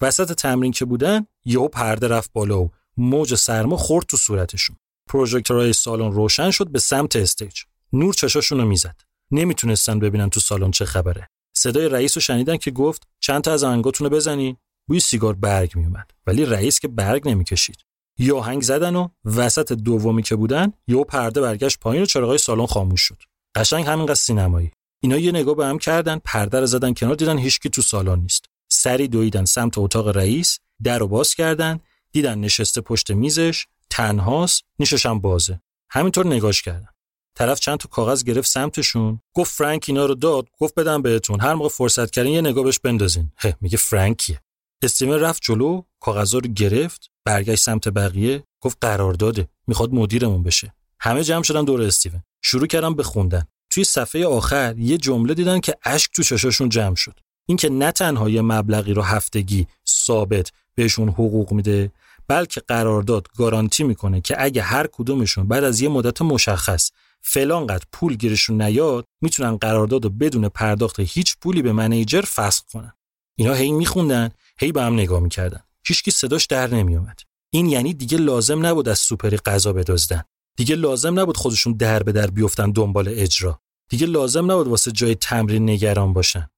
[0.00, 4.76] وسط تمرین که بودن یهو پرده رفت بالا و موج سرما خورد تو صورتشون.
[5.08, 7.60] پروژکتورهای سالن روشن شد به سمت stage.
[7.92, 8.96] نور چشاشون رو می‌زد.
[9.30, 11.28] نمی‌تونستن ببینن تو سالن چه خبره.
[11.62, 14.56] صدای رئیس رو شنیدن که گفت چند تا از آهنگاتون رو بزنی
[14.88, 17.76] بوی سیگار برگ میومد ولی رئیس که برگ نمی‌کشید.
[18.18, 22.66] یه آهنگ زدن و وسط دومی که بودن یهو پرده برگشت پایین و چراغای سالن
[22.66, 23.22] خاموش شد.
[23.54, 24.70] قشنگ همینقدر سینمایی.
[25.02, 28.44] اینا یه نگاه به هم کردن پرده رو زدن کنار دیدن هیچکی تو سالن نیست.
[28.70, 31.80] سری دویدن سمت اتاق رئیس در باز کردن
[32.12, 35.60] دیدن نشسته پشت میزش تنهاست نیشش بازه.
[35.90, 36.91] همینطور نگاش کردن.
[37.34, 41.40] طرف چند تا کاغذ گرفت سمتشون گفت فرانک اینا رو داد گفت بدم بهتون.
[41.40, 43.32] هر موقع فرصت کردین یه نگاه بهش بندازین.
[43.38, 44.40] هه میگه فرانکیه.
[44.82, 49.48] استیمر رفت جلو کاغذا رو گرفت برگشت سمت بقیه گفت قرار داده.
[49.66, 50.74] می‌خواد مدیرمون بشه.
[51.00, 52.22] همه جمع شدن دور استیون.
[52.42, 53.44] شروع کردم به خوندن.
[53.70, 57.20] توی صفحه آخر یه جمله دیدن که اشک تو چشاشون جمع شد.
[57.46, 61.92] اینکه نه تنها یه مبلغی رو هفتگی ثابت بهشون حقوق میده
[62.28, 66.90] بلکه قرارداد گارانتی می‌کنه که اگه هر کدومشون بعد از یه مدت مشخص
[67.22, 72.64] فلان قد پول گیرشون نیاد می‌تونن قرارداد رو بدون پرداخت هیچ پولی به منیجر فسخ
[72.72, 72.92] کنن.
[73.38, 75.60] اینا هی میخوندن هی به هم نگاه می‌کردن.
[75.86, 77.20] هیچکی صداش در نمیومد
[77.50, 80.22] این یعنی دیگه لازم نبود از سوپری غذا بدزدن.
[80.56, 83.60] دیگه لازم نبود خودشون در به در بیفتن دنبال اجرا.
[83.88, 86.48] دیگه لازم نبود واسه جای تمرین نگران باشن.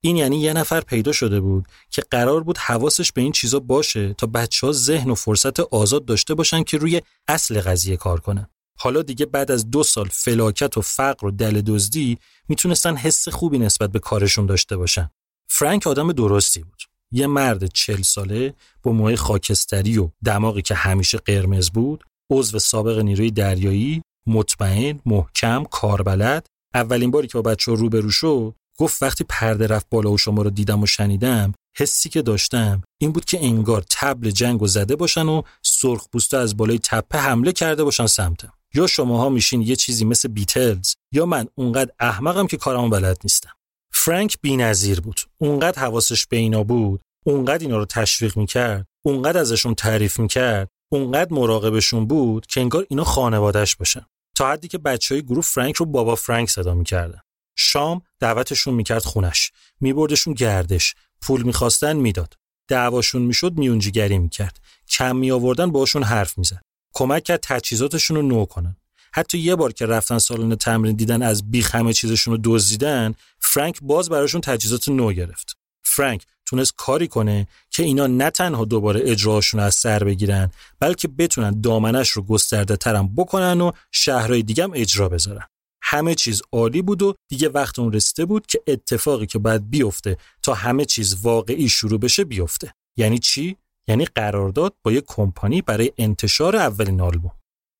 [0.00, 4.14] این یعنی یه نفر پیدا شده بود که قرار بود حواسش به این چیزا باشه
[4.14, 8.46] تا بچه ها ذهن و فرصت آزاد داشته باشن که روی اصل قضیه کار کنن.
[8.78, 12.18] حالا دیگه بعد از دو سال فلاکت و فقر و دل دزدی
[12.48, 15.10] می‌تونستن حس خوبی نسبت به کارشون داشته باشن.
[15.48, 16.82] فرانک آدم درستی بود.
[17.12, 22.98] یه مرد چل ساله با موهای خاکستری و دماغی که همیشه قرمز بود عضو سابق
[22.98, 26.46] نیروی دریایی مطمئن محکم کاربلد.
[26.74, 30.50] اولین باری که با بچه روبرو شد گفت وقتی پرده رفت بالا و شما رو
[30.50, 35.26] دیدم و شنیدم حسی که داشتم این بود که انگار تبل جنگ و زده باشن
[35.26, 38.52] و سرخ از بالای تپه حمله کرده باشن سمتم.
[38.74, 43.52] یا شماها میشین یه چیزی مثل بیتلز یا من اونقدر احمقم که کارمو بلد نیستم.
[43.92, 45.20] فرانک بی‌نظیر بود.
[45.38, 51.34] اونقدر حواسش به اینا بود اونقدر اینا رو تشویق می‌کرد اونقدر ازشون تعریف می‌کرد اونقدر
[51.34, 54.06] مراقبشون بود که انگار اینا خانوادهش باشن.
[54.36, 57.20] تا حدی که بچه های گروه فرانک رو بابا فرانک صدا می‌کردن.
[57.56, 59.52] شام دعوتشون می‌کرد خونش.
[59.80, 60.94] میبردشون گردش.
[61.20, 62.34] پول می‌خواستن می‌داد.
[62.68, 64.60] دعواشون می‌شد میونجیگری می‌کرد.
[64.88, 66.62] کم می آوردن باشون حرف می‌زد.
[66.94, 68.76] کمک کرد تجهیزاتشون رو نو کنن.
[69.12, 73.78] حتی یه بار که رفتن سالن تمرین دیدن از بیخ همه چیزشون رو دزدیدن فرانک
[73.82, 75.56] باز براشون تجهیزات نو گرفت.
[75.82, 80.50] فرانک تونست کاری کنه که اینا نه تنها دوباره اجراشون از سر بگیرن
[80.80, 85.46] بلکه بتونن دامنش رو گسترده ترم بکنن و شهرهای هم اجرا بذارن.
[85.82, 90.16] همه چیز عالی بود و دیگه وقت اون رسیده بود که اتفاقی که باید بیفته
[90.42, 92.74] تا همه چیز واقعی شروع بشه بیفته.
[92.96, 93.56] یعنی چی؟
[93.86, 97.32] یعنی قرارداد با یه کمپانی برای انتشار اولین آلبوم.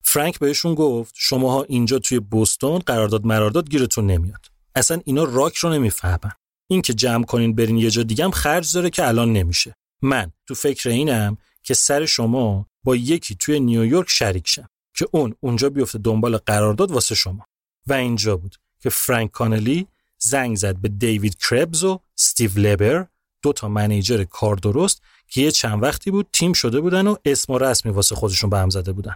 [0.02, 4.46] فرانک بهشون گفت شماها اینجا توی بوستون قرارداد مرارداد گیرتون نمیاد.
[4.74, 6.32] اصلا اینا راک رو نمی‌فهمن.
[6.66, 9.74] این که جمع کنین برین یه جا دیگه خرج داره که الان نمیشه.
[10.02, 15.34] من تو فکر اینم که سر شما با یکی توی نیویورک شریک شم که اون
[15.40, 17.46] اونجا بیفته دنبال قرارداد واسه شما.
[17.86, 19.86] و اینجا بود که فرانک کانلی
[20.18, 23.06] زنگ زد به دیوید کربز و استیو لبر
[23.44, 27.52] دو تا منیجر کار درست که یه چند وقتی بود تیم شده بودن و اسم
[27.52, 29.14] و رسمی واسه خودشون به هم زده بودن.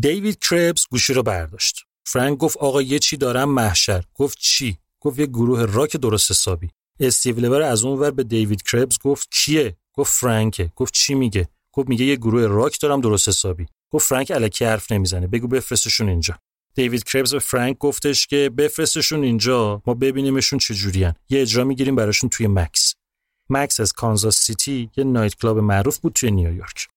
[0.00, 1.84] دیوید کربز گوشی رو برداشت.
[2.04, 4.04] فرانک گفت آقا یه چی دارم؟ محشر.
[4.14, 6.70] گفت چی؟ گفت یه گروه راک درست حسابی.
[7.00, 10.72] استیو لبر از اون ور به دیوید کربز گفت کیه؟ گفت فرانکه.
[10.76, 13.66] گفت چی میگه؟ گفت میگه یه گروه راک دارم درست حسابی.
[13.90, 15.26] گفت فرانک الکی حرف نمی‌زنه.
[15.26, 16.38] بگو بفرستشون اینجا.
[16.74, 21.14] دیوید کربز به فرانک گفتش که بفرستشون اینجا ما ببینیمشون چجوریان.
[21.28, 22.94] یه اجرا می‌گیریم براشون توی مکس.
[23.50, 26.88] مکسز کانزاس سیتی یه nightclub معروف بود توی نیویورک.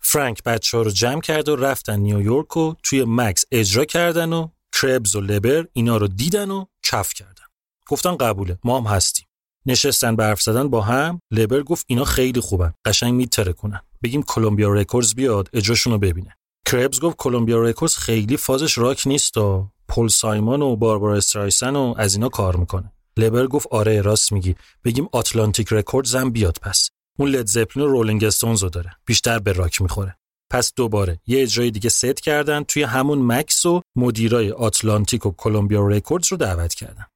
[0.00, 4.48] فرانک بچه ها رو جمع کرد و رفتن نیویورک و توی مکس اجرا کردن و
[4.80, 7.44] کربز و لبر اینا رو دیدن و کف کردن.
[7.86, 9.26] گفتن قبوله ما هم هستیم.
[9.66, 13.80] نشستن به حرف زدن با هم لبر گفت اینا خیلی خوبن قشنگ میترکونن.
[14.02, 16.36] بگیم کلمبیا رکوردز بیاد اجراشون رو ببینه.
[16.66, 21.94] کربز گفت کلمبیا رکوردز خیلی فازش راک نیست و پل سایمون و باربارا استرایسند و
[21.98, 22.92] از اینا کار می‌کنه.
[23.18, 24.54] لبر گفت آره راست میگی.
[24.84, 26.90] بگیم آتلانتیک رکوردز هم بیاد پس.
[27.18, 28.90] اون لد زپلین رولینگ استونز رو داره.
[29.06, 30.18] بیشتر به راک می‌خوره.
[30.50, 35.86] پس دوباره یه اجرای دیگه ست کردن توی همون مکس و مدیرای آتلانتیک و کلمبیا
[35.86, 37.06] رکوردز رو دعوت کردن.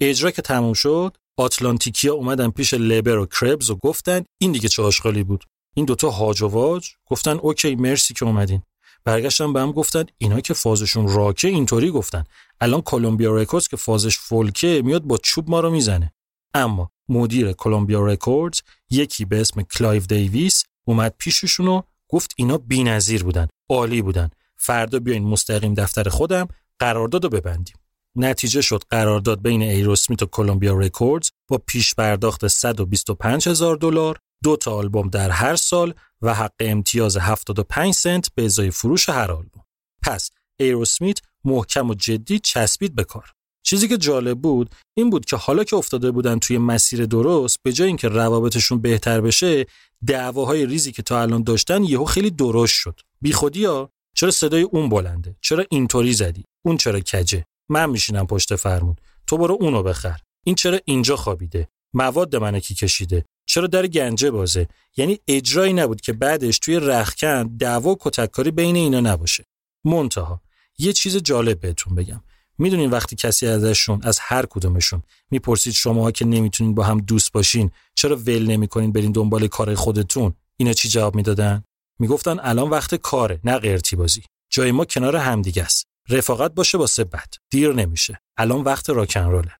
[0.00, 4.82] اجرا که تموم شد آتلانتیکیا اومدن پیش لبر و کربز و گفتن این دیگه چه
[4.82, 5.44] آشغالی بود؟
[5.74, 8.62] این دوتا هاج و واج؟ گفتن okay مرسی که اومدین.
[9.04, 12.24] برگشتن به هم گفتن اینا که فازشون راکه اینطوری گفتن.
[12.60, 16.12] الان کلمبیا رکوردز که فازش فولکه میاد با چوب ما رو می‌زنه.
[16.54, 18.60] اما مدیر کلمبیا رکوردز
[18.90, 24.30] یکی به اسم کلایو دیویس اومد پیششون و گفت اینا بی‌نظیر بودن عالی بودن.
[24.56, 26.48] فردا بیاین مستقیم دفتر خودم
[26.78, 27.76] قرارداد رو ببندیم.
[28.16, 34.56] نتیجه شد قرارداد بین ایروسمیت و کلمبیا رکوردز با پیش پرداخت 125 هزار دلار دو
[34.56, 35.94] تا آلبوم در هر سال
[36.24, 39.64] و حق امتیاز 75 سنت به ازای فروش هر آلبوم.
[40.02, 40.30] پس
[40.60, 43.32] ایروسمیت محکم و جدی چسبید به کار.
[43.66, 47.72] چیزی که جالب بود این بود که حالا که افتاده بودن توی مسیر درست به
[47.72, 49.66] جای اینکه روابطشون بهتر بشه
[50.06, 53.00] دعواهای ریزی که تا الان داشتن یهو خیلی درشت شد.
[53.20, 53.32] بی
[53.64, 58.96] ها چرا صدای اون بلنده؟ چرا اینطوری زدی؟ اون چرا کجه؟ من میشینم پشت فرمون.
[59.26, 60.20] تو برو اونو بخر.
[60.46, 63.24] این چرا اینجا خوابیده؟ مواد منو کی کشیده؟
[63.54, 68.76] چرا در گنجه بازه؟ یعنی اجرایی نبود که بعدش توی رخکن دعوا و کتککاری بین
[68.76, 69.44] اینا نباشه.
[69.84, 70.40] منتها
[70.78, 72.22] یه چیز جالب بهتون بگم.
[72.58, 77.70] می‌دونین وقتی کسی ازشون از هر کدومشون می‌پرسید شماها که نمی‌تونین با هم دوست باشین
[77.94, 81.64] چرا ول نمی‌کنین برین دنبال کار خودتون؟ اینا چی جواب می‌دادن؟
[81.98, 85.86] می‌گفتن الان وقت کاره نه قرتی بازی جای ما کنار همدیگه است.
[86.08, 88.20] رفاقت باشه واسه بد دیر نمیشه.
[88.36, 89.52] الان وقت راکن روله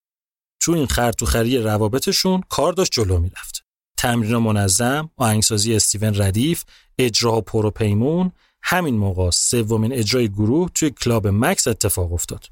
[0.59, 3.64] چون این خر تو خری روابطشون کار داشت جلو می‌رفت.
[4.05, 6.65] تمرین منظم آهنگسازی استیون ردیف
[6.99, 8.33] اجرا پر و پیمون
[8.63, 12.47] همین موقع سومین اجرای گروه توی club مکس اتفاق افتاد.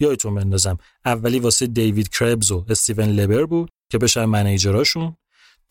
[0.00, 5.16] یادتون بندازم اولی واسه دیوید کربز و استیون لبر بود که بشن manager اشون.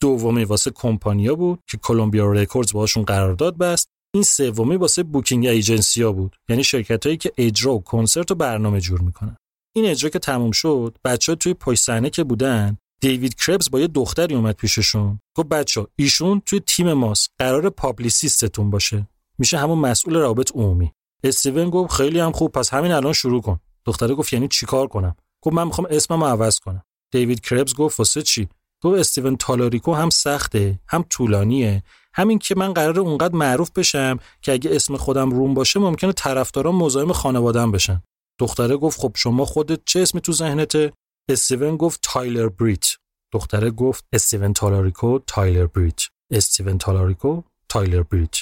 [0.01, 3.88] دومی واسه کمپانیا بود که کلمبیا رکوردز باشون قرارداد بست.
[4.14, 8.35] این سومی واسه booking agency ا بود یعنی شرکت هایی که اجرا و کنسرت و
[8.35, 9.38] برنامه جور می‌کنن.
[9.76, 13.80] این اجرا که تموم شد بچه ها توی پشت صحنه که بودن دیوید کربز با
[13.80, 15.19] یه دختری اومد پیششون.
[15.35, 17.30] گفت بچه ایشون توی تیم ماست.
[17.39, 19.07] قراره publicist تون باشه.
[19.38, 20.91] میشه همون مسئول روابط عمومی.
[21.23, 23.59] استیون گفت خیلی هم خوب پس همین الان شروع کن.
[23.85, 26.84] دختره گفت یعنی چیکار کنم؟ گفت من می‌خوام اسممو عوض کنم.
[27.11, 28.49] دیوید کربز گفت واسه چی؟
[28.81, 31.84] تو استیون تالاریکو هم سخته هم طولانیه.
[32.13, 36.75] هم اینکه من قراره اونقدر معروف بشم که اگه اسم خودم روم باشه ممکنه طرفداران
[36.75, 38.03] مزاحم خانوادم بشن.
[38.39, 40.91] دختره گفت خب شما خودت چه اسمی تو ذهنته؟
[41.29, 42.85] استیون گفت تایلر بریت
[43.31, 46.01] دختره گفت استیون تالاریکو تایلر بریت
[46.31, 48.35] استیون تالاریکو تایلر بریت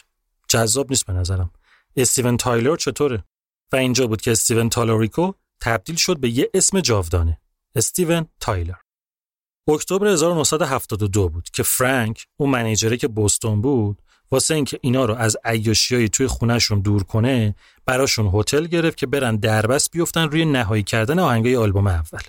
[0.48, 1.52] جذاب نیست به نظرم.
[1.96, 3.24] استیون تایلر چطوره؟
[3.72, 7.42] و اینجا بود که استیون تالاریکو تبدیل شد به یه اسم جاودانه.
[7.76, 8.78] استیون تایلر.
[9.68, 14.02] اکتبر 1972 بود که فرانک اون manager ه که بوستون بود
[14.32, 17.56] واسه اینکه اینا رو از عیاشیایی توی خونهشون دور کنه
[17.86, 22.22] براشون هتل گرفت که برن دربست بیفتن روی نهایی کردن آهنگای آلبوم اول.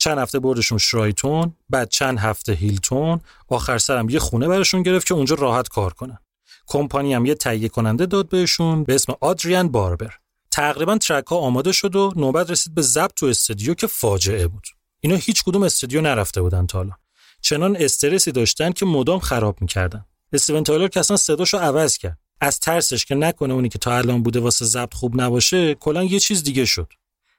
[0.00, 5.14] چند هفته بردشون شرایتون بعد چند هفته هیلتون آخر سرم یه خونه براشون گرفت که
[5.14, 6.18] اونجا راحت کار کنن.
[6.66, 10.14] کمپانی هم یه تهیه کننده داد بهشون به اسم آدریان باربر.
[10.50, 14.66] تقریبا ترک ها آماده شد و نوبت رسید به ضبط تو استودیو که فاجعه بود.
[15.00, 16.92] اینا هیچ کدوم استودیو نرفته بودن تا حالا.
[17.40, 20.04] چنان استرسی داشتن که مدام خراب می‌کردن.
[20.32, 22.18] استیون تایلر که اصلا صداشو عوض کرد.
[22.40, 26.20] از ترسش که نکنه اونی که تا الان بوده واسه ضبط خوب نباشه کلا یه
[26.20, 26.92] چیز دیگه شد.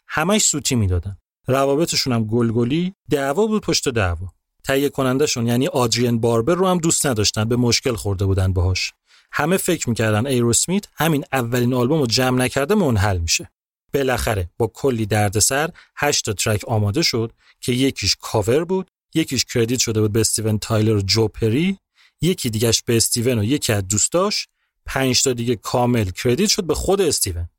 [0.08, 1.18] همش سوتی می‌دادن.
[1.52, 4.28] روابطشون هم گلگلی دعوا بود پشت دعوا.
[4.64, 8.94] تهیه کنندهشون یعنی آدریان باربر رو هم دوست نداشتن به مشکل خورده بودن باهاش.
[9.32, 13.49] همه فکر می‌کردن ایروسمیت همین اولین آلبوم رو جمع نکرده منحل میشه.
[13.94, 19.80] بالاخره با کلی دردسر هشت تا track آماده شد که یکیش کاور بود یکیش credit
[19.80, 21.78] شده بود به استیون تایلر و جو پری
[22.22, 24.48] یکی دیگهش به استیون و یکی از دوستاش
[24.86, 27.49] پنج تا دیگه کامل credit شد به خود استیون.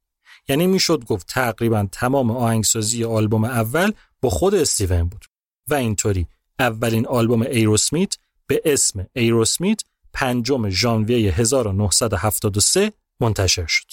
[0.48, 5.24] یعنی می‌شد گفت تقریبا تمام آهنگسازی آلبوم اول با خود استیون بود
[5.69, 6.27] و اینطوری
[6.59, 8.14] اولین آلبوم ایروسمیت
[8.47, 9.81] به اسم ایروسمیت
[10.12, 13.86] پنجم ژانویه 1973 منتشر شد.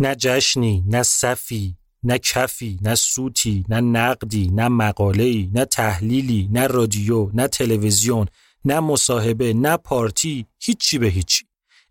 [0.00, 6.66] نه جشنی نه صفی نه کفی نه سوتی نه نقدی نه مقاله‌ای نه تحلیلی نه
[6.66, 8.26] رادیو نه تلویزیون
[8.64, 11.44] نه مصاحبه نه پارتی هیچی به هیچی.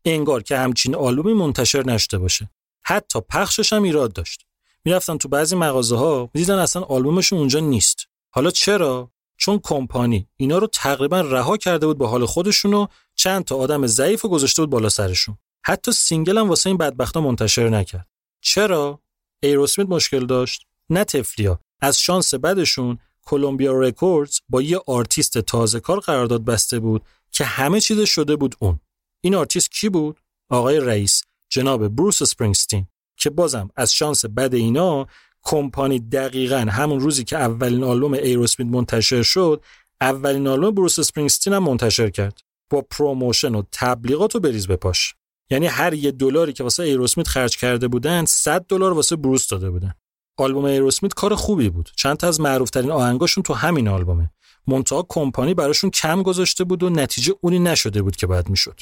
[0.06, 2.50] انگار که همچین آلبومی منتشر نشده باشه.
[2.84, 4.46] حتی پخشش هم ایراد داشت.
[4.86, 8.08] می‌رفتن تو بعضی مغازه ها می‌دیدن اصلا آلبومشون اونجا نیست.
[8.30, 13.44] حالا چرا؟ چون کمپانی اینا رو تقریبا رها کرده بود به حال خودشون و چند
[13.44, 15.38] تا آدم ضعیف گذاشته بود بالا سرشون.
[15.66, 18.08] حتی single هم واسه این بدبختا منتشر نکرد.
[18.42, 19.02] چرا؟
[19.44, 21.60] ایروسمیت مشکل داشت؟ نه طفلیا.
[21.82, 27.82] از شانس بدشون کلمبیا رکوردز با یه آرتیست تازه کار قرارداد بسته بود که همه
[27.82, 28.80] چیز شده بود اون.
[29.22, 30.20] این آرتیست کی بود؟
[30.50, 32.88] آقای رئیس جناب بروس اسپرینگستین
[33.18, 35.08] که بازم از شانس بد اینا
[35.44, 39.64] کمپانی دقیقا همون روزی که اولین آلبوم ایروسمیت منتشر شد
[40.02, 42.42] اولین آلبوم بروس اسپرینگستین هم منتشر کرد.
[42.70, 45.16] با promotion و تبلیغات و بریز بپاش
[45.50, 49.70] یعنی هر یه دلاری که واسه ایروسمیت خرج کرده بودن 100 دلار واسه بروس داده
[49.70, 49.94] بودن.
[50.38, 51.90] آلبوم ایروسمیت کار خوبی بود.
[51.96, 54.32] چند تا از معروف ترین آهنگاشون تو همین آلبومه.
[54.68, 58.82] منتها کمپانی براشون کم گذاشته بود و نتیجه اونی نشده بود که باید می‌شد.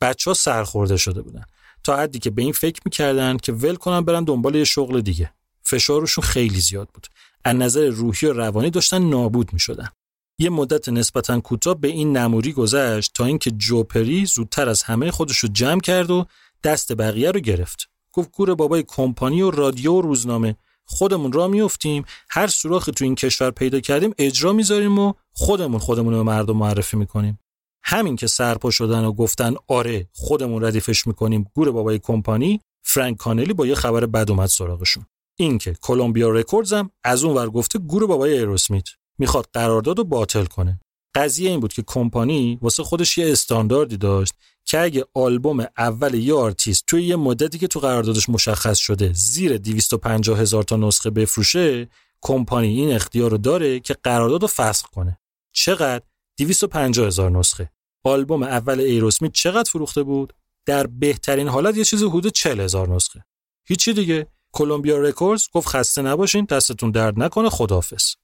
[0.00, 1.44] بچه ها سرخورده شده بودن.
[1.84, 5.32] تا حدی که به این فکر می‌کردن که ول کنن برن دنبال یه شغل دیگه.
[5.62, 7.06] فشارشون خیلی زیاد بود.
[7.44, 9.88] از نظر روحی و روانی داشتن نابود می‌شدن.
[10.42, 15.38] یه مدت نسبتا کوتاه به این نموری گذشت تا اینکه جوپری زودتر از همه خودش
[15.38, 16.26] رو جمع کرد و
[16.64, 17.88] دست بقیه رو گرفت.
[18.12, 23.14] گفت گور بابای کمپانی و رادیو و روزنامه خودمون را میفتیم هر سوراخی تو این
[23.14, 27.38] کشور پیدا کردیم اجرا می‌ذاریم و خودمون خودمون رو مردم معرفی می‌کنیم.
[27.82, 32.60] همین که سرپا شدن و گفتن آره خودمون ردیفش می‌کنیم گور بابای کمپانی.
[32.82, 35.06] فرانک کانلی با یه خبر بد اومد سراغشون.
[35.36, 38.88] اینکه کلمبیا رکوردز هم از اون ور گفته گور بابای ایروسمیت.
[39.20, 40.80] می‌خواد قرارداد رو باطل کنه.
[41.14, 44.34] قضیه این بود که کمپانی واسه خودش یه استانداردی داشت
[44.64, 49.58] که اگه آلبوم اول یه آرتیست توی یه مدتی که تو قراردادش مشخص شده زیر
[49.58, 51.88] 250 هزار تا نسخه بفروشه
[52.22, 55.18] کمپانی این اختیار رو داره که قرارداد رو فسخ کنه.
[55.52, 56.04] چقدر؟
[56.38, 57.70] 250 هزار نسخه.
[58.04, 60.32] آلبوم اول ایروسمیت چقدر فروخته بود؟
[60.66, 63.24] در بهترین حالت یه چیز حدود 40 هزار نسخه.
[63.68, 64.26] هیچی دیگه.
[64.52, 68.14] کلمبیا رکوردز گفت خسته نباشین دستتون درد نکنه خدافظ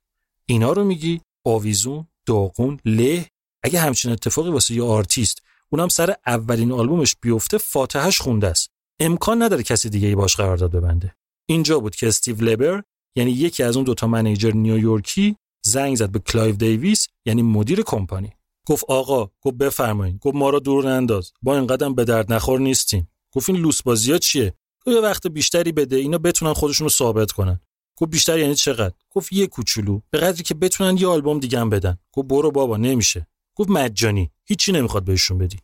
[0.49, 3.27] اینا رو میگی؟ آویزون داغون له.
[3.63, 8.71] اگه همچین اتفاقی واسه یه آرتیست اونم سر اولین آلبومش بیفته فاتحش خونده است.
[9.01, 11.15] امکان نداره کسی دیگه ای باش قرارداد ببنده.
[11.49, 12.83] اینجا بود که استیو لبر
[13.17, 18.33] یعنی یکی از اون دوتا manager نیویورکی زنگ زد به کلایو دیویس یعنی مدیر کمپانی.
[18.67, 21.33] گفت آقا گفت بفرمایید گفت ما را دور ننداز.
[21.43, 23.09] ما اینقدم به درد نخور نیستیم.
[23.35, 24.55] گفت این لوس بازی ها چیه
[24.87, 27.61] یه وقت بیشتری بده اینا بتونن خودشون رو ثابت کنن.
[27.97, 30.01] گفت بیشتر یعنی چقدر؟ گفت یه کوچولو.
[30.11, 31.99] به قدری که بتونن یه آلبوم دیگه هم بدن.
[32.13, 33.27] گفت برو بابا نمیشه.
[33.55, 34.31] گفت مجانی.
[34.45, 35.59] هیچی نمی‌خواد بهشون بدی.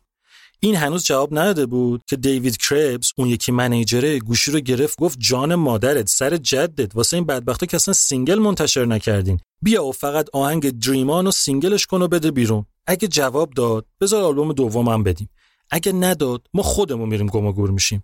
[0.59, 4.99] این هنوز جواب نداده بود که دیوید کربز اون یکی manager ه گوشی رو گرفت
[4.99, 6.95] گفت جان مادرت سر جدت.
[6.95, 9.39] واسه این بدبختا که اصلا single منتشر نکردین.
[9.61, 12.65] بیا و فقط آهنگ Dream On و single ش کن و بده بیرون.
[12.87, 15.29] اگه جواب داد بذار آلبوم دومم بدیم.
[15.71, 18.03] اگه نداد ما خودمون میریم گم گور میشیم.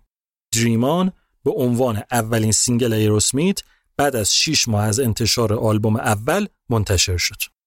[0.54, 1.12] Dream On
[1.44, 3.60] به عنوان اولین single ایروسمیت
[4.00, 7.59] بعد از 6 ماه از انتشار آلبوم اول منتشر شد.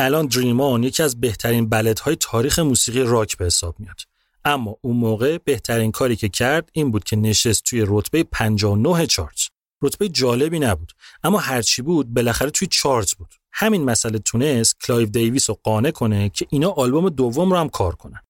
[0.00, 1.70] الان Dream On یکی از بهترین
[2.02, 4.00] های تاریخ موسیقی راک به حساب میاد.
[4.44, 9.48] اما اون موقع بهترین کاری که کرد این بود که نشست توی رتبه 59 چارت.
[9.82, 10.92] رتبه جالبی نبود
[11.22, 13.34] اما هرچی بود بالاخره توی چارت بود.
[13.52, 17.94] همین مسئله تونست کلایو دیویس رو قانع کنه که اینا آلبوم دوم رو هم کار
[17.94, 18.20] کنن.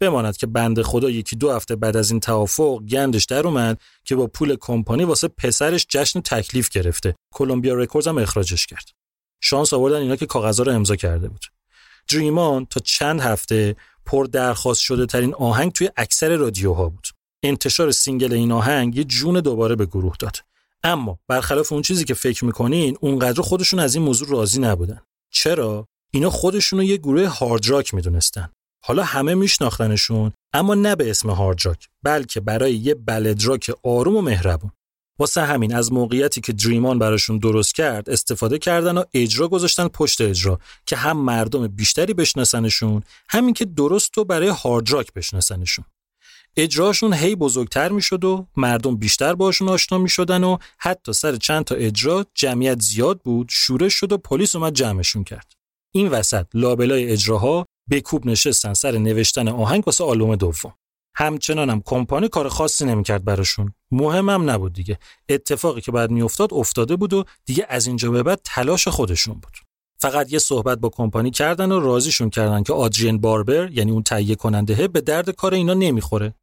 [0.00, 4.16] بماند که بنده خدا یکی دو هفته بعد از این توافق گندش در اومد که
[4.16, 7.14] با پول کمپانی واسه پسرش جشن تکلیف گرفته.
[7.34, 8.95] کلمبیا رکوردز هم اخراجش کرد.
[9.40, 11.44] شانس آوردن اینا که کاغذها رو امضا کرده بود.
[12.12, 13.76] Dream On تا چند هفته
[14.06, 17.06] پر درخواست شده ترین آهنگ توی اکثر رادیوها بود.
[17.42, 20.36] انتشار single این آهنگ یه جون دوباره به گروه داد.
[20.82, 25.00] اما برخلاف اون چیزی که فکر می‌کنین اونقدر خودشون از این موضوع راضی نبودن.
[25.32, 28.48] چرا؟ اینا خودشون رو یه گروه hard rock می‌دونستن.
[28.84, 34.16] حالا همه میشناختنشون اما نه به اسم hard rock بلکه برای یه ballad rock آروم
[34.16, 34.70] و مهربون.
[35.18, 40.20] واسه همین از موقعیتی که دریمان براشون درست کرد استفاده کردن و اجرا گذاشتن پشت
[40.20, 45.84] اجرا که هم مردم بیشتری بشناسنشون همین که درست و برای هارد راک بشناسنشون.
[46.56, 51.74] اجراشون هی بزرگتر می‌شد و مردم بیشتر باشون آشنا می‌شدن و حتی سر چند تا
[51.74, 55.52] اجرا جمعیت زیاد بود شورش شد و پلیس اومد جمعشون کرد.
[55.94, 60.74] این وسط لابلای اجراها به نشستن سر نوشتن آهنگ واسه آلبوم دوم.
[61.16, 63.72] همچنان هم کمپانی کار خاصی نمی‌کرد براشون.
[63.90, 64.98] مهمم نبود دیگه.
[65.28, 69.52] اتفاقی که بعد میافتاد افتاده بود و دیگه از اینجا به بعد تلاش خودشون بود.
[69.98, 74.34] فقط یه صحبت با کمپانی کردن و راضیشون کردن که آدریان باربر یعنی اون تهیه
[74.34, 76.34] کننده به درد کار اینا نمی‌خوره.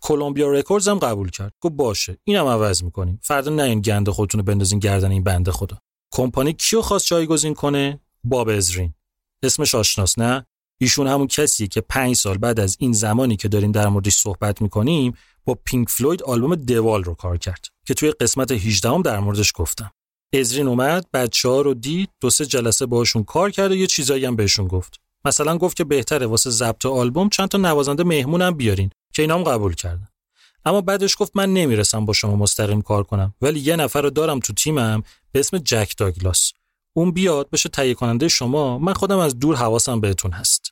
[0.00, 1.52] کلمبیا رکوردز هم قبول کرد.
[1.60, 3.20] گفت باشه اینم عوض می‌کنیم.
[3.22, 5.78] فردا نیاین گند خودتون رو بندازین گردن این بنده خدا.
[6.12, 8.94] کمپانی کیو خواست جایگزین کنه؟ باب ازرین.
[9.42, 10.46] اسمش آشناس نه؟
[10.82, 14.62] ایشون همون کسیه که پنج سال بعد از این زمانی که داریم در موردش صحبت
[14.62, 15.14] می‌کنیم
[15.44, 19.52] با پینک فلوید آلبوم دوال رو کار کرد که توی قسمت 18 هم در موردش
[19.54, 19.90] گفتم.
[20.32, 24.24] ازرین اومد بچه ها رو دید دو سه جلسه باشون کار کرد و یه چیزایی
[24.24, 25.00] هم بهشون گفت.
[25.24, 29.42] مثلا گفت که بهتره واسه ضبط آلبوم چند تا نوازنده مهمونم بیارین که اینا هم
[29.42, 30.08] قبول کردن.
[30.64, 34.40] اما بعدش گفت من نمی‌رسم با شما مستقیم کار کنم ولی یه نفر رو دارم
[34.40, 35.02] تو تیمم
[35.32, 36.52] به اسم جک داگلاس.
[36.96, 40.71] اون بیاد بشه تهیه کننده شما من خودم از دور حواسم بهتون هست.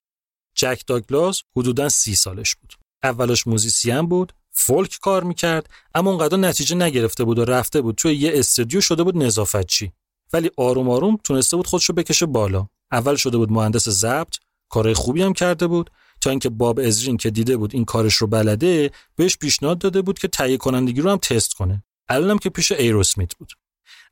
[0.60, 2.74] جک داگلاس حدودا سی سالش بود.
[3.02, 8.14] اولش musician بود فولک کار می‌کرد اما اونقدر نتیجه نگرفته بود و رفته بود توی
[8.14, 9.92] یه استودیو شده بود نظافتچی.
[10.32, 12.66] ولی آروم آروم تونسته بود خودشو بکشه بالا.
[12.92, 14.36] اول شده بود مهندس ضبط
[14.68, 18.26] کارهای خوبی هم کرده بود تا اینکه باب ازرین که دیده بود این کارش رو
[18.26, 21.84] بلده بهش پیشنهاد داده بود که تهیه کنندگی رو هم تست کنه.
[22.08, 23.52] الانم که پیش ایروسمیت بود.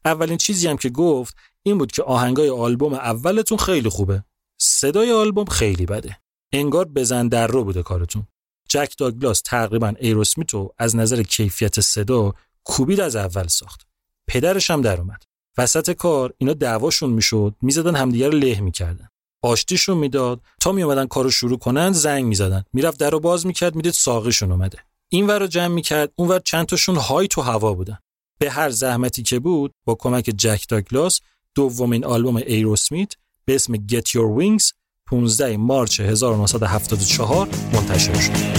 [0.05, 4.25] اولین چیزی هم که گفت این بود که آهنگای آلبوم اولتون خیلی خوبه.
[4.61, 6.19] صدای آلبوم خیلی بده.
[6.53, 8.27] انگار بزن در رو بوده کارتون.
[8.69, 12.35] جک داگلاس تقریبا ایروسمیتو از نظر کیفیت صدا
[12.65, 13.87] کوبید از اول ساخت.
[14.29, 15.23] پدرش هم در اومد.
[15.59, 19.09] وسط کار اینا دعواشون می‌شد می‌زدن همدیگه رو له می‌کردن.
[19.43, 22.65] آشتیشون می‌داد تا میومدن کارو شروع کنن زنگ می‌زدن.
[22.73, 24.79] می‌رفت در رو باز می‌کرد می‌دید ساقیشون اومده.
[25.09, 27.99] این ور رو جمع می‌کرد اون ور چند تاشون های تو هوا بودن.
[28.39, 31.21] به هر زحمتی که بود با کمک جک داگلاس
[31.55, 33.13] دومین آلبوم ایروسمیت
[33.45, 34.73] به اسم Get Your Wings
[35.11, 38.59] 15 مارچ 1974 منتشر شد.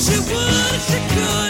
[0.00, 1.49] she would, she could.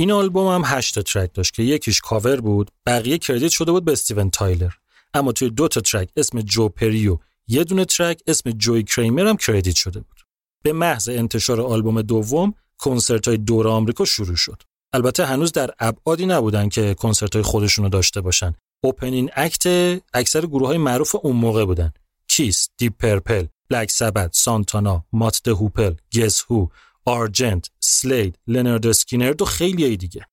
[0.00, 3.84] این آلبوم هم 8 تا track داشت که یکیش کاور بود بقیه credit شده بود
[3.84, 4.72] به استیون تایلر.
[5.14, 7.18] اما توی دو تا track اسم جو پری و
[7.48, 10.20] یه دونه track اسم جوی کریمر هم credit شده بود.
[10.62, 14.62] به محض انتشار آلبوم دوم کنسرت های دور آمریکا شروع شد.
[14.92, 18.54] البته هنوز در ابعادی نبودن که کنسرت های خودشون رو داشته باشن.
[18.84, 19.66] opening act
[20.14, 21.92] اکثر گروه های معروف اون موقع بودن.
[22.28, 26.66] Kiss Deep Purple Black Sabbath سانتانا Mott Hoople Guess Who
[27.08, 30.26] Argent Slade Lynyrd Skynyrd و خیلی دیگه.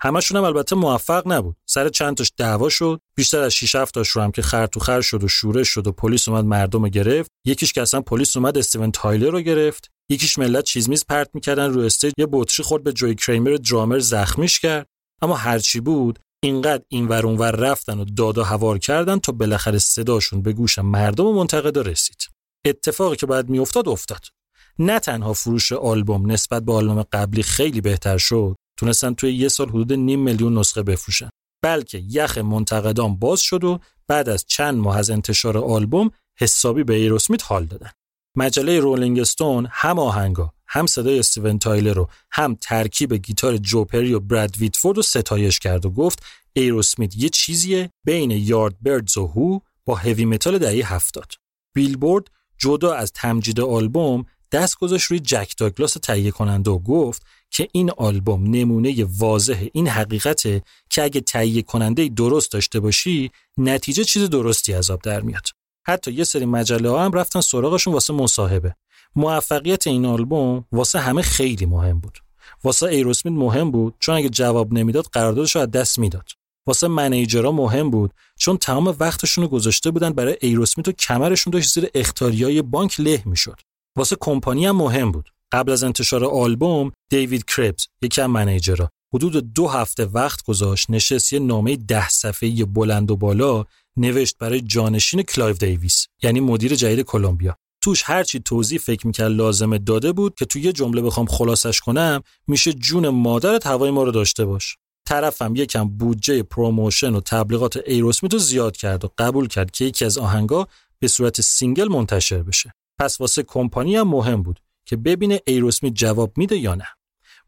[0.00, 1.56] همشون هم البته موفق نبود.
[1.68, 4.80] سر چند تاش دعوا شد بیشتر از 6 7 تاش رو هم که خر تو
[4.80, 7.30] خر شد و شورش شد و پلیس اومد مردم رو گرفت.
[7.46, 9.90] یکیش که اصلا پلیس اومد استیون تایلر رو گرفت.
[10.10, 14.60] یکیش ملت چیزمیز پرت می‌کردن رو stage یه بطری خورد به جوی کریمر درامر زخمیش
[14.60, 14.86] کرد.
[15.22, 19.78] اما هرچی بود اینقدر این ور اونور رفتن و داد و هوار کردن تا بالاخره
[19.78, 22.28] صداشون به گوش مردم و منتقدا رسید.
[22.66, 24.35] اتفاقی که باید میافتاد افتاد.
[24.78, 29.68] نه تنها فروش آلبوم نسبت به آلبوم قبلی خیلی بهتر شد تونستن توی یه سال
[29.68, 31.28] حدود نیم میلیون نسخه بفروشن
[31.62, 33.78] بلکه یخ منتقدان باز شد و
[34.08, 37.90] بعد از چند ماه از انتشار آلبوم حسابی به ایروسمیت حال دادن.
[38.36, 44.14] مجله رولینگ استون هم آهنگا هم صدای استیون تایلر رو هم ترکیب گیتار جو پری
[44.14, 46.22] و براد ویتفورد رو ستایش کرد و گفت
[46.52, 51.32] ایروسمیت یه چیزیه بین Yardbirds و Who با هوی متال دهه هفتاد.
[51.74, 52.26] بیلبورد
[52.58, 57.90] جدا از تمجید آلبوم دست گذاشت روی جک داگلاس تهیه کننده و گفت که این
[57.90, 64.74] آلبوم نمونه واضح این حقیقته که اگه تهیه کننده درست داشته باشی نتیجه چیز درستی
[64.74, 65.46] از آب در میاد.
[65.86, 68.74] حتی یه سری مجله ها هم رفتن سراغشون واسه مصاحبه.
[69.16, 72.18] موفقیت این آلبوم واسه همه خیلی مهم بود.
[72.64, 76.28] واسه ایروسمیت مهم بود چون اگه جواب نمی‌داد قراردادش رو از دست می‌داد.
[76.66, 81.50] واسه manager ها مهم بود چون تمام وقتشون رو گذاشته بودن برای ایروسمیت و کمرشون
[81.50, 83.60] داشت زیر اخطاریای بانک له می‌شد.
[83.96, 85.30] واسه کمپانی هم مهم بود.
[85.52, 90.90] قبل از انتشار آلبوم دیوید کربز یکی از manager ها حدود دو هفته وقت گذاشت
[90.90, 93.64] نشست یه نامه ده صفحه‌ای بلند و بالا
[93.96, 97.56] نوشت برای جانشین کلایو دیویس یعنی مدیر جدید کلمبیا.
[97.82, 102.22] توش هرچی توضیح فکر می‌کرد لازمه داده بود که توی یه جمله بخوام خلاصش کنم
[102.46, 104.76] میشه جون مادرت هوای ما رو داشته باش.
[105.08, 110.04] طرفم یکم بودجه promotion و تبلیغات ایروسمیت رو زیاد کرد و قبول کرد که یکی
[110.04, 110.68] از آهنگا
[110.98, 112.72] به صورت single منتشر بشه.
[112.98, 116.86] پس واسه کمپانی هم مهم بود که ببینه ایروسمیت جواب میده یا نه.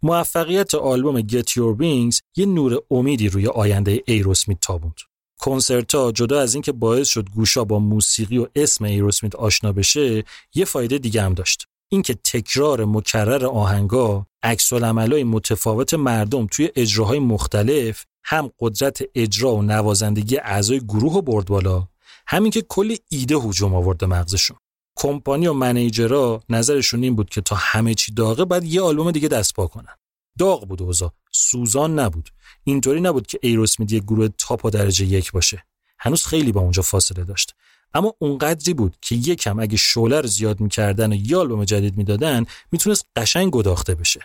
[0.02, 4.96] موفقیت آلبوم Get Your Wings یه نور امیدی روی آینده ایروسمیت تابوند.
[5.40, 10.24] کنسرت ها جدا از اینکه باعث شد گوشا با موسیقی و اسم ایروسمیت آشنا بشه
[10.54, 11.66] یه فایده دیگه هم داشت.
[11.88, 20.36] اینکه تکرار مکرر آهنگا عکس متفاوت مردم توی اجراهای مختلف هم قدرت اجرا و نوازندگی
[20.36, 21.88] اعضای گروه رو برد بالا
[22.26, 24.56] همین که کلی ایده هجوم آورد مغزشون.
[24.98, 29.28] کمپانی و منیجرها نظرشون این بود که تا همه چی داغه بعد یه آلبوم دیگه
[29.28, 29.96] دست پا کنن.
[30.38, 31.12] داغ بود اوضاع.
[31.32, 32.30] سوزان نبود.
[32.64, 35.64] اینطوری نبود که ایروسمیت یه گروه تاپ و درجه یک باشه.
[35.98, 37.54] هنوز خیلی با اونجا فاصله داشت.
[37.94, 42.46] اما اونقدری بود که یکم اگه شعله رو زیاد می‌کردن و یه آلبوم جدید می‌دادن
[42.72, 44.20] می‌تونست قشنگ گداخته بشه.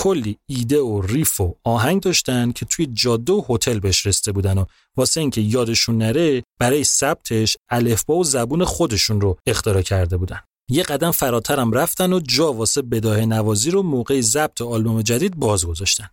[0.00, 4.58] کلی ایده و ریف و آهنگ داشتن که توی جاده و هتل بهش رسته بودن
[4.58, 4.64] و
[4.96, 10.40] واسه اینکه یادشون نره برای ثبتش الفبا و زبون خودشون رو اختراع کرده بودن.
[10.70, 15.66] یه قدم فراترم رفتن و جا واسه بداه نوازی رو موقع ضبط آلبوم جدید باز
[15.66, 16.08] گذاشتن.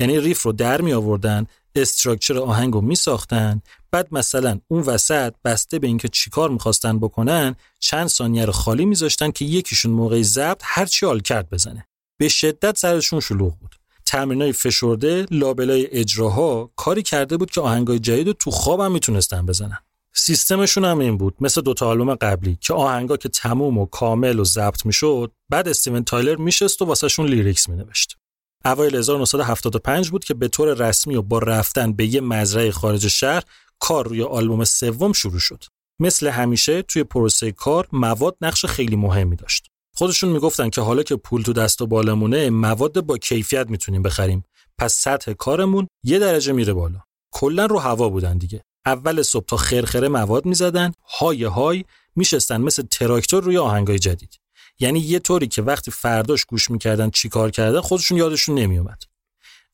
[0.00, 5.34] یعنی ریف رو در می آوردن استراکچر آهنگ رو می ساختن بعد مثلا اون وسط
[5.44, 10.60] بسته به اینکه چیکار می‌خواستن بکنن چند ثانیه رو خالی میذاشتن که یکیشون موقع ضبط
[10.62, 11.87] هر چی کرد بزنه.
[12.18, 13.74] به شدت سرشون شلوغ بود.
[14.06, 19.78] تمرینای فشرده لابلای اجراها کاری کرده بود که آهنگای جدید تو خوابم می‌تونستن بزنن.
[20.14, 24.44] سیستمشون هم این بود مثل دوتا آلبوم قبلی که آهنگا که تموم و کامل و
[24.44, 28.16] ضبط می‌شد بعد استیون تایلر میشست و واسهشون lyrics مینوشت.
[28.64, 33.42] اوایل 1975 بود که به طور رسمی و با رفتن به یه مزرعه خارج شهر
[33.78, 35.64] کار روی آلبوم سوم شروع شد.
[36.00, 39.70] مثل همیشه توی پروسه کار مواد نقش خیلی مهمی داشت.
[39.98, 44.44] خودشون می‌گفتن که حالا که پول تو دست و بالمونه مواد با کیفیت می‌تونیم بخریم.
[44.78, 47.00] پس سطح کارمون یه درجه میره بالا.
[47.30, 48.62] کلا رو هوا بودن دیگه.
[48.86, 51.84] اول صبح تا خرخره مواد می‌زدن های های
[52.16, 54.38] میشستن مثل تراکتور روی آهنگای جدید.
[54.78, 59.02] یعنی یه طوری که وقتی فرداش گوش می‌کردن چیکار کردن خودشون یادشون نمیومد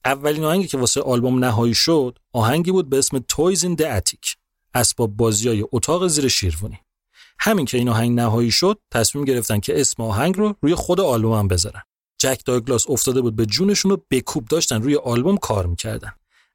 [0.05, 4.37] اولین آهنگی که واسه آلبوم نهایی شد آهنگی بود به اسم تویز این اتیک
[4.75, 6.84] اسباب بازیای اتاق زیر شیروانی.
[7.47, 11.39] همین که این آهنگ نهایی شد تصمیم گرفتن که اسم آهنگ رو روی خود آلبوم
[11.39, 11.83] هم بذارن.
[12.19, 16.13] جک داگلاس افتاده بود به جونشون و بکوب داشتن روی آلبوم کار می‌کردن.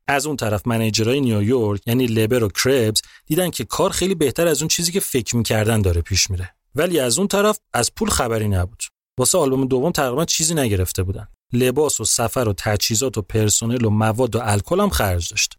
[0.08, 4.62] از اون طرف منیجرای نیویورک یعنی لبر و کربز دیدن که کار خیلی بهتر از
[4.62, 6.56] اون چیزی که فکر می‌کردن داره پیش میره.
[6.76, 8.84] ولی از اون طرف از پول خبری نبود.
[9.18, 11.28] واسه آلبوم دوم تقریبا چیزی نگرفته بودن.
[11.54, 15.58] لباس و سفر و تجهیزات و پرسنل و مواد و الکل هم خرج داشت.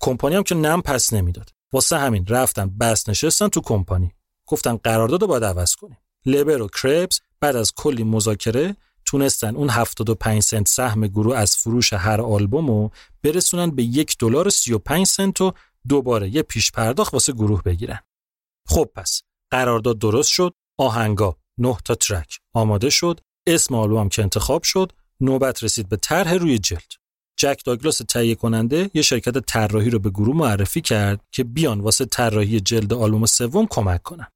[0.00, 1.50] کمپانی هم که نم پس نمی‌داد.
[1.72, 4.12] واسه همین رفتن بس نشستن تو کمپانی.
[4.46, 9.70] گفتن قرارداد رو باید عوض کنیم لبر و کربس بعد از کلی مذاکره تونستن اون
[9.70, 12.90] 75 سنت سهم گروه از فروش هر آلبوم رو
[13.22, 15.52] برسونن به یک دلار 35 سنت و
[15.88, 18.00] دوباره یه پیش پرداخت واسه گروه بگیرن.
[18.68, 24.62] خب پس قرارداد درست شد، آهنگا 9 تا ترک آماده شد، اسم آلبوم که انتخاب
[24.62, 27.03] شد، نوبت رسید به طرح روی جلد.
[27.44, 32.04] جک داگلاس تهیه کننده یه شرکت طراحی رو به گروه معرفی کرد که بیان واسه
[32.04, 34.26] طراحی جلد آلبوم سوم کمک کنن.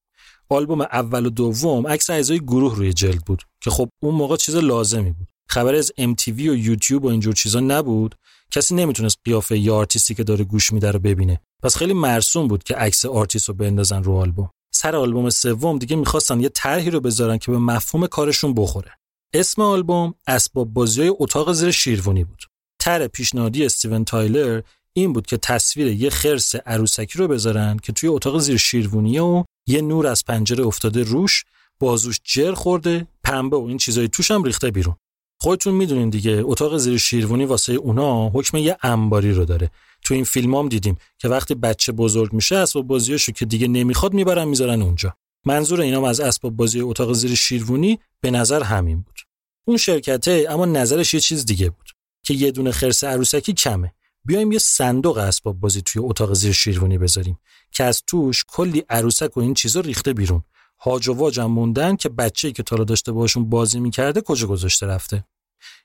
[0.48, 4.56] آلبوم اول و دوم عکس اعضای گروه روی جلد بود که خب اون موقع چیز
[4.56, 5.28] لازمی بود.
[5.48, 8.14] خبر از MTV و یوتیوب و اینجور چیزا نبود.
[8.50, 11.40] کسی نمی‌تونست قیافه ی آرتیستی که داره گوش میده رو ببینه.
[11.62, 14.50] پس خیلی مرسوم بود که عکس آرتیست رو بندازن رو آلبوم.
[14.74, 18.90] سر آلبوم سوم دیگه می‌خواستن یه طرحی رو بذارن که به مفهوم کارشون بخوره.
[19.34, 22.42] اسم آلبوم اسباب بازی اتاق زیر شیروانی بود.
[22.88, 24.62] طرح پیشنهادی استیون تایلر
[24.92, 29.44] این بود که تصویر یه خرس عروسکی رو بذارن که توی اتاق زیر شیروانی و
[29.66, 31.44] یه نور از پنجره افتاده روش
[31.80, 34.96] بازوش جر خورده پنبه و این چیزای توش هم ریخته بیرون.
[35.40, 39.70] خودتون می‌دونین دیگه اتاق زیر شیروانی واسه اونا حکم یه انباری رو داره.
[40.04, 44.12] تو این فیلم هم دیدیم که وقتی بچه بزرگ میشه اسباب بازیاشو که دیگه نمی‌خواد
[44.12, 45.14] می‌برن می‌ذارن اونجا.
[45.46, 49.20] منظور اینام از اسباب بازی اتاق زیر شیروانی به نظر همین بود.
[49.66, 51.87] اون شرکته اما نظرش یه چیز دیگه بود.
[52.28, 53.94] که یه دونه خرس عروسکی کمه.
[54.24, 57.38] بیایم یه صندوق اسباب بازی توی اتاق زیر شیروانی بذاریم
[57.70, 60.44] که از توش کلی عروسک و این چیزا ریخته بیرون.
[60.80, 64.86] هاج و واج هم موندن که بچه‌ای که تا داشته باشون بازی می‌کرده کجا گذاشته
[64.86, 65.24] رفته.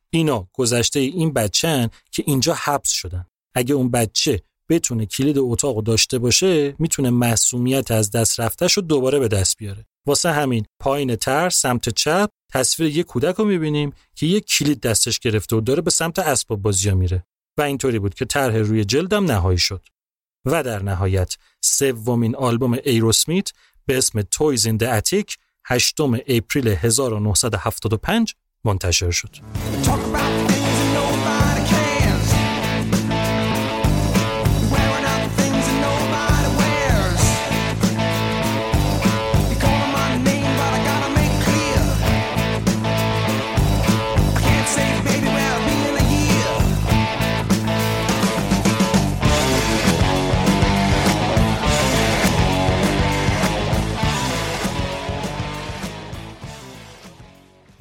[0.10, 3.26] اینا گذشته این بچه‌ن که اینجا حبس شدن.
[3.54, 9.20] اگه اون بچه بتونه کلید اتاق داشته باشه می‌تونه محسومیت از دست رفتهش رو دوباره
[9.20, 9.86] به دست بیاره.
[10.08, 15.20] واسه همین پایین تر سمت چپ تصویر یه کودک رو می‌بینیم که یه کلید دستش
[15.20, 17.26] گرفته و داره به سمت اسباب بازی میره
[17.58, 19.88] و اینطوری بود که طرح روی جلدم نهایی شد
[20.46, 23.50] و در نهایت سومین آلبوم ایروسمیت
[23.86, 29.36] به اسم تویز این اتیک 8 اپریل 1975 منتشر شد.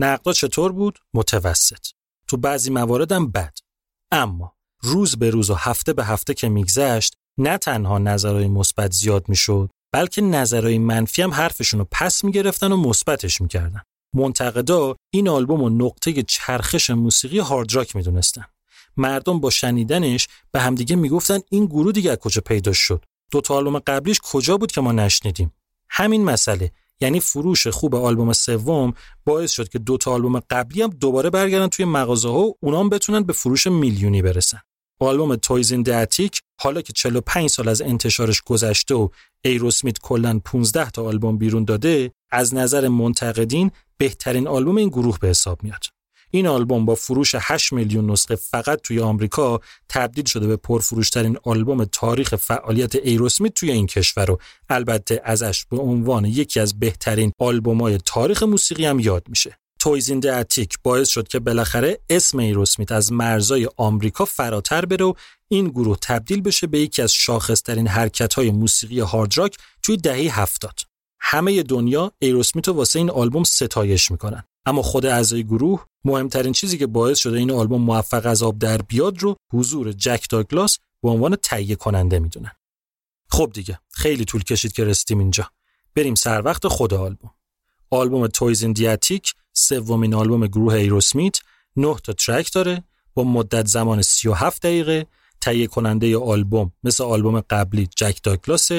[0.02, 1.86] نقدا چطور بود؟ متوسط.
[2.28, 3.58] تو بعضی مواردم بد.
[4.10, 9.28] اما روز به روز و هفته به هفته که میگذشت نه تنها نظرهای مثبت زیاد
[9.28, 13.82] می‌شد بلکه نظرهای منفی هم حرفشون رو پس می‌گرفتن و مثبتش می‌کردن.
[14.14, 18.44] منتقدا این آلبوم و نقطه چرخش موسیقی هارد راک می‌دونستن.
[18.96, 23.04] مردم با شنیدنش به همدیگه می‌گفتن این گروه دیگه کجا پیدا شد.
[23.30, 25.52] دو تا آلبوم قبلیش کجا بود که ما نشنیدیم.
[25.90, 26.72] همین مسئله
[27.02, 31.68] یعنی فروش خوب آلبوم سوم باعث شد که دو تا آلبوم قبلی هم دوباره برگردن
[31.68, 34.60] توی مغازه ها و اونا هم بتونن به فروش میلیونی برسن.
[35.00, 39.08] آلبوم تویز این اتیک حالا که 45 سال از انتشارش گذشته و
[39.44, 45.28] ایروسمیت کلا 15 تا آلبوم بیرون داده از نظر منتقدین بهترین آلبوم این گروه به
[45.28, 45.84] حساب میاد.
[46.34, 51.84] این آلبوم با فروش 8 میلیون نسخه فقط توی آمریکا تبدیل شده به پرفروشترین آلبوم
[51.84, 54.38] تاریخ فعالیت ایروسمیت توی این کشور و
[54.68, 59.59] البته ازش به عنوان یکی از بهترین آلبوم‌های تاریخ موسیقی هم یاد میشه.
[59.80, 65.14] تویز این اتیک باعث شد که بالاخره اسم ایروسمیت از مرزای آمریکا فراتر بره و
[65.48, 70.80] این گروه تبدیل بشه به یکی از شاخصترین حرکت‌های موسیقی هارد راک توی دهه هفتاد.
[71.20, 74.44] همه دنیا ایروسمیت رو واسه این آلبوم ستایش می‌کنن.
[74.66, 78.82] اما خود اعضای گروه مهمترین چیزی که باعث شده این آلبوم موفق از آب در
[78.82, 82.52] بیاد رو حضور جک داگلاس به عنوان تهیه کننده می‌دونن.
[83.28, 85.51] خب دیگه خیلی طول کشید که رسیدیم اینجا.
[85.94, 87.30] بریم سر وقت خود آلبوم.
[87.90, 91.39] آلبوم Toys in the Attic سومین آلبوم گروه ایروسمیت
[91.76, 92.84] 9 تا ترک داره
[93.14, 95.06] با مدت زمان 37 دقیقه
[95.40, 98.70] تهیه کننده آلبوم مثل آلبوم قبلی جک داگلاس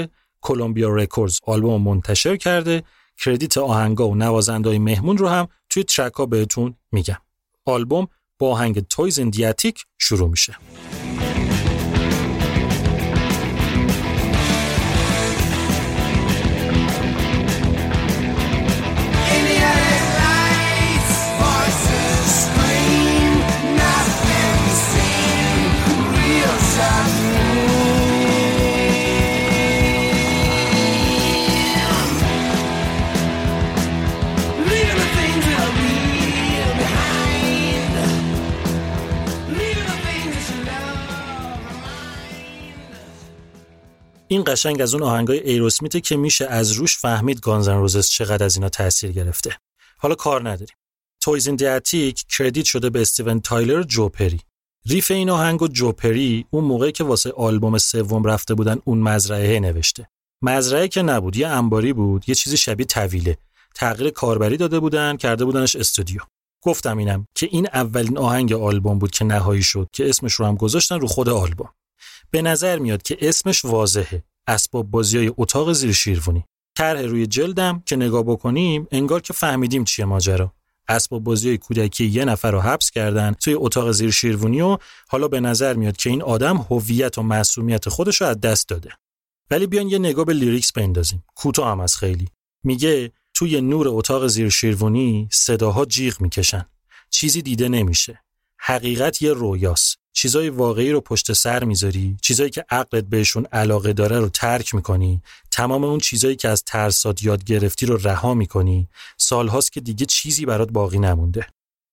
[0.41, 2.83] کلمبیا رکوردز آلبوم منتشر کرده
[3.17, 7.17] credit آهنگا و نوازندهای مهمون رو هم توی ترک ها بهتون میگم.
[7.65, 8.07] آلبوم
[8.39, 10.57] با آهنگ Toys in the Attic شروع میشه.
[44.33, 48.45] این قشنگ از اون آهنگای ایروسمیته که میشه از روش فهمید Guns N' Roses چقدر
[48.45, 49.57] از اینا تاثیر گرفته.
[49.97, 50.75] حالا کار نداریم.
[51.21, 54.39] Toys in the Attic credit شده به استیون تایلر جو پری
[54.85, 58.99] riff این آهنگ و جو پری اون موقعی که واسه آلبوم سوم رفته بودن اون
[58.99, 60.09] مزرعه نوشته.
[60.41, 63.37] مزرعه که نبود یه انباری بود یه چیزی شبیه طویله.
[63.75, 66.21] تغییر کاربری داده بودن کرده بودنش استودیو.
[66.61, 70.55] گفتم اینم که این اولین آهنگ آلبوم بود که نهایی شد که اسمش رو هم
[70.55, 71.69] گذاشتن رو خود آلبوم.
[72.33, 74.23] به نظر میاد که اسمش واضحه.
[74.47, 76.43] اسباب بازی های اتاق زیر شیروانی.
[76.75, 80.53] طرح روی جلدم که نگاه بکنیم انگار که فهمیدیم چیه ماجرا.
[80.87, 84.77] اسباب بازی های کودکی یه نفر رو حبس کردن توی اتاق زیر شیروانی و
[85.09, 88.89] حالا به نظر میاد که این آدم هویت و معصومیت خودش رو از دست داده.
[89.51, 91.23] ولی بیان یه نگاه به لیریکس بندازیم.
[91.35, 92.27] کوتاه هم از خیلی.
[92.63, 96.65] میگه توی نور اتاق زیر شیروانی صداها جیغ می‌کشن.
[97.09, 98.23] چیزی دیده نمیشه.
[98.57, 100.02] حقیقت یه رویاست.
[100.13, 105.21] چیزای واقعی رو پشت سر می‌ذاری؟ چیزایی که عقلت بهشون علاقه داره رو ترک می‌کنی؟
[105.51, 110.45] تمام اون چیزایی که از ترسات یاد گرفتی رو رها می‌کنی؟ سالهاست که دیگه چیزی
[110.45, 111.47] برات باقی نمونده.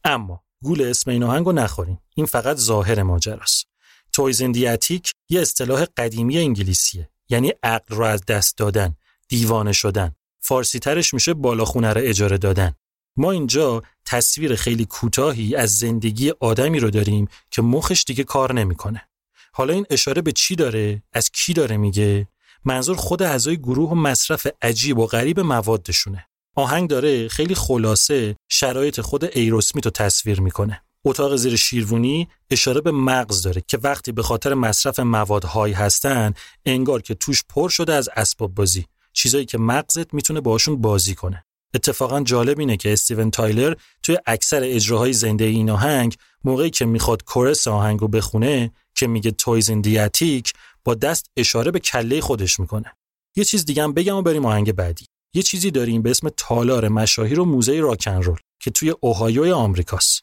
[0.04, 1.98] اما گول اسم این آهنگ رو نخورین.
[2.14, 3.66] این فقط ظاهر ماجراست.
[4.12, 7.08] تویزندیاتیک یه اصطلاح قدیمی انگلیسیه.
[7.28, 8.96] یعنی عقل رو از دست دادن
[9.28, 10.14] دیوانه شدن.
[10.40, 12.74] فارسی ترش میشه بالاخونه رو اجاره دادن.
[13.20, 19.08] ما اینجا تصویر خیلی کوتاهی از زندگی آدمی رو داریم که مخش دیگه کار نمی‌کنه.
[19.52, 22.28] حالا این اشاره به چی داره؟ از کی داره میگه؟
[22.64, 26.26] منظور خود اعضای گروه و مصرف عجیب و غریب موادشونه.
[26.56, 30.82] آهنگ داره خیلی خلاصه شرایط خود ایروسمیت رو تصویر می‌کنه.
[31.04, 36.34] اتاق زیر شیروانی اشاره به مغز داره که وقتی به خاطر مصرف موادهایی هستن
[36.64, 41.44] انگار که توش پر شده از اسباب بازی چیزایی که مغزت می‌تونه باشون بازی کنه
[41.74, 47.24] اتفاقا جالب اینه که استیون تایلر توی اکثر اجراهای زنده این آهنگ موقعی که می‌خواد
[47.24, 50.52] کورس آهنگ رو بخونه که میگه تویز دیاتیک
[50.84, 52.92] با دست اشاره به کله خودش می‌کنه.
[53.36, 55.06] یه چیز دیگه هم بگم و بریم آهنگ بعدی.
[55.34, 60.22] یه چیزی داریم به اسم تالار مشاهیر و موزه راکن رول که توی اوهایو آمریکاست.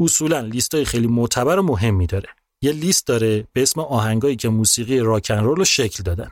[0.00, 2.28] اصولا لیستای خیلی معتبر و مهمی داره.
[2.62, 6.30] یه لیست داره به اسم آهنگایی که موسیقی راکن رول رو شکل دادن.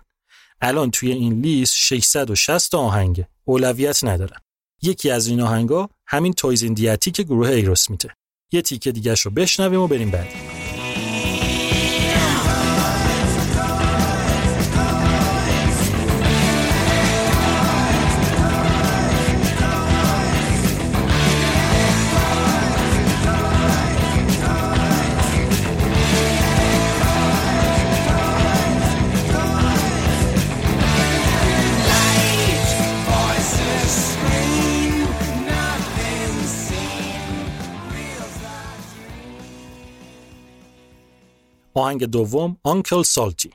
[0.60, 3.28] الان توی این لیست 660 آهنگه.
[3.44, 4.40] اولویت ندارن.
[4.82, 6.62] یکی از این آهنگا همین تویز
[7.10, 8.08] که گروه ایروسمیته
[8.52, 10.55] یه تیکه دیگه رو بشنویم و بریم بعد
[41.76, 43.50] آهنگ دوم آنکل سالتی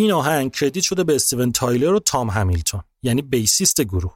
[0.00, 4.14] این آهنگ credit شده به استیون تایلر و تام همیلتون یعنی bassist گروه.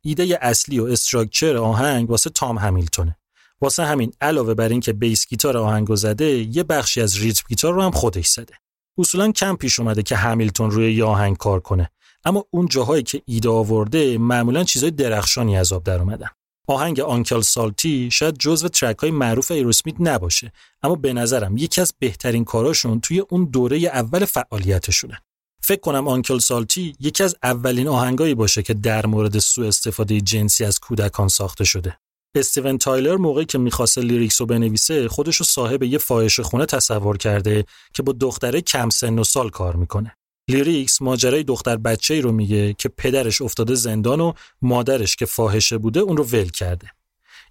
[0.00, 3.16] ایده اصلی و structure آهنگ واسه تام همیلتونه.
[3.60, 6.24] واسه همین علاوه بر اینکه bass guitar آهنگو زده
[6.56, 8.54] یه بخشی از rhythm guitar رو هم خودش زده.
[8.98, 11.90] اصولا کم پیش اومده که همیلتون روی یه آهنگ کار کنه.
[12.24, 16.28] اما اون جاهایی که ایده آورده معمولا چیزای درخشانی از آب در اومدن.
[16.66, 20.52] آهنگ Uncle Salty شاید جزو ترک های معروف ایروسمیت نباشه
[20.82, 25.22] اما به نظرم یکی از بهترین کاراشون توی اون دوره اول فعالیتشونه.
[25.62, 30.64] فکر کنم Uncle Salty یکی از اولین آهنگایی باشه که در مورد سوء استفاده جنسی
[30.64, 31.98] از کودکان ساخته شده.
[32.34, 37.16] استیون تایلر موقعی که می‌خواسته lyrics رو بنویسه خودش رو صاحب یه فاحشه خونه تصور
[37.16, 37.64] کرده
[37.94, 40.16] که با دخترای کم سن و سال کار می‌کنه.
[40.52, 45.78] lyrics ماجرای دختر بچه ای رو میگه که پدرش افتاده زندان و مادرش که فاحشه
[45.78, 46.90] بوده اون رو ول کرده.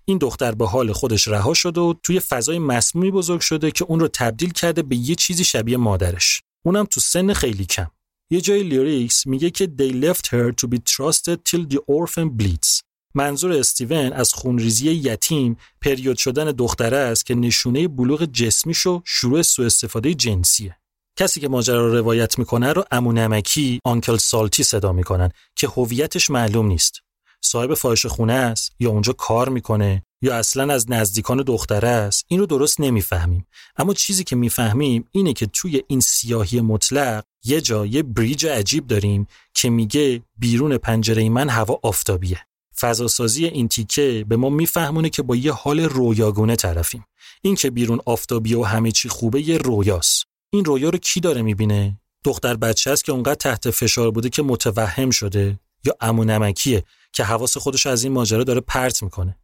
[0.06, 4.00] این دختر به حال خودش رها شده و توی فضای مسمومی بزرگ شده که اون
[4.00, 6.42] رو تبدیل کرده به یه چیزی شبیه مادرش.
[6.66, 7.88] اونم تو سن خیلی کم.
[8.30, 12.82] یه جای لیریکس میگه که they left her to be trusted till the orphan bleeds.
[13.16, 19.66] منظور استیون از خونریزی یتیم پریود شدن دختره است که نشونه بلوغ جسمیشو شروع سوء
[19.66, 20.81] استفاده جنسیه.
[21.16, 26.68] کسی که ماجرا رو روایت می‌کنه رو امونمکی آنکل سالتی صدا می‌کنن که هویتش معلوم
[26.68, 27.00] نیست.
[27.44, 32.40] صاحب فاحش خونه است یا اونجا کار می‌کنه یا اصلا از نزدیکان دختره است این
[32.40, 33.48] رو درست نمی‌فهمیم.
[33.78, 38.88] اما چیزی که می‌فهمیم اینه که توی این سیاهی مطلق یه جا یه بریج عجیب
[38.88, 42.40] داریم که میگه بیرون پنجره من هوا آفتابیه.
[42.80, 47.06] فضاسازی این تیکه به ما میفهمونه که با یه حال رویاگونه طرفیم.
[47.42, 50.31] این که بیرون آفتابیه و همه چی خوبه یه رویاست.
[50.54, 54.44] این رویا رو کی داره می‌بینه؟ دختر بچه است که اونقدر تحت فشار بوده که
[54.44, 55.60] متوهم شده.
[55.86, 56.84] یا امونمکیه
[57.14, 59.38] که حواس خودش از این ماجرا داره پرت می‌کنه.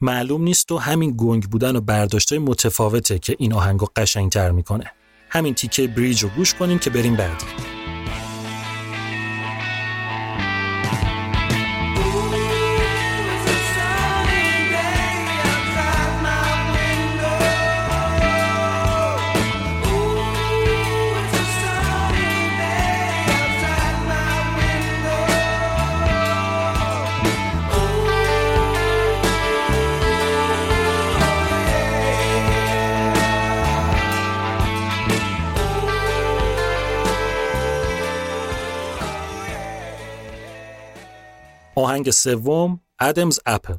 [0.00, 4.92] معلوم نیست و همین گنگ بودن و برداشته متفاوته که این آهنگو قشنگتر می‌کنه.
[5.30, 7.75] همین تیکه بریج رو گوش کنیم که بریم بعدی.
[41.76, 43.76] آهنگ سوم ادمز اپل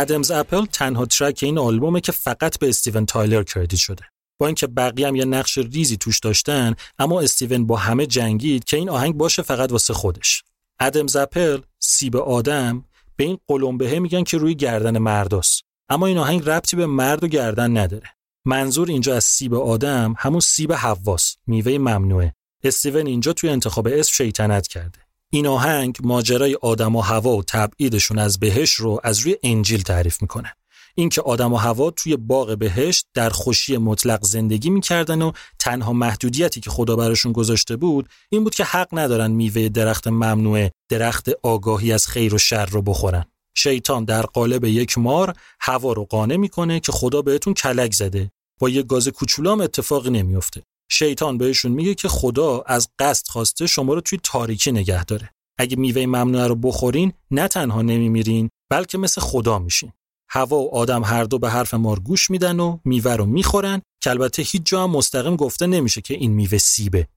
[0.00, 4.04] Adam's Apple تنها ترک این آلبومه که فقط به استیون تایلر credit شده.
[4.40, 8.76] با اینکه بقیه هم یه نقش ریزی توش داشتن اما استیون با همه جنگید که
[8.76, 10.44] این آهنگ باشه فقط واسه خودش.
[10.80, 12.84] Adam's Apple سیب آدم
[13.16, 15.62] به این قلمبهه میگن که روی گردن مرداست.
[15.88, 18.10] اما این آهنگ ربطی به مرد و گردن نداره.
[18.44, 22.34] منظور اینجا از سیب آدم همون سیب حواس میوه ممنوعه.
[22.64, 25.07] استیون اینجا توی انتخاب اسم شیطنت کرده.
[25.30, 30.22] این آهنگ ماجرای آدم و حوا و تبعیدشون از بهشت رو از روی انجیل تعریف
[30.22, 30.54] می‌کنه.
[30.94, 36.60] اینکه آدم و هوا توی باغ بهشت در خوشی مطلق زندگی می‌کردن و تنها محدودیتی
[36.60, 41.92] که خدا براشون گذاشته بود این بود که حق ندارن میوه درخت ممنوعه درخت آگاهی
[41.92, 43.24] از خیر و شر رو بخورن.
[43.56, 48.30] شیطان در قالب یک مار هوا رو قانع می‌کنه که خدا بهتون کلک زده.
[48.60, 50.62] با یه گاز کوچولو اتفاقی نمیافته.
[50.90, 55.30] شیطان بهشون میگه که خدا از قصد خواسته شما رو توی تاریکی نگه داره.
[55.58, 59.92] اگه میوه ممنوعه رو بخورین نه تنها نمیمیرین بلکه مثل خدا میشین.
[60.30, 64.10] حوا و آدم هر دو به حرف مار گوش میدن و میوه رو می‌خورن که
[64.10, 67.08] البته هیچ جا هم مستقیم گفته نمیشه که این میوه سیبه.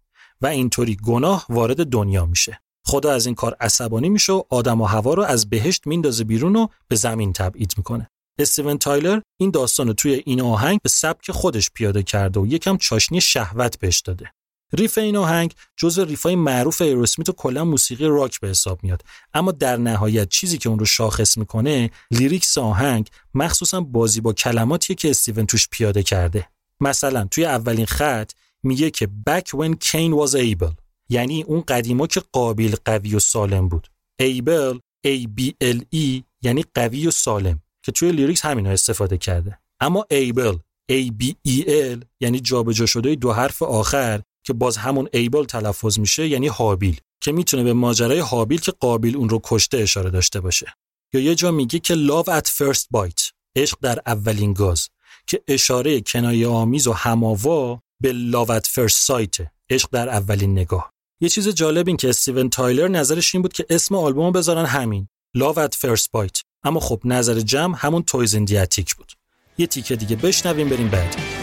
[0.41, 2.61] و اینطوری گناه وارد دنیا میشه.
[2.85, 6.55] خدا از این کار عصبانی میشه و آدم و حوا رو از بهشت میندازه بیرون
[6.55, 8.09] و به زمین تبعید می‌کنه.
[8.39, 12.77] استیون تایلر این داستان رو توی این آهنگ به سبک خودش پیاده کرده و یکم
[12.77, 14.31] چاشنی شهوت بهش داده.
[14.73, 19.03] riff این آهنگ جزو riff ای معروف ایروسمیت و کلا موسیقی راک به حساب میاد.
[19.33, 24.95] اما در نهایت چیزی که اون رو شاخص می‌کنه lyrics آهنگ مخصوصا بازی با کلماتیه
[24.95, 26.47] که استیون توش پیاده کرده.
[26.79, 28.31] مثلا توی اولین خط
[28.63, 30.73] میگه که back when Cain was able
[31.09, 33.87] یعنی اون قدیما که قابیل قوی و سالم بود.
[34.21, 37.61] Able A B L E یعنی قوی و سالم.
[37.83, 39.59] که توی lyrics همین استفاده کرده.
[39.79, 40.57] اما Abel
[40.91, 45.99] A B E L یعنی جابجا شده دو حرف آخر که باز همون Abel تلفظ
[45.99, 50.39] میشه یعنی هابیل که می‌تونه به ماجرای هابیل که قابیل اون رو کشته اشاره داشته
[50.39, 50.73] باشه.
[51.13, 54.89] یا یه جا میگه که love at first bite عشق در اولین گاز
[55.27, 60.93] که اشاره کنایه آمیز و هماوا به love at first sight عشق در اولین نگاه.
[61.21, 65.07] یه چیز جالب این که استیون تایلر نظرش این بود که اسم آلبوم بذارن همین
[65.37, 66.50] love at first bite.
[66.63, 69.13] اما خب نظر جمع همون تویز اندیاتیک بود.
[69.57, 71.40] یه تیکه دیگه بشنویم بریم بعد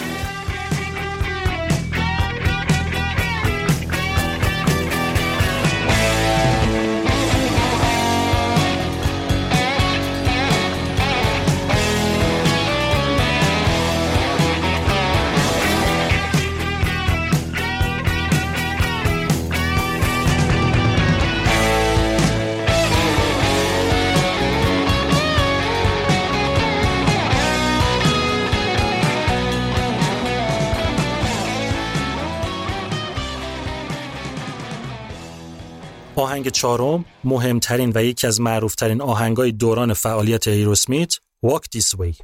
[36.39, 41.15] آهنگ چهارم مهمترین و یکی از معروفترین آهنگای دوران فعالیت ایروسمیت
[41.47, 42.15] Walk This Way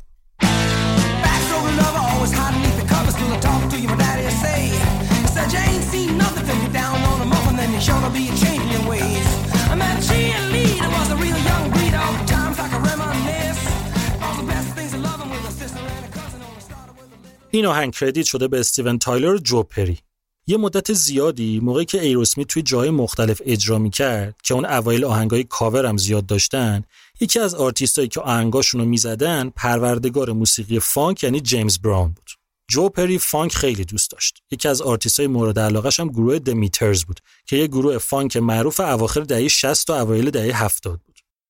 [17.50, 19.44] این آهنگ کردیت شده به استیون تایلر جوپری.
[19.44, 19.98] جو پری
[20.46, 25.44] یه مدت زیادی موقعی که ایروسمیت توی جای مختلف اجرا می‌کرد که اون اوایل آهنگای
[25.44, 26.84] کاور هم زیاد داشتن
[27.20, 32.30] یکی از آرتیستایی که آهنگاشون رو می‌زدن پروردگار موسیقی فانک یعنی جیمز براون بود.
[32.68, 34.42] جو پری فانک خیلی دوست داشت.
[34.50, 38.80] یکی از آرتیستای مورد علاقش هم گروه The Meters بود که یه گروه فانک معروف
[38.80, 41.03] اواخر دهه 60 و اوایل دهه 70 بود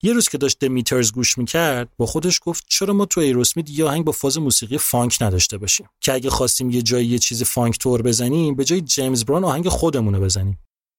[0.04, 3.70] یه روز که داشت The Meters گوش می‌کرد با خودش گفت چرا ما تو ایروسمیت
[3.70, 7.42] یه آهنگ با فاز موسیقی فانک نداشته باشیم؟ که اگه خواستیم یه جایی یه چیز
[7.42, 10.58] فانک تور بزنیم به جای جیمز براون آهنگ خودمونو بزنیم.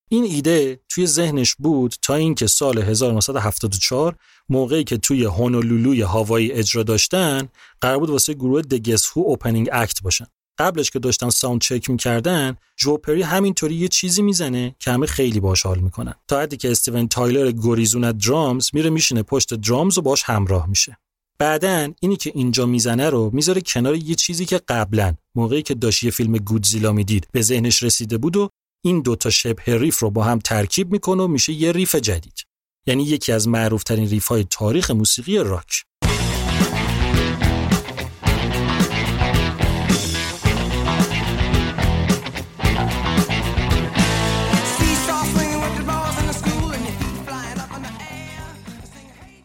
[0.09, 4.15] این ایده توی ذهنش بود تا اینکه سال 1974
[4.49, 7.49] موقعی که توی هونولولوی هاوایی اجرا داشتن
[7.81, 10.25] قرار بود واسه گروه The Guess Who opening act باشن.
[10.57, 15.39] قبلش که داشتن sound check می‌کردن جو پری همینطوری یه چیزی می‌زنه که همه خیلی
[15.39, 16.13] باش حال می‌کنن.
[16.27, 20.97] تا حدی که استیون تایلر گریزون drums میره میشینه پشت drums و باش همراه میشه.
[21.37, 26.03] بعدن اینی که اینجا می‌زنه رو می‌ذاره کنار یه چیزی که قبلا موقعی که داشت
[26.03, 28.49] یه فیلم گودزیلا می‌دید به ذهنش رسیده بود و
[28.83, 32.45] این دوتا شبه riff رو با هم ترکیب می‌کنه و میشه یه riff جدید.
[32.87, 35.83] یعنی یکی از معروفترین riff های تاریخ موسیقی راک.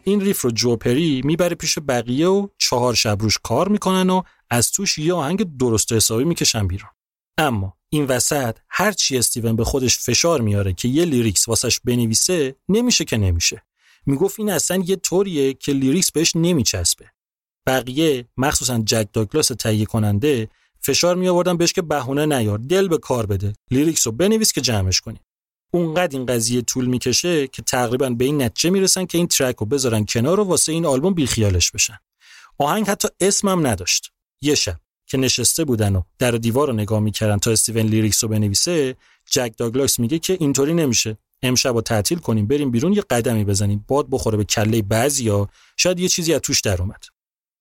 [0.03, 4.21] این riff رو جو پری می‌بره پیش بقیه و چهار شب روش کار می‌کنن و
[4.49, 6.89] از توش یه آهنگ درست حسابی می‌کشن بیرون.
[7.37, 12.55] اما این وسط هر چی استیون به خودش فشار میاره که یه lyrics واسش بنویسه
[12.69, 13.63] نمیشه که نمیشه.
[14.05, 17.05] می‌گفت این اصلا یه طوریه که lyrics بهش نمیچسبه.
[17.67, 20.49] بقیه مخصوصا جک داگلاس تهیه کننده
[20.81, 23.53] فشار می آوردن بهش که بهونه نیار دل به کار بده.
[23.71, 25.19] lyrics رو بنویس که جمعش کنی.
[25.71, 29.65] اونقدر این قضیه طول می‌کشه که تقریبا به این نتیجه می‌رسن که این track رو
[29.65, 31.97] بذارن کنار و واسه این آلبوم بیخیالش بشن.
[32.57, 34.11] آهنگ حتی اسمم نداشت.
[34.41, 38.29] یه شب که نشسته بودن و در دیوار رو نگاه می‌کردن تا استیون lyrics رو
[38.29, 38.95] بنویسه
[39.25, 41.17] جک داگلاس میگه که اینطوری نمیشه.
[41.43, 43.85] امشب رو تعطیل کنیم بریم بیرون یه قدمی بزنیم.
[43.87, 45.49] باد بخوره به کله بعضیا.
[45.77, 47.03] شاید یه چیزی از توش در اومد.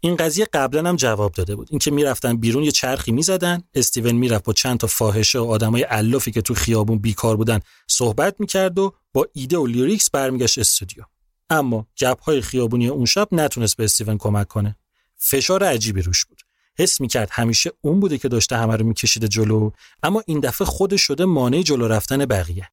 [0.01, 1.69] این قضیه قبلا هم جواب داده بود.
[1.71, 3.63] اینکه می‌رفتن بیرون یه چرخی می‌زدن.
[3.75, 8.37] استیون می‌رفت با چند تا فاحشه و آدمای علافی که تو خیابون بیکار بودن صحبت
[8.39, 11.05] می‌کرد و با ایده و lyrics برمیگشت استودیو.
[11.51, 11.87] اما
[12.23, 14.77] های خیابونی اون شب نتونست به استیون کمک کنه.
[15.17, 16.41] فشار عجیبی روش بود.
[16.79, 19.71] حس می‌کرد همیشه اون بوده که داشته همه رو میکشیده جلو
[20.03, 22.71] اما این دفعه خودش شده مانع جلو رفتن بقیه.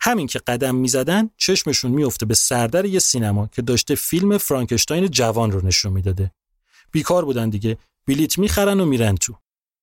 [0.00, 5.52] همین که قدم می‌زدن چشمشون میفته به سردر یه سینما که داشته فیلم فرانکشتاین جوان
[5.52, 6.32] رو نشون می‌داده.
[6.90, 7.78] بیکار بودن دیگه.
[8.06, 9.34] بلیت می‌خرن و میرن تو.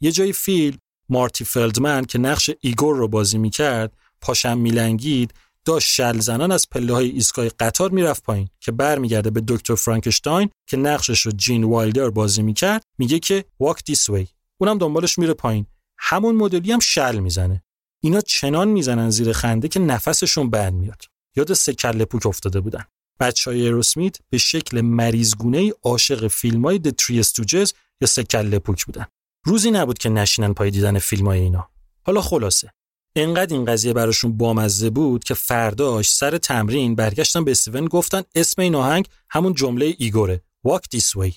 [0.02, 0.77] یه جای فیلم
[1.10, 5.34] مارتی فلدمن که نقش ایگور رو بازی می‌کرد پاشم میلنگید
[5.65, 10.49] داشت شل زنان از پله های ایستگاه قطار می‌رفت پایین که برمیگرده به دکتر فرانکشتاین
[10.68, 14.27] که نقشش رو جین وایلدر بازی می‌کرد میگه که واک دیس وی
[14.57, 15.65] اونم دنبالش میره پایین.
[15.98, 17.64] همون مدلی هم شل می‌زنه.
[18.03, 21.02] اینا چنان می‌زنن زیر خنده که نفسشون بند میاد.
[21.36, 22.86] یاد سه کله پوک افتاده بودن.
[23.20, 29.06] بچه های ایروسمیت به شکل مریضگونه عاشق فیلم های The Three یا سکل پوک بودن.
[29.46, 31.70] روزی نبود که نشینن پای دیدن فیلم های اینا.
[32.06, 32.72] حالا خلاصه.
[33.16, 38.62] انقدر این قضیه براشون بامزه بود که فرداش سر تمرین برگشتن به استیون گفتن اسم
[38.62, 40.42] این آهنگ همون جمله ایگوره.
[40.68, 41.34] Walk this way.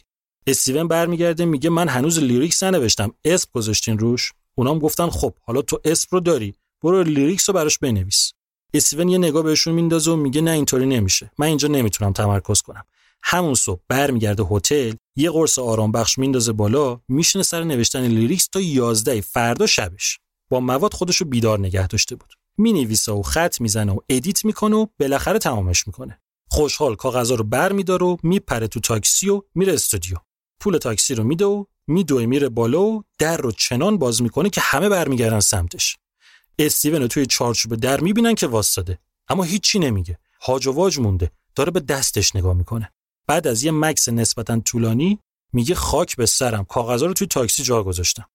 [0.47, 3.13] استیون برمیگرده میگه من هنوز lyrics ننوشتم.
[3.25, 4.33] اسم گذاشتین روش.
[4.55, 6.55] اونام گفتن خب حالا تو اسم رو داری.
[6.83, 8.33] برو lyrics رو براش بنویس.
[8.75, 11.31] استیون یه نگاه بهشون میندازه و میگه نه اینطوری نمیشه.
[11.39, 12.85] من اینجا نمی‌تونم تمرکز کنم.
[13.23, 18.61] همون صبح برمیگرده هتل یه قرص آرام بخش میندازه بالا میشینه سر نوشتن lyrics تا
[18.61, 20.19] 11 فردا شبش.
[20.51, 22.35] با مواد خودشو بیدار نگه داشته بود.
[22.59, 26.21] می‌نویسه و خط می‌زنه و edit می‌کنه و بالاخره تمامش می‌کنه.
[26.51, 30.17] خوشحال کاغذا رو برمیداره و میپره تو تاکسی و میره استودیو.
[30.61, 34.61] پول تاکسی رو میده و میدوه میره بالا و در رو چنان باز می‌کنه که
[34.61, 35.97] همه برمیگردن سمتش.
[36.59, 38.99] استیون توی چارچوب در می‌بینن که وایساده.
[39.29, 40.19] اما هیچی نمیگه.
[40.41, 41.31] هاج و واج مونده.
[41.55, 42.93] داره به دستش نگاه می‌کنه.
[43.27, 45.19] بعد از یه مکث نسبتا طولانی
[45.53, 46.65] میگه خاک به سرم.
[46.65, 48.27] کاغذا رو توی تاکسی جا گذاشتم.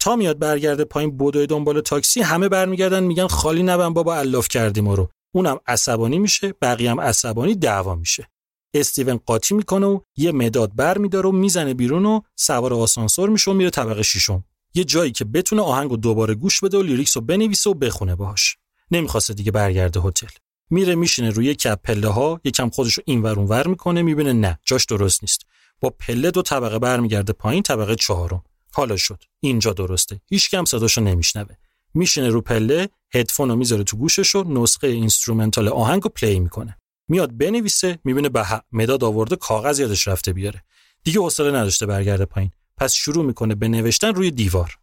[0.00, 4.81] تا میاد برگرده پایین بدوئه دنبال تاکسی همه برمیگردن میگن خالی نبند بابا علاف کردی
[4.81, 5.08] ما رو.
[5.34, 8.28] اونم عصبانی میشه بقیه هم عصبانی دعوا میشه.
[8.74, 13.50] استیون قاطی می‌کنه و یه مداد بر میداره و می‌زنه بیرون و سوار آسانسور میشه
[13.50, 14.44] و میره طبقه ششم.
[14.74, 18.56] یه جایی که بتونه آهنگو دوباره گوش بده و lyrics رو بنویسه و بخونه باهاش.
[18.90, 20.26] نمی‌خواسته دیگه برگرده هتل.
[20.70, 24.84] میره میشینه روی کف پله ها یکم خودش رو اینور اونور می‌کنه می‌بینه نه جاش
[24.84, 25.46] درست نیست.
[25.80, 28.42] با پله دو طبقه برمیگرده پایین طبقه چهارم.
[28.72, 29.22] حالا شد.
[29.40, 30.20] اینجا درسته.
[30.28, 31.54] هیچکم صداشو نمیشنوه.
[31.94, 36.76] میشینه رو پله هدفون رو می‌ذاره تو گوشش و نسخه instrumental آهنگو play می‌کنه.
[37.08, 40.64] میاد بنویسه می‌بینه یه مداد آورده کاغذ یادش رفته بیاره.
[41.04, 42.50] دیگه حوصله نداشته برگرده پایین.
[42.82, 44.78] پس شروع می‌کنه به نوشتن روی دیوار.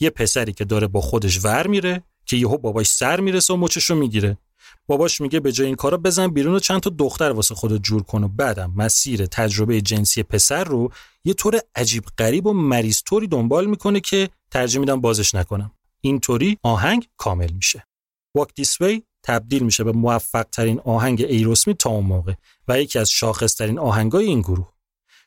[0.00, 3.84] یه پسری که داره با خودش ور میره که یهو باباش سر می‌رسه و مچش
[3.84, 4.38] رو می‌گیره.
[4.86, 8.02] باباش میگه به جای این کارا بزن بیرون و چند تا دختر واسه خودت جور
[8.02, 10.92] کن و بعدم مسیر تجربه جنسی پسر رو
[11.24, 15.70] یه طور عجیب غریب و مریض طوری دنبال می‌کنه که ترجیح میدم بازش نکنم.
[16.00, 17.86] اینطوری آهنگ کامل میشه.
[18.34, 18.78] واک دیس
[19.22, 22.32] تبدیل میشه به موفق ترین آهنگ ایروسمی تا اون موقع
[22.68, 24.72] و یکی از شاخص ترین آهنگای این گروه.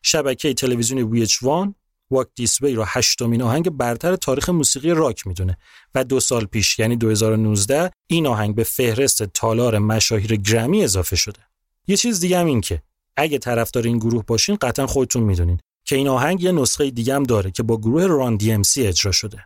[0.04, 1.76] شبکه تلویزیونی ویچ وان
[2.12, 5.58] واک دیسوی رو هشتمین آهنگ برتر تاریخ موسیقی راک می‌دونه
[5.96, 11.40] و دو سال پیش یعنی 2019 این آهنگ به فهرست تالار مشاهیر گرمی اضافه شده.
[11.88, 12.82] یه چیز دیگه هم این که
[13.18, 17.24] اگه طرفدار این گروه باشین قطعا خودتون می‌دونین که این آهنگ یه نسخه دیگه هم
[17.24, 19.46] داره که با گروه ران دی ام سی اجرا شده.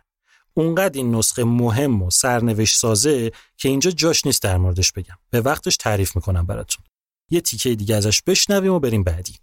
[0.54, 5.16] اونقدر این نسخه مهم و سرنوشت سازه که اینجا جاش نیست در موردش بگم.
[5.30, 6.84] به وقتش تعریف می‌کنم براتون.
[7.30, 9.34] یه تیکه دیگه ازش بشنویم و بریم بعدی.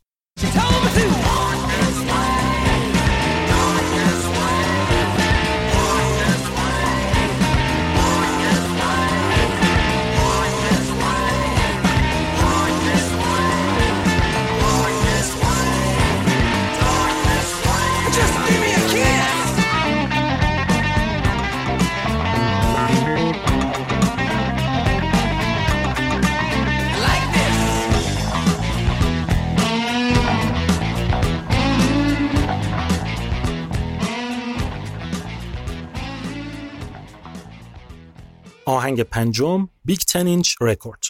[38.68, 41.02] آهنگ پنجم بیگ تن اینچ رکورد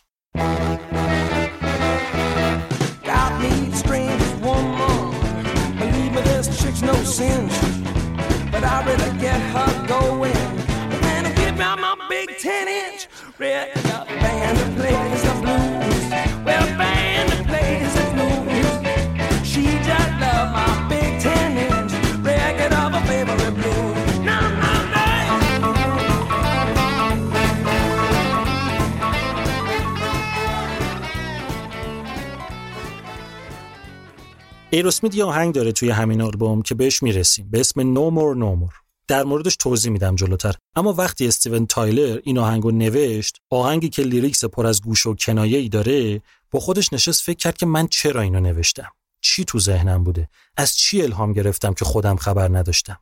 [6.85, 7.59] no sense,
[8.53, 10.37] but I really get her going.
[11.15, 13.09] And I give out my big 10 inch
[13.39, 13.88] red
[34.72, 37.50] ایروسمیت یه آهنگ داره توی همین آلبوم که بهش می‌رسیم.
[37.52, 38.76] به اسم No More No More.
[39.08, 40.56] در موردش توضیح میدم جلوتر.
[40.76, 45.58] اما وقتی استیون تایلر این آهنگو نوشت آهنگی که lyrics پر از گوشه و کنایه
[45.58, 46.22] ای داره
[46.52, 48.92] با خودش نشست فکر کرد که من چرا اینو نوشتم؟
[49.22, 53.00] چی تو ذهنم بوده؟ از چی الهام گرفتم که خودم خبر نداشتم؟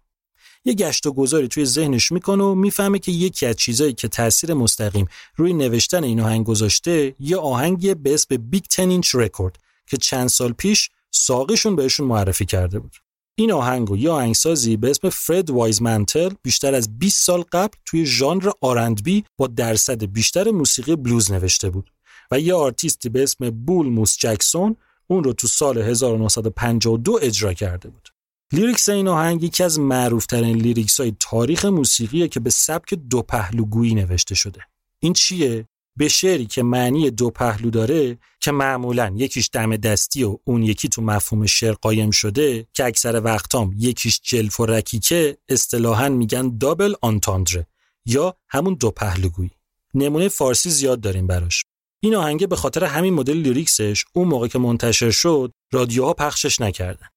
[0.65, 4.53] یه گشت و گذاری توی ذهنش می‌کنه و می‌فهمه که یکی از چیزایی که تاثیر
[4.53, 9.55] مستقیم روی نوشتن این آهنگ گذاشته یه آهنگی به اسم Big Ten Inch Record
[9.88, 12.95] که چند سال پیش ساقیشون بهشون معرفی کرده بود.
[13.39, 18.05] این آهنگ و یه آهنگسازی به اسم فرد وایزمنتل بیشتر از 20 سال قبل توی
[18.05, 21.91] ژانر R&B با درصد بیشتر موسیقی بلوز نوشته بود
[22.31, 24.75] و یه آرتیستی به اسم بول موس جکسون
[25.07, 28.09] اون رو تو سال 1952 اجرا کرده بود.
[28.53, 33.95] lyrics این آهنگ یکی از معروفترین lyrics های تاریخ موسیقیه که به سبک دو پهلوگویی
[33.95, 34.61] نوشته شده.
[34.99, 35.65] این چیه؟
[35.97, 40.89] به شعری که معنی دو پهلو داره که معمولا یکیش دم دستی و اون یکی
[40.89, 46.93] تو مفهوم شعر قایم شده که اکثر وقتام یکیش جلف و رکیکه اصطلاحا میگن دابل
[47.01, 47.67] آنتاندره
[48.05, 49.51] یا همون دو پهلوگویی.
[49.93, 51.65] نمونه فارسی زیاد داریم براش.
[51.99, 57.07] این آهنگه به خاطر همین مدل لیریکسش اون موقع که منتشر شد رادیوها پخشش نکردن.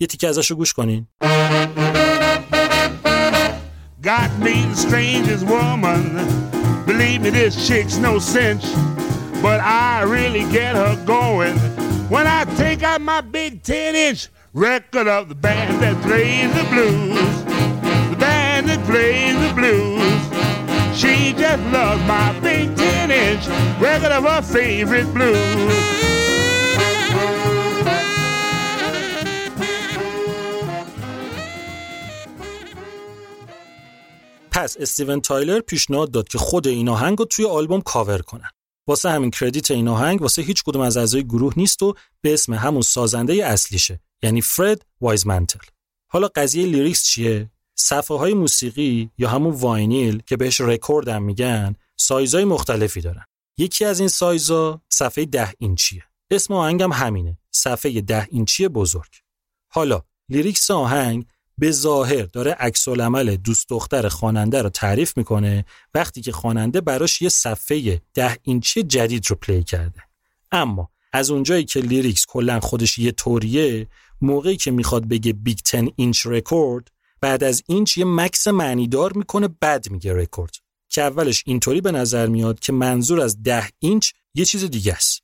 [0.00, 1.06] یه تیکه ازش رو گوش کنین.
[4.02, 4.30] God
[4.74, 6.59] strangest woman.
[6.90, 8.64] Believe me, this chick's no cinch,
[9.40, 11.56] but I really get her going
[12.10, 16.64] when I take out my big 10 inch record of the band that plays the
[16.68, 17.44] blues.
[18.10, 20.98] The band that plays the blues.
[20.98, 23.46] She just loves my big 10 inch
[23.80, 26.09] record of her favorite blues.
[34.60, 38.50] پس استیون تایلر پیشنهاد داد که خود این آهنگ رو توی آلبوم کاور کنن.
[38.86, 42.54] واسه همین credit این آهنگ واسه هیچ کدوم از اعضای گروه نیست و به اسم
[42.54, 45.58] همون سازنده اصلیشه یعنی فرد وایزمنتل.
[46.10, 51.76] حالا قضیه lyrics چیه؟ صفحه های موسیقی یا همون vinyl که بهش رکورد هم میگن
[51.96, 53.24] سایزهای مختلفی دارن.
[53.58, 56.02] یکی از این سایزا صفحه ده اینچیه.
[56.30, 57.38] اسم آهنگم همینه.
[57.50, 59.10] صفحه ده اینچی بزرگ.
[59.72, 61.26] حالا lyrics آهنگ
[61.60, 65.64] به ظاهر داره عکس العمل دوست دختر خواننده رو تعریف می‌کنه
[65.94, 70.02] وقتی که خواننده براش یه صفحه ده اینچی جدید رو play کرده.
[70.52, 73.86] اما از اونجایی که lyrics کلا خودش یه طوریه
[74.20, 76.88] موقعی که می‌خواد بگه Big Ten Inch Record
[77.20, 80.54] بعد از inch یه مکث معنیدار می‌کنه بعد میگه رکورد.
[80.88, 85.22] که اولش اینطوری به نظر میاد که منظور از ده اینچ یه چیز دیگه است.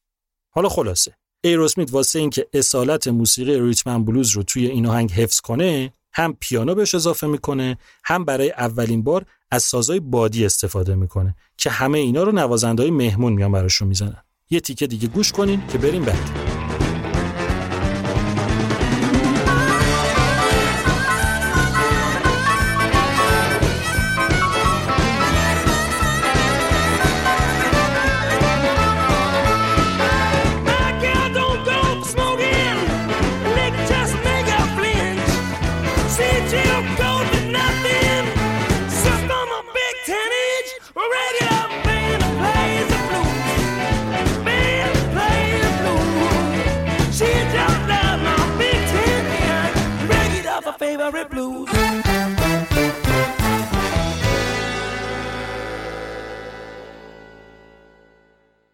[0.50, 1.16] حالا خلاصه.
[1.44, 6.74] ایروسمیت واسه اینکه اصالت موسیقی ریتمن بلوز رو توی این آهنگ حفظ کنه هم پیانو
[6.74, 12.22] بهش اضافه می‌کنه هم برای اولین بار از سازهای بادی استفاده می‌کنه که همه اینا
[12.22, 14.22] رو نوازندهای مهمون میان براشون می‌زنن.
[14.50, 16.55] یه تیکه دیگه گوش کنین که بریم بعد.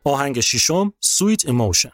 [0.05, 1.93] آهنگ ششم سویت ایموشن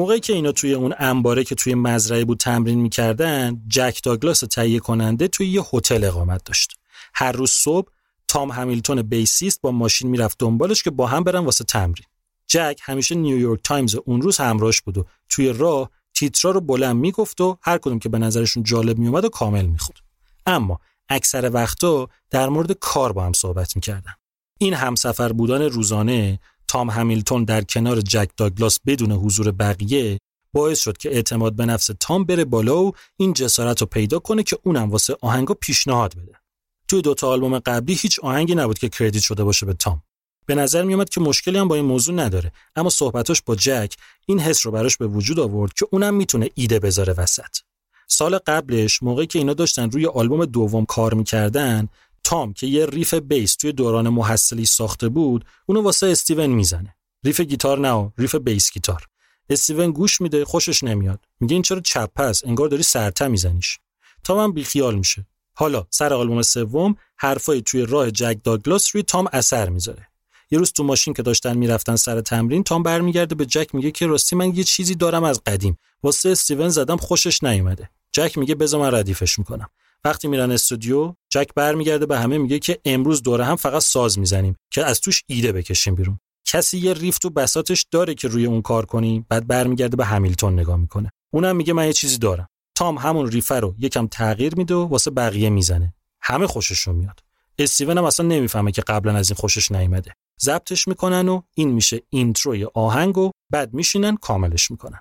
[0.00, 4.78] موقعی که اینا توی اون انباره که توی مزرعه بود تمرین می‌کردن جک داگلاس تهیه
[4.78, 6.72] کننده توی یه هتل اقامت داشت.
[7.14, 7.88] هر روز صبح
[8.28, 12.06] تام همیلتون بیسیست با ماشین می‌رفت دنبالش که با هم برن واسه تمرین.
[12.46, 17.40] جک همیشه نیویورک تایمز اون روز همراهش بود و توی راه تیترا رو بلند می‌گفت
[17.40, 19.98] و هر کدوم که به نظرشون جالب میومد رو کامل می‌خوند
[20.46, 24.12] اما اکثر وقتا در مورد کار با هم صحبت می‌کردن.
[24.58, 26.40] این همسفر بودن روزانه
[26.70, 30.18] تام همیلتون در کنار جک داگلاس بدون حضور بقیه
[30.52, 34.42] باعث شد که اعتماد به نفس تام بره بالا و این جسارت رو پیدا کنه
[34.42, 36.32] که اونم واسه آهنگا پیشنهاد بده.
[36.88, 40.02] توی دوتا آلبوم قبلی هیچ آهنگی نبود که کردیت شده باشه به تام.
[40.46, 43.94] به نظر میومد که مشکلی هم با این موضوع نداره اما صحبتاش با جک
[44.26, 47.56] این حس رو براش به وجود آورد که اونم می‌تونه ایده بذاره وسط.
[48.08, 51.88] سال قبلش موقعی که اینا داشتن روی آلبوم دوم کار می‌کردن
[52.24, 56.96] تام که یه riff bass توی دوران محصلی ساخته بود اونو واسه استیون می‌زنه.
[57.24, 59.06] riff گیتار نه riff bass گیتار.
[59.50, 61.20] استیون گوش میده خوشش نمیاد.
[61.40, 63.78] میگه این چرا چپه‌س انگار داری سر و ته میزنیش.
[64.24, 65.26] تام هم بیخیال میشه.
[65.54, 70.06] حالا سر آلبوم سوم حرفای توی راه جک داگلاس روی تام اثر می‌ذاره.
[70.50, 74.06] یه روز تو ماشین که داشتن می‌رفتن سر تمرین تام برمیگرده به جک میگه که
[74.06, 75.78] راستی من یه چیزی دارم از قدیم.
[76.02, 77.90] واسه استیون زدم خوشش نیومده.
[78.12, 79.68] جک میگه بذار من ردیفش می‌کنم.
[80.04, 84.56] وقتی میرن استودیو جک برمیگرده به همه میگه که امروز دوره هم فقط ساز می‌زنیم
[84.72, 86.18] که از توش ایده بکشیم بیرون.
[86.44, 90.52] کسی یه ریف تو بساتش داره که روی اون کار کنی بعد برمیگرده به همیلتون
[90.52, 91.10] نگاه می‌کنه.
[91.32, 92.48] اونم میگه من یه چیزی دارم.
[92.74, 95.94] تام همون ریفر رو یکم تغییر میده و واسه بقیه می‌زنه.
[96.22, 97.20] همه خوششون میاد.
[97.58, 100.12] استیون هم اصلا نمی‌فهمه که قبلا از این خوشش نیومده.
[100.40, 105.00] ضبطش می‌کنن و این میشه اینتروی آهنگ و بعد میشینن کاملش می‌کنن.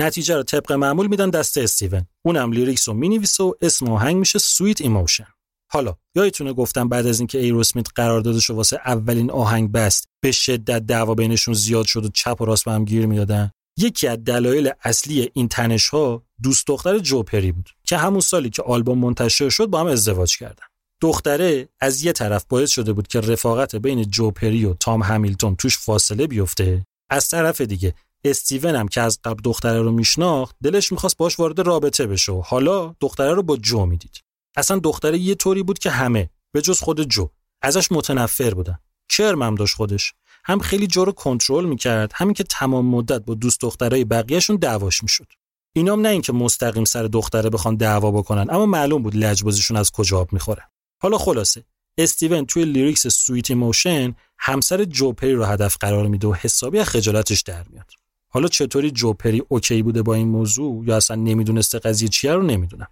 [0.00, 2.06] نتیجه رو طبق معمول میدن دست استیون.
[2.22, 5.26] اونم lyrics رو می‌نویسه و اسم آهنگ میشه Sweet Emotion.
[5.72, 10.86] حالا یادتونه گفتم بعد از اینکه ایروسمیت قراردادش رو واسه اولین آهنگ بست به شدت
[10.86, 13.50] دعوا بینشون زیاد شد و چپ و راست به هم گیر می‌دادن.
[13.78, 18.50] یکی از دلایل اصلی این تنش ها دوست دختر جو پری بود که همون سالی
[18.50, 20.64] که آلبوم منتشر شد با هم ازدواج کردن.
[21.00, 25.56] دختره از یه طرف باعث شده بود که رفاقت بین جو پری و تام همیلتون
[25.56, 27.94] توش فاصله بیفته از طرف دیگه
[28.24, 32.40] استیون هم که از قبل دختره رو میشناخت دلش می‌خواست باش وارد رابطه بشه و
[32.40, 34.20] حالا دختره رو با جو می‌دید.
[34.56, 37.28] اصلا دختره یه طوری بود که همه به جز خود جو
[37.62, 38.78] ازش متنفر بودن.
[39.08, 40.14] کرم هم داشت خودش.
[40.44, 45.02] هم خیلی جو رو کنترل می‌کرد همین که تمام مدت با دوست دخترای بقیهشون دعواش
[45.02, 45.26] می‌شد.
[45.72, 50.20] اینام نه اینکه مستقیم سر دختره بخوان دعوا بکنن اما معلوم بود لجبازیشون از کجا
[50.20, 50.62] آب می‌خوره.
[51.02, 51.64] حالا خلاصه
[51.98, 56.88] استیون توی lyrics Sweet Emotion همسر جو پری رو هدف قرار میده و حسابی از
[56.88, 57.90] خجالتش در میاد.
[58.32, 62.42] حالا چطوری جو پری OK بوده با این موضوع؟ یا اصلا نمی‌دونسته قضیه چیه رو
[62.42, 62.88] نمی‌دونم.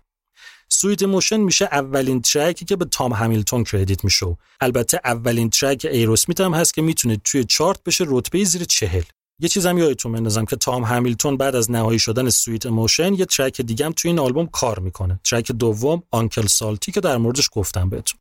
[0.68, 4.38] Sweet Emotion میشه اولین track ی که به تام همیلتون credit میشه.
[4.60, 9.02] البته اولین track ایروسمیت هم هست که می‌تونه توی چارت بشه رتبه زیر چهل.
[9.40, 13.60] یه چیزم یادتون بندازم که تام همیلتون بعد از نهایی شدن Sweet Emotion یه track
[13.60, 15.20] دیگه هم توی این آلبوم کار می‌کنه.
[15.24, 18.20] track دوم Uncle Salty که در موردش گفتم بهتون.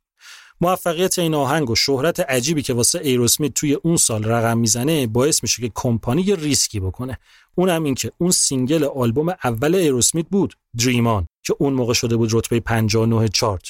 [0.60, 5.42] موفقیت این آهنگ و شهرت عجیبی که واسه ایروسمیت توی اون سال رقم می‌زنه باعث
[5.42, 7.18] میشه که کمپانی یه ریسکی بکنه.
[7.54, 12.16] اونم این که اون single آلبوم اول ایروسمیت بود Dream On که اون موقع شده
[12.16, 13.62] بود رتبه 59 چارت.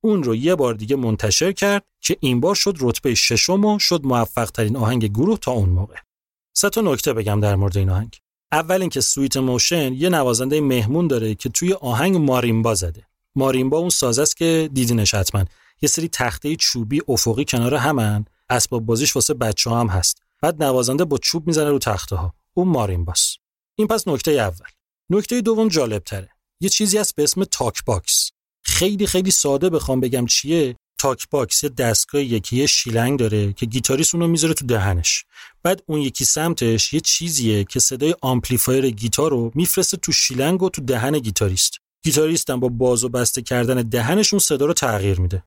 [0.00, 4.00] اون رو یه بار دیگه منتشر کرد که این بار شد رتبه ششم و شد
[4.04, 5.96] موفق ترین آهنگ گروه تا اون موقع.
[6.56, 8.16] سه تا نکته بگم در مورد این آهنگ.
[8.52, 13.06] اول اینکه Sweet Emotion یه نوازنده مهمون داره که توی آهنگ ماریمبا زده.
[13.34, 15.44] ماریمبا اون ساز است که دیدینش حتما.
[15.82, 20.22] یه سری تخته چوبی افقی کنار همن اسباب بازیش واسه بچه هم هست.
[20.42, 23.36] بعد نوازنده با چوب می‌زنه رو تخته ها اون ماریمباس
[23.78, 24.66] این پس نکته اول.
[25.10, 26.28] نکته دوم جالب تره
[26.60, 28.30] یه چیزی هست به اسم talk box.
[28.62, 30.76] خیلی خیلی ساده بخوام بگم چیه.
[30.98, 35.24] talk box یه دستگاهیه که یه شیلنگ داره که گیتاریست اونو می‌ذاره تو دهنش.
[35.62, 40.68] بعد اون یکی سمتش یه چیزیه که صدای آمپلیفایر گیتار رو میفرسته تو شیلنگ و
[40.68, 41.78] تو دهن گیتاریست.
[42.04, 45.42] گیتاریست هم با باز و بسته کردن دهنش اون صدا رو تغییر میده.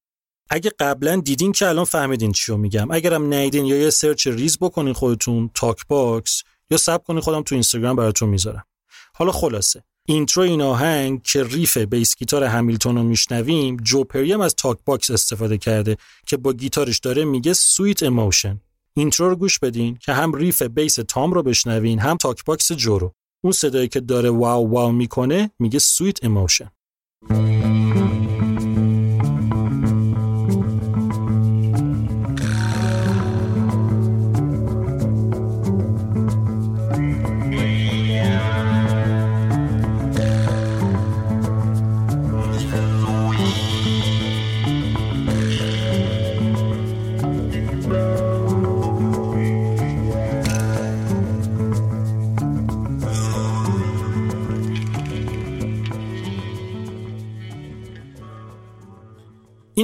[0.50, 2.92] اگه قبلا دیدین که الان فهمیدین چی رو میگم.
[2.92, 7.56] اگرم ندیدین یا یه search ریز بکنین خودتون talk box یا صبر کنین خودم تو
[7.56, 8.66] اینستاگرام براتون می‌ذارم.
[9.14, 9.84] حالا خلاصه.
[10.08, 15.10] اینترو این آهنگ که riff bass گیتار همیلتون رو میشنویم جو پریم از talk box
[15.12, 15.98] استفاده کرده
[16.28, 18.62] که با گیتارش داره میگه Sweet Emotion.
[18.94, 23.00] intro رو گوش بدین که هم riff bass تام رو بشنوین هم talk box جو
[23.00, 23.14] رو.
[23.44, 26.72] اون صدایی که داره واو واو می‌کنه میگه Sweet Emotion.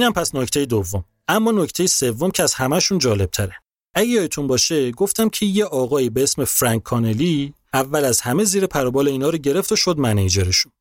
[0.02, 1.04] اینم پس نکته دوم.
[1.28, 3.56] اما نکته سوم که از همهشون جالب تره
[3.94, 8.66] اگه یادتون باشه گفتم که یه آقایی به اسم فرانک کانلی اول از همه زیر
[8.66, 10.72] پروبال اینا رو گرفت و شد منیجرشون.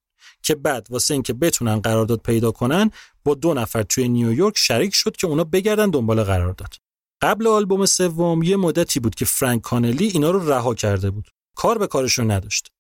[0.44, 2.92] که بعد واسه اینکه بتونن قرارداد پیدا کنن
[3.24, 6.74] با دو نفر توی نیویورک شریک شد که اونا بگردن دنبال قرارداد.
[7.22, 11.30] قبل آلبوم سوم یه مدتی بود که فرانک کانلی اینا رو رها کرده بود.
[11.56, 12.72] کار به کارشون نداشت.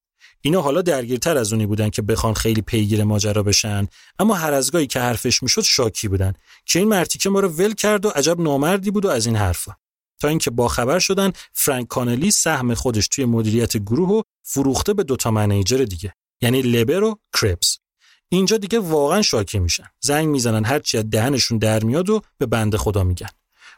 [0.41, 3.88] اینا حالا درگیرتر از اونی بودن که بخوان خیلی پیگیر ماجرا بشن.
[4.19, 6.34] اما هر از گاهی که حرفش می‌شد شاکی بودن.
[6.65, 9.76] که این مرتیکه ما رو ول کرد و عجب نامردی بود و از این حرفا.
[10.19, 15.03] تا اینکه با خبر شدن فرانک کانلی سهم خودش توی مدیریت گروه و فروخته به
[15.03, 16.13] دوتا منیجر دیگه.
[16.41, 17.77] یعنی لبر و کرپس.
[18.30, 19.88] اینجا دیگه واقعا شاکی میشن.
[19.99, 23.30] زنگ می‌زنن هرچی از دهنشون در میاد و به بنده خدا میگن.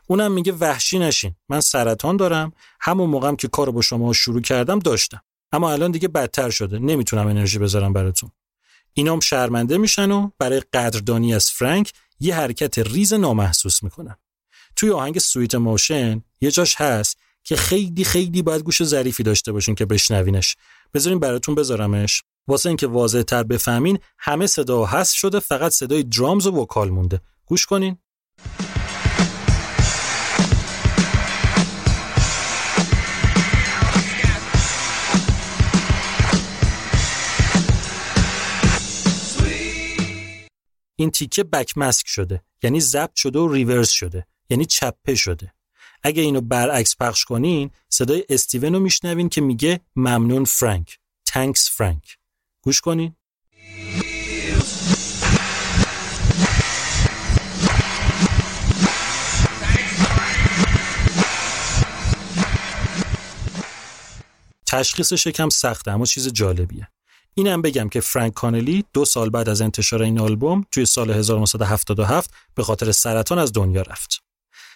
[0.08, 1.36] اونم میگه وحشی نشین.
[1.50, 2.54] من سرطان دارم.
[2.80, 5.22] همون موقعم که کارو با شما شروع کردم داشتم.
[5.54, 6.80] اما الان دیگه بدتر شده.
[6.80, 8.32] نمی‌تونم انرژی بذارم براتون.
[8.94, 14.16] اینام شرمنده میشن و برای قدردانی از فرانک یه حرکت ریز نامحسوس می‌کنن.
[14.76, 19.76] توی آهنگ Sweet Emotion یه جاش هست که خیلی خیلی باید گوش ظریفی داشته باشین
[19.76, 20.56] که بشنوینش.
[20.94, 22.24] بذارین براتون بذارمش.
[22.48, 27.22] واسه اینکه واضح تر بفهمین همه صدا هست شده فقط صدای drums و vocal مونده.
[27.46, 27.98] گوش کنین.
[40.96, 45.54] این تیکه بک مسک شده یعنی ضبط شده و ریورس شده یعنی چپه شده.
[46.04, 51.00] اگه اینو برعکس پخش کنین صدای استیون رو میشنوین که میگه ممنون فرانک.
[51.26, 52.18] تانکس فرانک.
[52.62, 53.16] گوش کنین.
[64.66, 66.88] تشخیصش یکم سخته اما چیز جالبیه.
[67.36, 72.32] اینم بگم که فرانک کانلی دو سال بعد از انتشار این آلبوم توی سال 1977
[72.56, 74.24] به خاطر سرطان از دنیا رفت.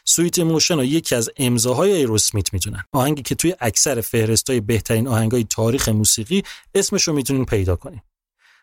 [0.06, 2.84] Sweet Emotion یکی از امضاهای ایروسمیت می‌دونن.
[2.92, 6.44] آهنگی که توی اکثر فهرستای بهترین آهنگای تاریخ موسیقی
[6.76, 8.02] اسمش رو می‌تونین پیدا کنین.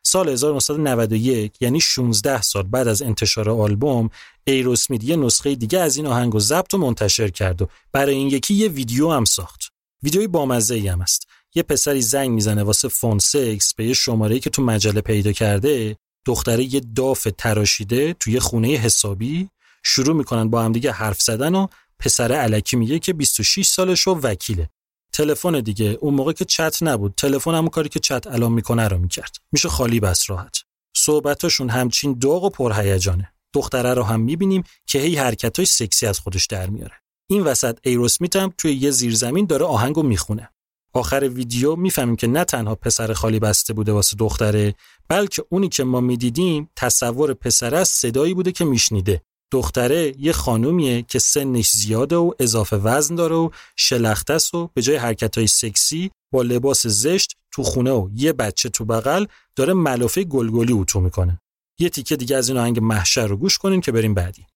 [0.02, 4.10] سال 1991 یعنی 16 سال بعد از انتشار آلبوم
[4.44, 8.28] ایروسمیت یه نسخه دیگه از این آهنگ رو ضبط و منتشر کرد و برای این
[8.28, 9.72] یکی یه ویدیو هم ساخت.
[10.02, 11.26] ویدیوی بامزه ای هم است.
[11.54, 15.96] یه پسری زنگ می‌زنه واسه فون سکس به یه شماره که تو مجله پیدا کرده
[16.26, 19.48] دختره یه داف تراشیده توی خونه حسابی
[19.82, 21.66] شروع می‌کنن با هم دیگه حرف زدن و
[21.98, 24.70] پسر علکی میگه که 26 سالش و وکیله.
[25.12, 28.98] تلفن دیگه اون موقع که چت نبود تلفن همون کاری که چت الان می‌کنه رو
[28.98, 29.36] می‌کرد.
[29.52, 30.56] میشه خالی بس راحت.
[30.96, 33.32] صحبتاشون همچین داغ و پرهیجانه.
[33.52, 36.94] دختره رو هم می‌بینیم که هی حرکتای سکسی از خودش در میاره.
[37.30, 40.50] این وسط ایروسمیت هم توی یه زیرزمین داره آهنگو می‌خونه.
[40.94, 44.74] آخر ویدیو می‌فهمیم که نه تنها پسر خالی بسته بوده واسه دختره
[45.08, 49.22] بلکه اونی که ما می‌دیدیم تصور پسر از صدایی بوده که میشنیده.
[49.52, 54.96] دختره یه خانومیه که سنش زیاده و اضافه وزن داره و شلخته و به جای
[54.96, 59.26] حرکت های سکسی با لباس زشت تو خونه و یه بچه تو بغل
[59.56, 61.40] داره ملافه گلگلی اوتو می‌کنه.
[61.80, 64.46] یه تیکه دیگه از این آهنگ محشر رو گوش کنیم که بریم بعدی.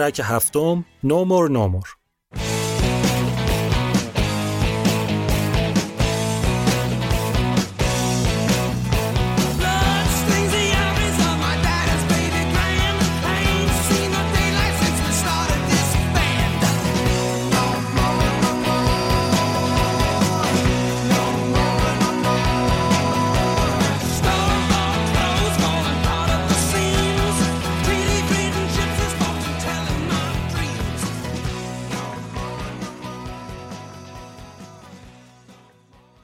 [0.00, 1.99] ترک هفتم No More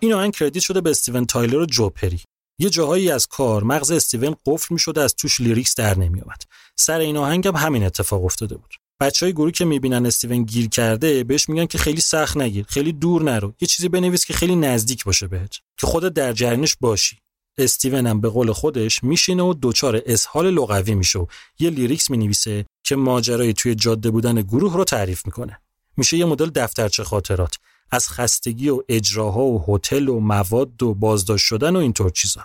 [0.06, 2.20] این آهنگ credit شده به استیون تایلر و جو پری.
[2.58, 6.42] یه جاهایی از کار مغز استیون قفل می‌شده از توش lyrics در نمیآمد.
[6.76, 8.74] سر این آهنگ هم همین اتفاق افتاده بود.
[9.00, 12.92] بچه های گروه که می‌بینن استیون گیر کرده بهش میگن که خیلی سخت نگیر خیلی
[12.92, 13.54] دور نرو.
[13.60, 15.54] یه چیزی بنویس که خیلی نزدیک باشه بهت.
[15.76, 17.18] که خودت در جریانش باشی.
[17.58, 21.26] استیون هم به قول خودش میشینه و دچار اسهال لغوی میشه و
[21.58, 25.60] یه lyrics می‌نویسه که ماجرای توی جاده بودن گروه رو تعریف می‌کنه.
[25.96, 27.54] میشه یه مدل دفترچه خاطرات.
[27.90, 32.40] از خستگی و اجراها و هتل و مواد و بازداشت شدن و اینطور چیزا.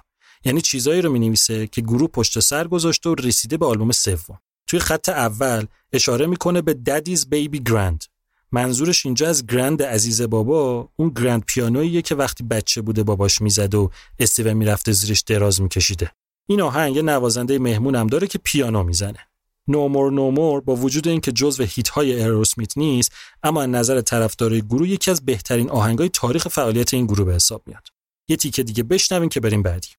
[0.46, 4.40] یعنی چیزایی رو می‌نویسه که گروه پشت سر گذاشته و رسیده به آلبوم سوم.
[4.68, 8.04] توی خط اول اشاره می‌کنه به ددیز بیبی گرند
[8.52, 13.76] منظورش اینجا از گرند عزیز بابا اون گرند پیانوییه که وقتی بچه بوده باباش می‌زد
[13.76, 16.12] و استیون می‌رفته زیرش دراز میکشیده.
[16.48, 19.20] این آهنگ نوازنده مهمون هم داره که پیانو می‌زنه.
[19.68, 23.12] نومور نومور با وجود اینکه جزو هیت های اروسمیت نیست
[23.44, 27.64] اما از نظر طرفدارای گروه یکی از بهترین آهنگای تاریخ فعالیت این گروه به حساب
[27.66, 27.88] میاد.
[28.30, 29.90] یه تیکه دیگه بشنویم که بریم بعدی.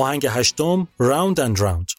[0.00, 1.97] آهنگ هشتم راوند اند راوند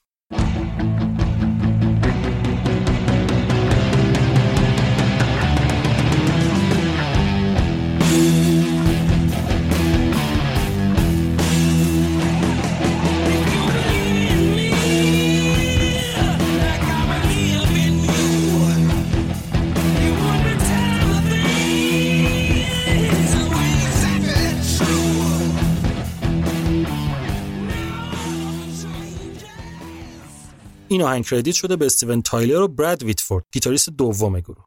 [30.89, 34.65] این آهنگ credit شده به استیون تایلر و براد ویتفورد گیتاریست دوم گروه.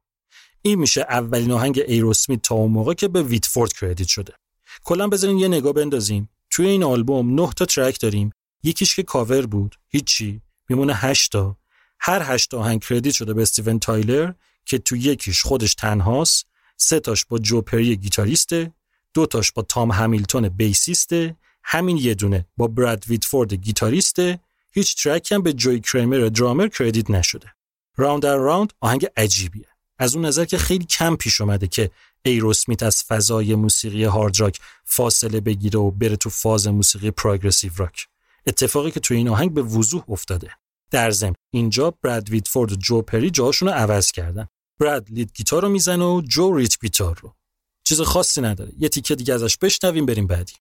[0.62, 4.32] این میشه اولین آهنگ ایروسمیت تا اون موقع که به ویتفورد credit شده.
[4.84, 6.28] کلا بذارین یه نگاه بندازیم.
[6.50, 8.30] توی این آلبوم 9 تا track داریم.
[8.62, 10.40] یکیش که کاور بود هیچی.
[10.68, 11.56] میمونه 8 تا.
[12.00, 14.32] هر 8 آهنگ credit شده به استیون تایلر
[14.64, 16.46] که تو یکیش خودش تنهاست
[16.76, 18.72] سه تاش با جو پری گیتاریسته
[19.14, 24.40] دو تاش با تام همیلتون bassist ه همین یه دونه با براد ویتفورد گیتاریسته
[24.72, 27.52] هیچ track هم به جوی کریمر drummer credit نشده.
[27.96, 29.66] Round and Round آهنگ عجیبیه.
[29.98, 31.90] از اون نظر که خیلی کم پیش اومده که
[32.22, 38.06] ایروسمیت از فضای موسیقی هارد راک فاصله بگیره و بره تو فاز موسیقی پروگرسیو راک.
[38.46, 40.50] اتفاقی که تو این آهنگ به وضوح افتاده.
[40.90, 44.46] در ضمن اینجا براد ویتفورد و جو پری جاشون رو عوض کردن.
[44.80, 47.34] براد lead گیتار رو می‌زنه و جو rhythm گیتار رو.
[47.84, 48.72] چیز خاصی نداره.
[48.78, 50.52] یه تیکه دیگه ازش بشنویم بریم بعدی.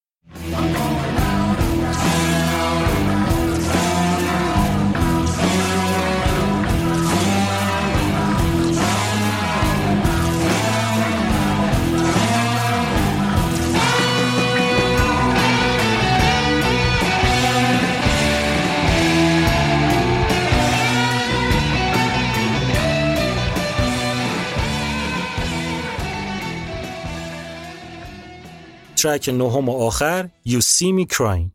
[29.02, 31.52] ترک نهم و آخر You See Me Crying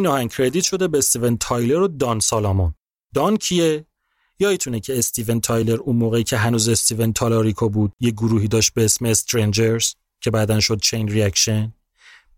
[0.00, 2.74] این آهنگ credit شده به استیون تایلر و دان سالامون
[3.14, 3.86] دان کیه
[4.38, 8.84] یادتونه که استیون تایلر اون موقعی که هنوز استیون تالاریکو بود یه گروهی داشت به
[8.84, 11.74] اسم Strangers که بعدا شد Chain Reaction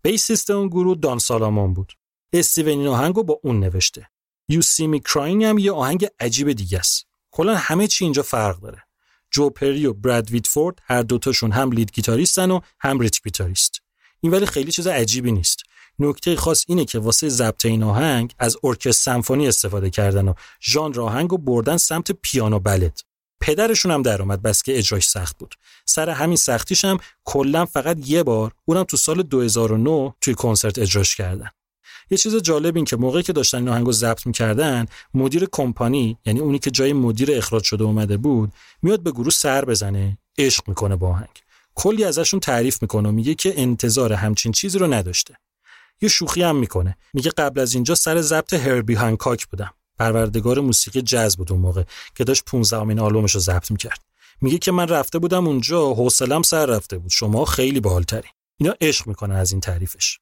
[0.01, 1.93] bassist اون گروه دان سالامون بود
[2.33, 4.09] استیون این آهنگو با اون نوشته
[4.51, 7.05] You See Me Crying هم یه آهنگ عجیب دیگه است.
[7.31, 8.83] کلا همه چی اینجا فرق داره.
[9.31, 13.81] جو پری و براد ویتفورد هر دوتاشون هم lead گیتاریستن و هم ریتم گیتاریست.
[14.21, 15.63] این ولی خیلی چیز عجیبی نیست.
[15.99, 21.01] نکته خاص اینه که واسه ضبط این آهنگ از ارکستر سمفونی استفاده کردن و ژانر
[21.01, 22.99] آهنگ و بردن سمت پیانو بلد.
[23.41, 25.55] پدرشون هم در اومد بس که اجراش سخت بود.
[25.85, 31.15] سر همین سختیش هم کلا فقط یه بار اونم تو سال 2009 توی کنسرت اجراش
[31.15, 31.49] کردن.
[32.09, 36.39] یه چیز جالب این که موقعی که داشتن این آهنگو ضبط می‌کردن مدیر کمپانی یعنی
[36.39, 40.95] اونی که جای مدیر اخراج شده اومده بود میاد به گروه سر بزنه عشق می‌کنه
[40.95, 41.39] با آهنگ
[41.75, 45.35] کلی ازشون تعریف می‌کنه و میگه که انتظار همچین چیزی رو نداشته
[46.03, 46.97] یه شوخی هم می‌کنه.
[47.13, 49.73] میگه قبل از اینجا سر ضبط هربی هانکاک بودم.
[49.99, 51.83] پروردگار موسیقی جاز بود اون موقع
[52.15, 54.01] که داشت 15 امین آلبومش رو ضبط می‌کرد.
[54.41, 57.11] میگه که من رفته بودم اونجا حوصلم سر رفته بود.
[57.11, 58.27] شما خیلی باحالتری.
[58.57, 60.19] اینا عشق می‌کنن از این تعریفش.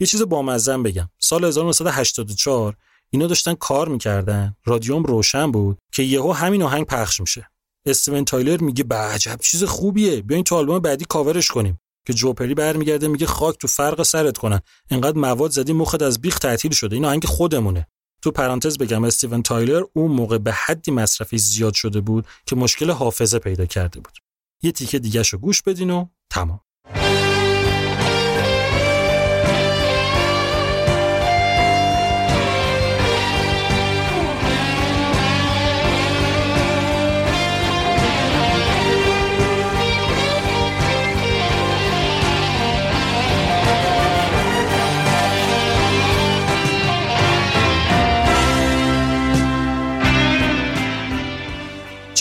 [0.00, 1.08] یه چیز بامزن بگم.
[1.18, 2.76] سال 1984
[3.10, 4.56] اینا داشتن کار می‌کردن.
[4.64, 7.48] رادیوم روشن بود که یهو همین آهنگ پخش میشه.
[7.86, 10.22] استیون تایلر میگه به عجب چیز خوبیه.
[10.22, 11.80] بیاین تو آلبوم بعدی کاورش کنیم.
[12.06, 16.20] که جو پری برمیگرده میگه خاک تو فرق سرت کنن انقدر مواد زدی مخت از
[16.20, 16.96] بیخ تعطیل شده.
[16.96, 17.86] این آهنگ خودمونه.
[18.22, 22.90] تو پرانتز بگم استیون تایلر اون موقع به حدی مصرفی زیاد شده بود که مشکل
[22.90, 24.18] حافظه پیدا کرده بود.
[24.62, 26.60] یه تیکه دیگه شو گوش بدین و تمام.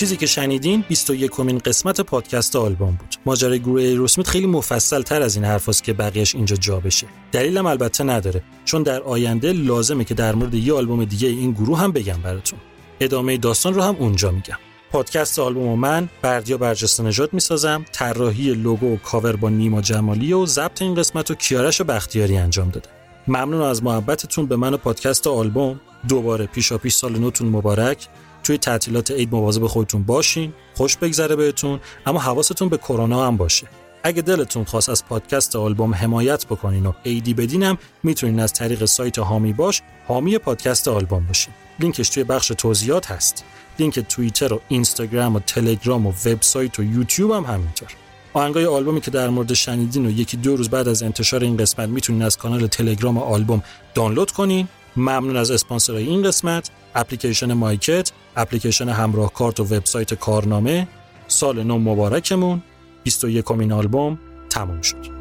[0.01, 3.15] چیزی که شنیدین 21 کمین قسمت پادکست آلبوم بود.
[3.25, 7.07] ماجرای گروه ایروسمیت خیلی مفصل تر از این حرفاست که بقیهش اینجا جا بشه.
[7.31, 11.80] دلیلم البته نداره چون در آینده لازمه که در مورد یه آلبوم دیگه این گروه
[11.80, 12.59] هم بگم براتون.
[12.99, 14.57] ادامه داستان رو هم اونجا میگم.
[14.91, 20.33] پادکست آلبوم و من بردیا برجسته نژاد می‌سازم طراحی لوگو و کاور با نیما جمالی
[20.33, 22.89] و ضبط این قسمت و کیارش بختیاری انجام داده
[23.27, 28.07] ممنون از محبتتون به من و پادکست آلبوم دوباره پیشا پیش سال نوتون مبارک
[28.43, 33.67] توی تعطیلات عید مواظب خودتون باشین خوش بگذره بهتون اما حواستون به کرونا هم باشه.
[34.03, 39.19] اگه دلتون خواست از پادکست آلبوم حمایت بکنین و ایدی بدینم می‌تونین از طریق سایت
[39.19, 41.53] هامی باش حامی پادکست آلبوم باشین.
[41.79, 43.43] لینکش توی بخش توضیحات هست.
[43.79, 47.89] لینک توییتر و اینستاگرام و تلگرام و وبسایت و یوتیوب هم همینطور.
[48.33, 51.89] آهنگای آلبومی که در مورد شنیدین و یکی دو روز بعد از انتشار این قسمت
[51.89, 53.63] می‌تونین از کانال تلگرام آلبوم
[53.93, 54.67] دانلود کنین.
[54.95, 56.71] ممنون از اسپانسرای این قسمت.
[56.95, 60.87] اپلیکیشن مایکت اپلیکیشن همراه کارت و وبسایت کارنامه.
[61.27, 62.63] سال نو مبارکمون.
[63.03, 65.20] 21 کمین آلبوم تموم شد.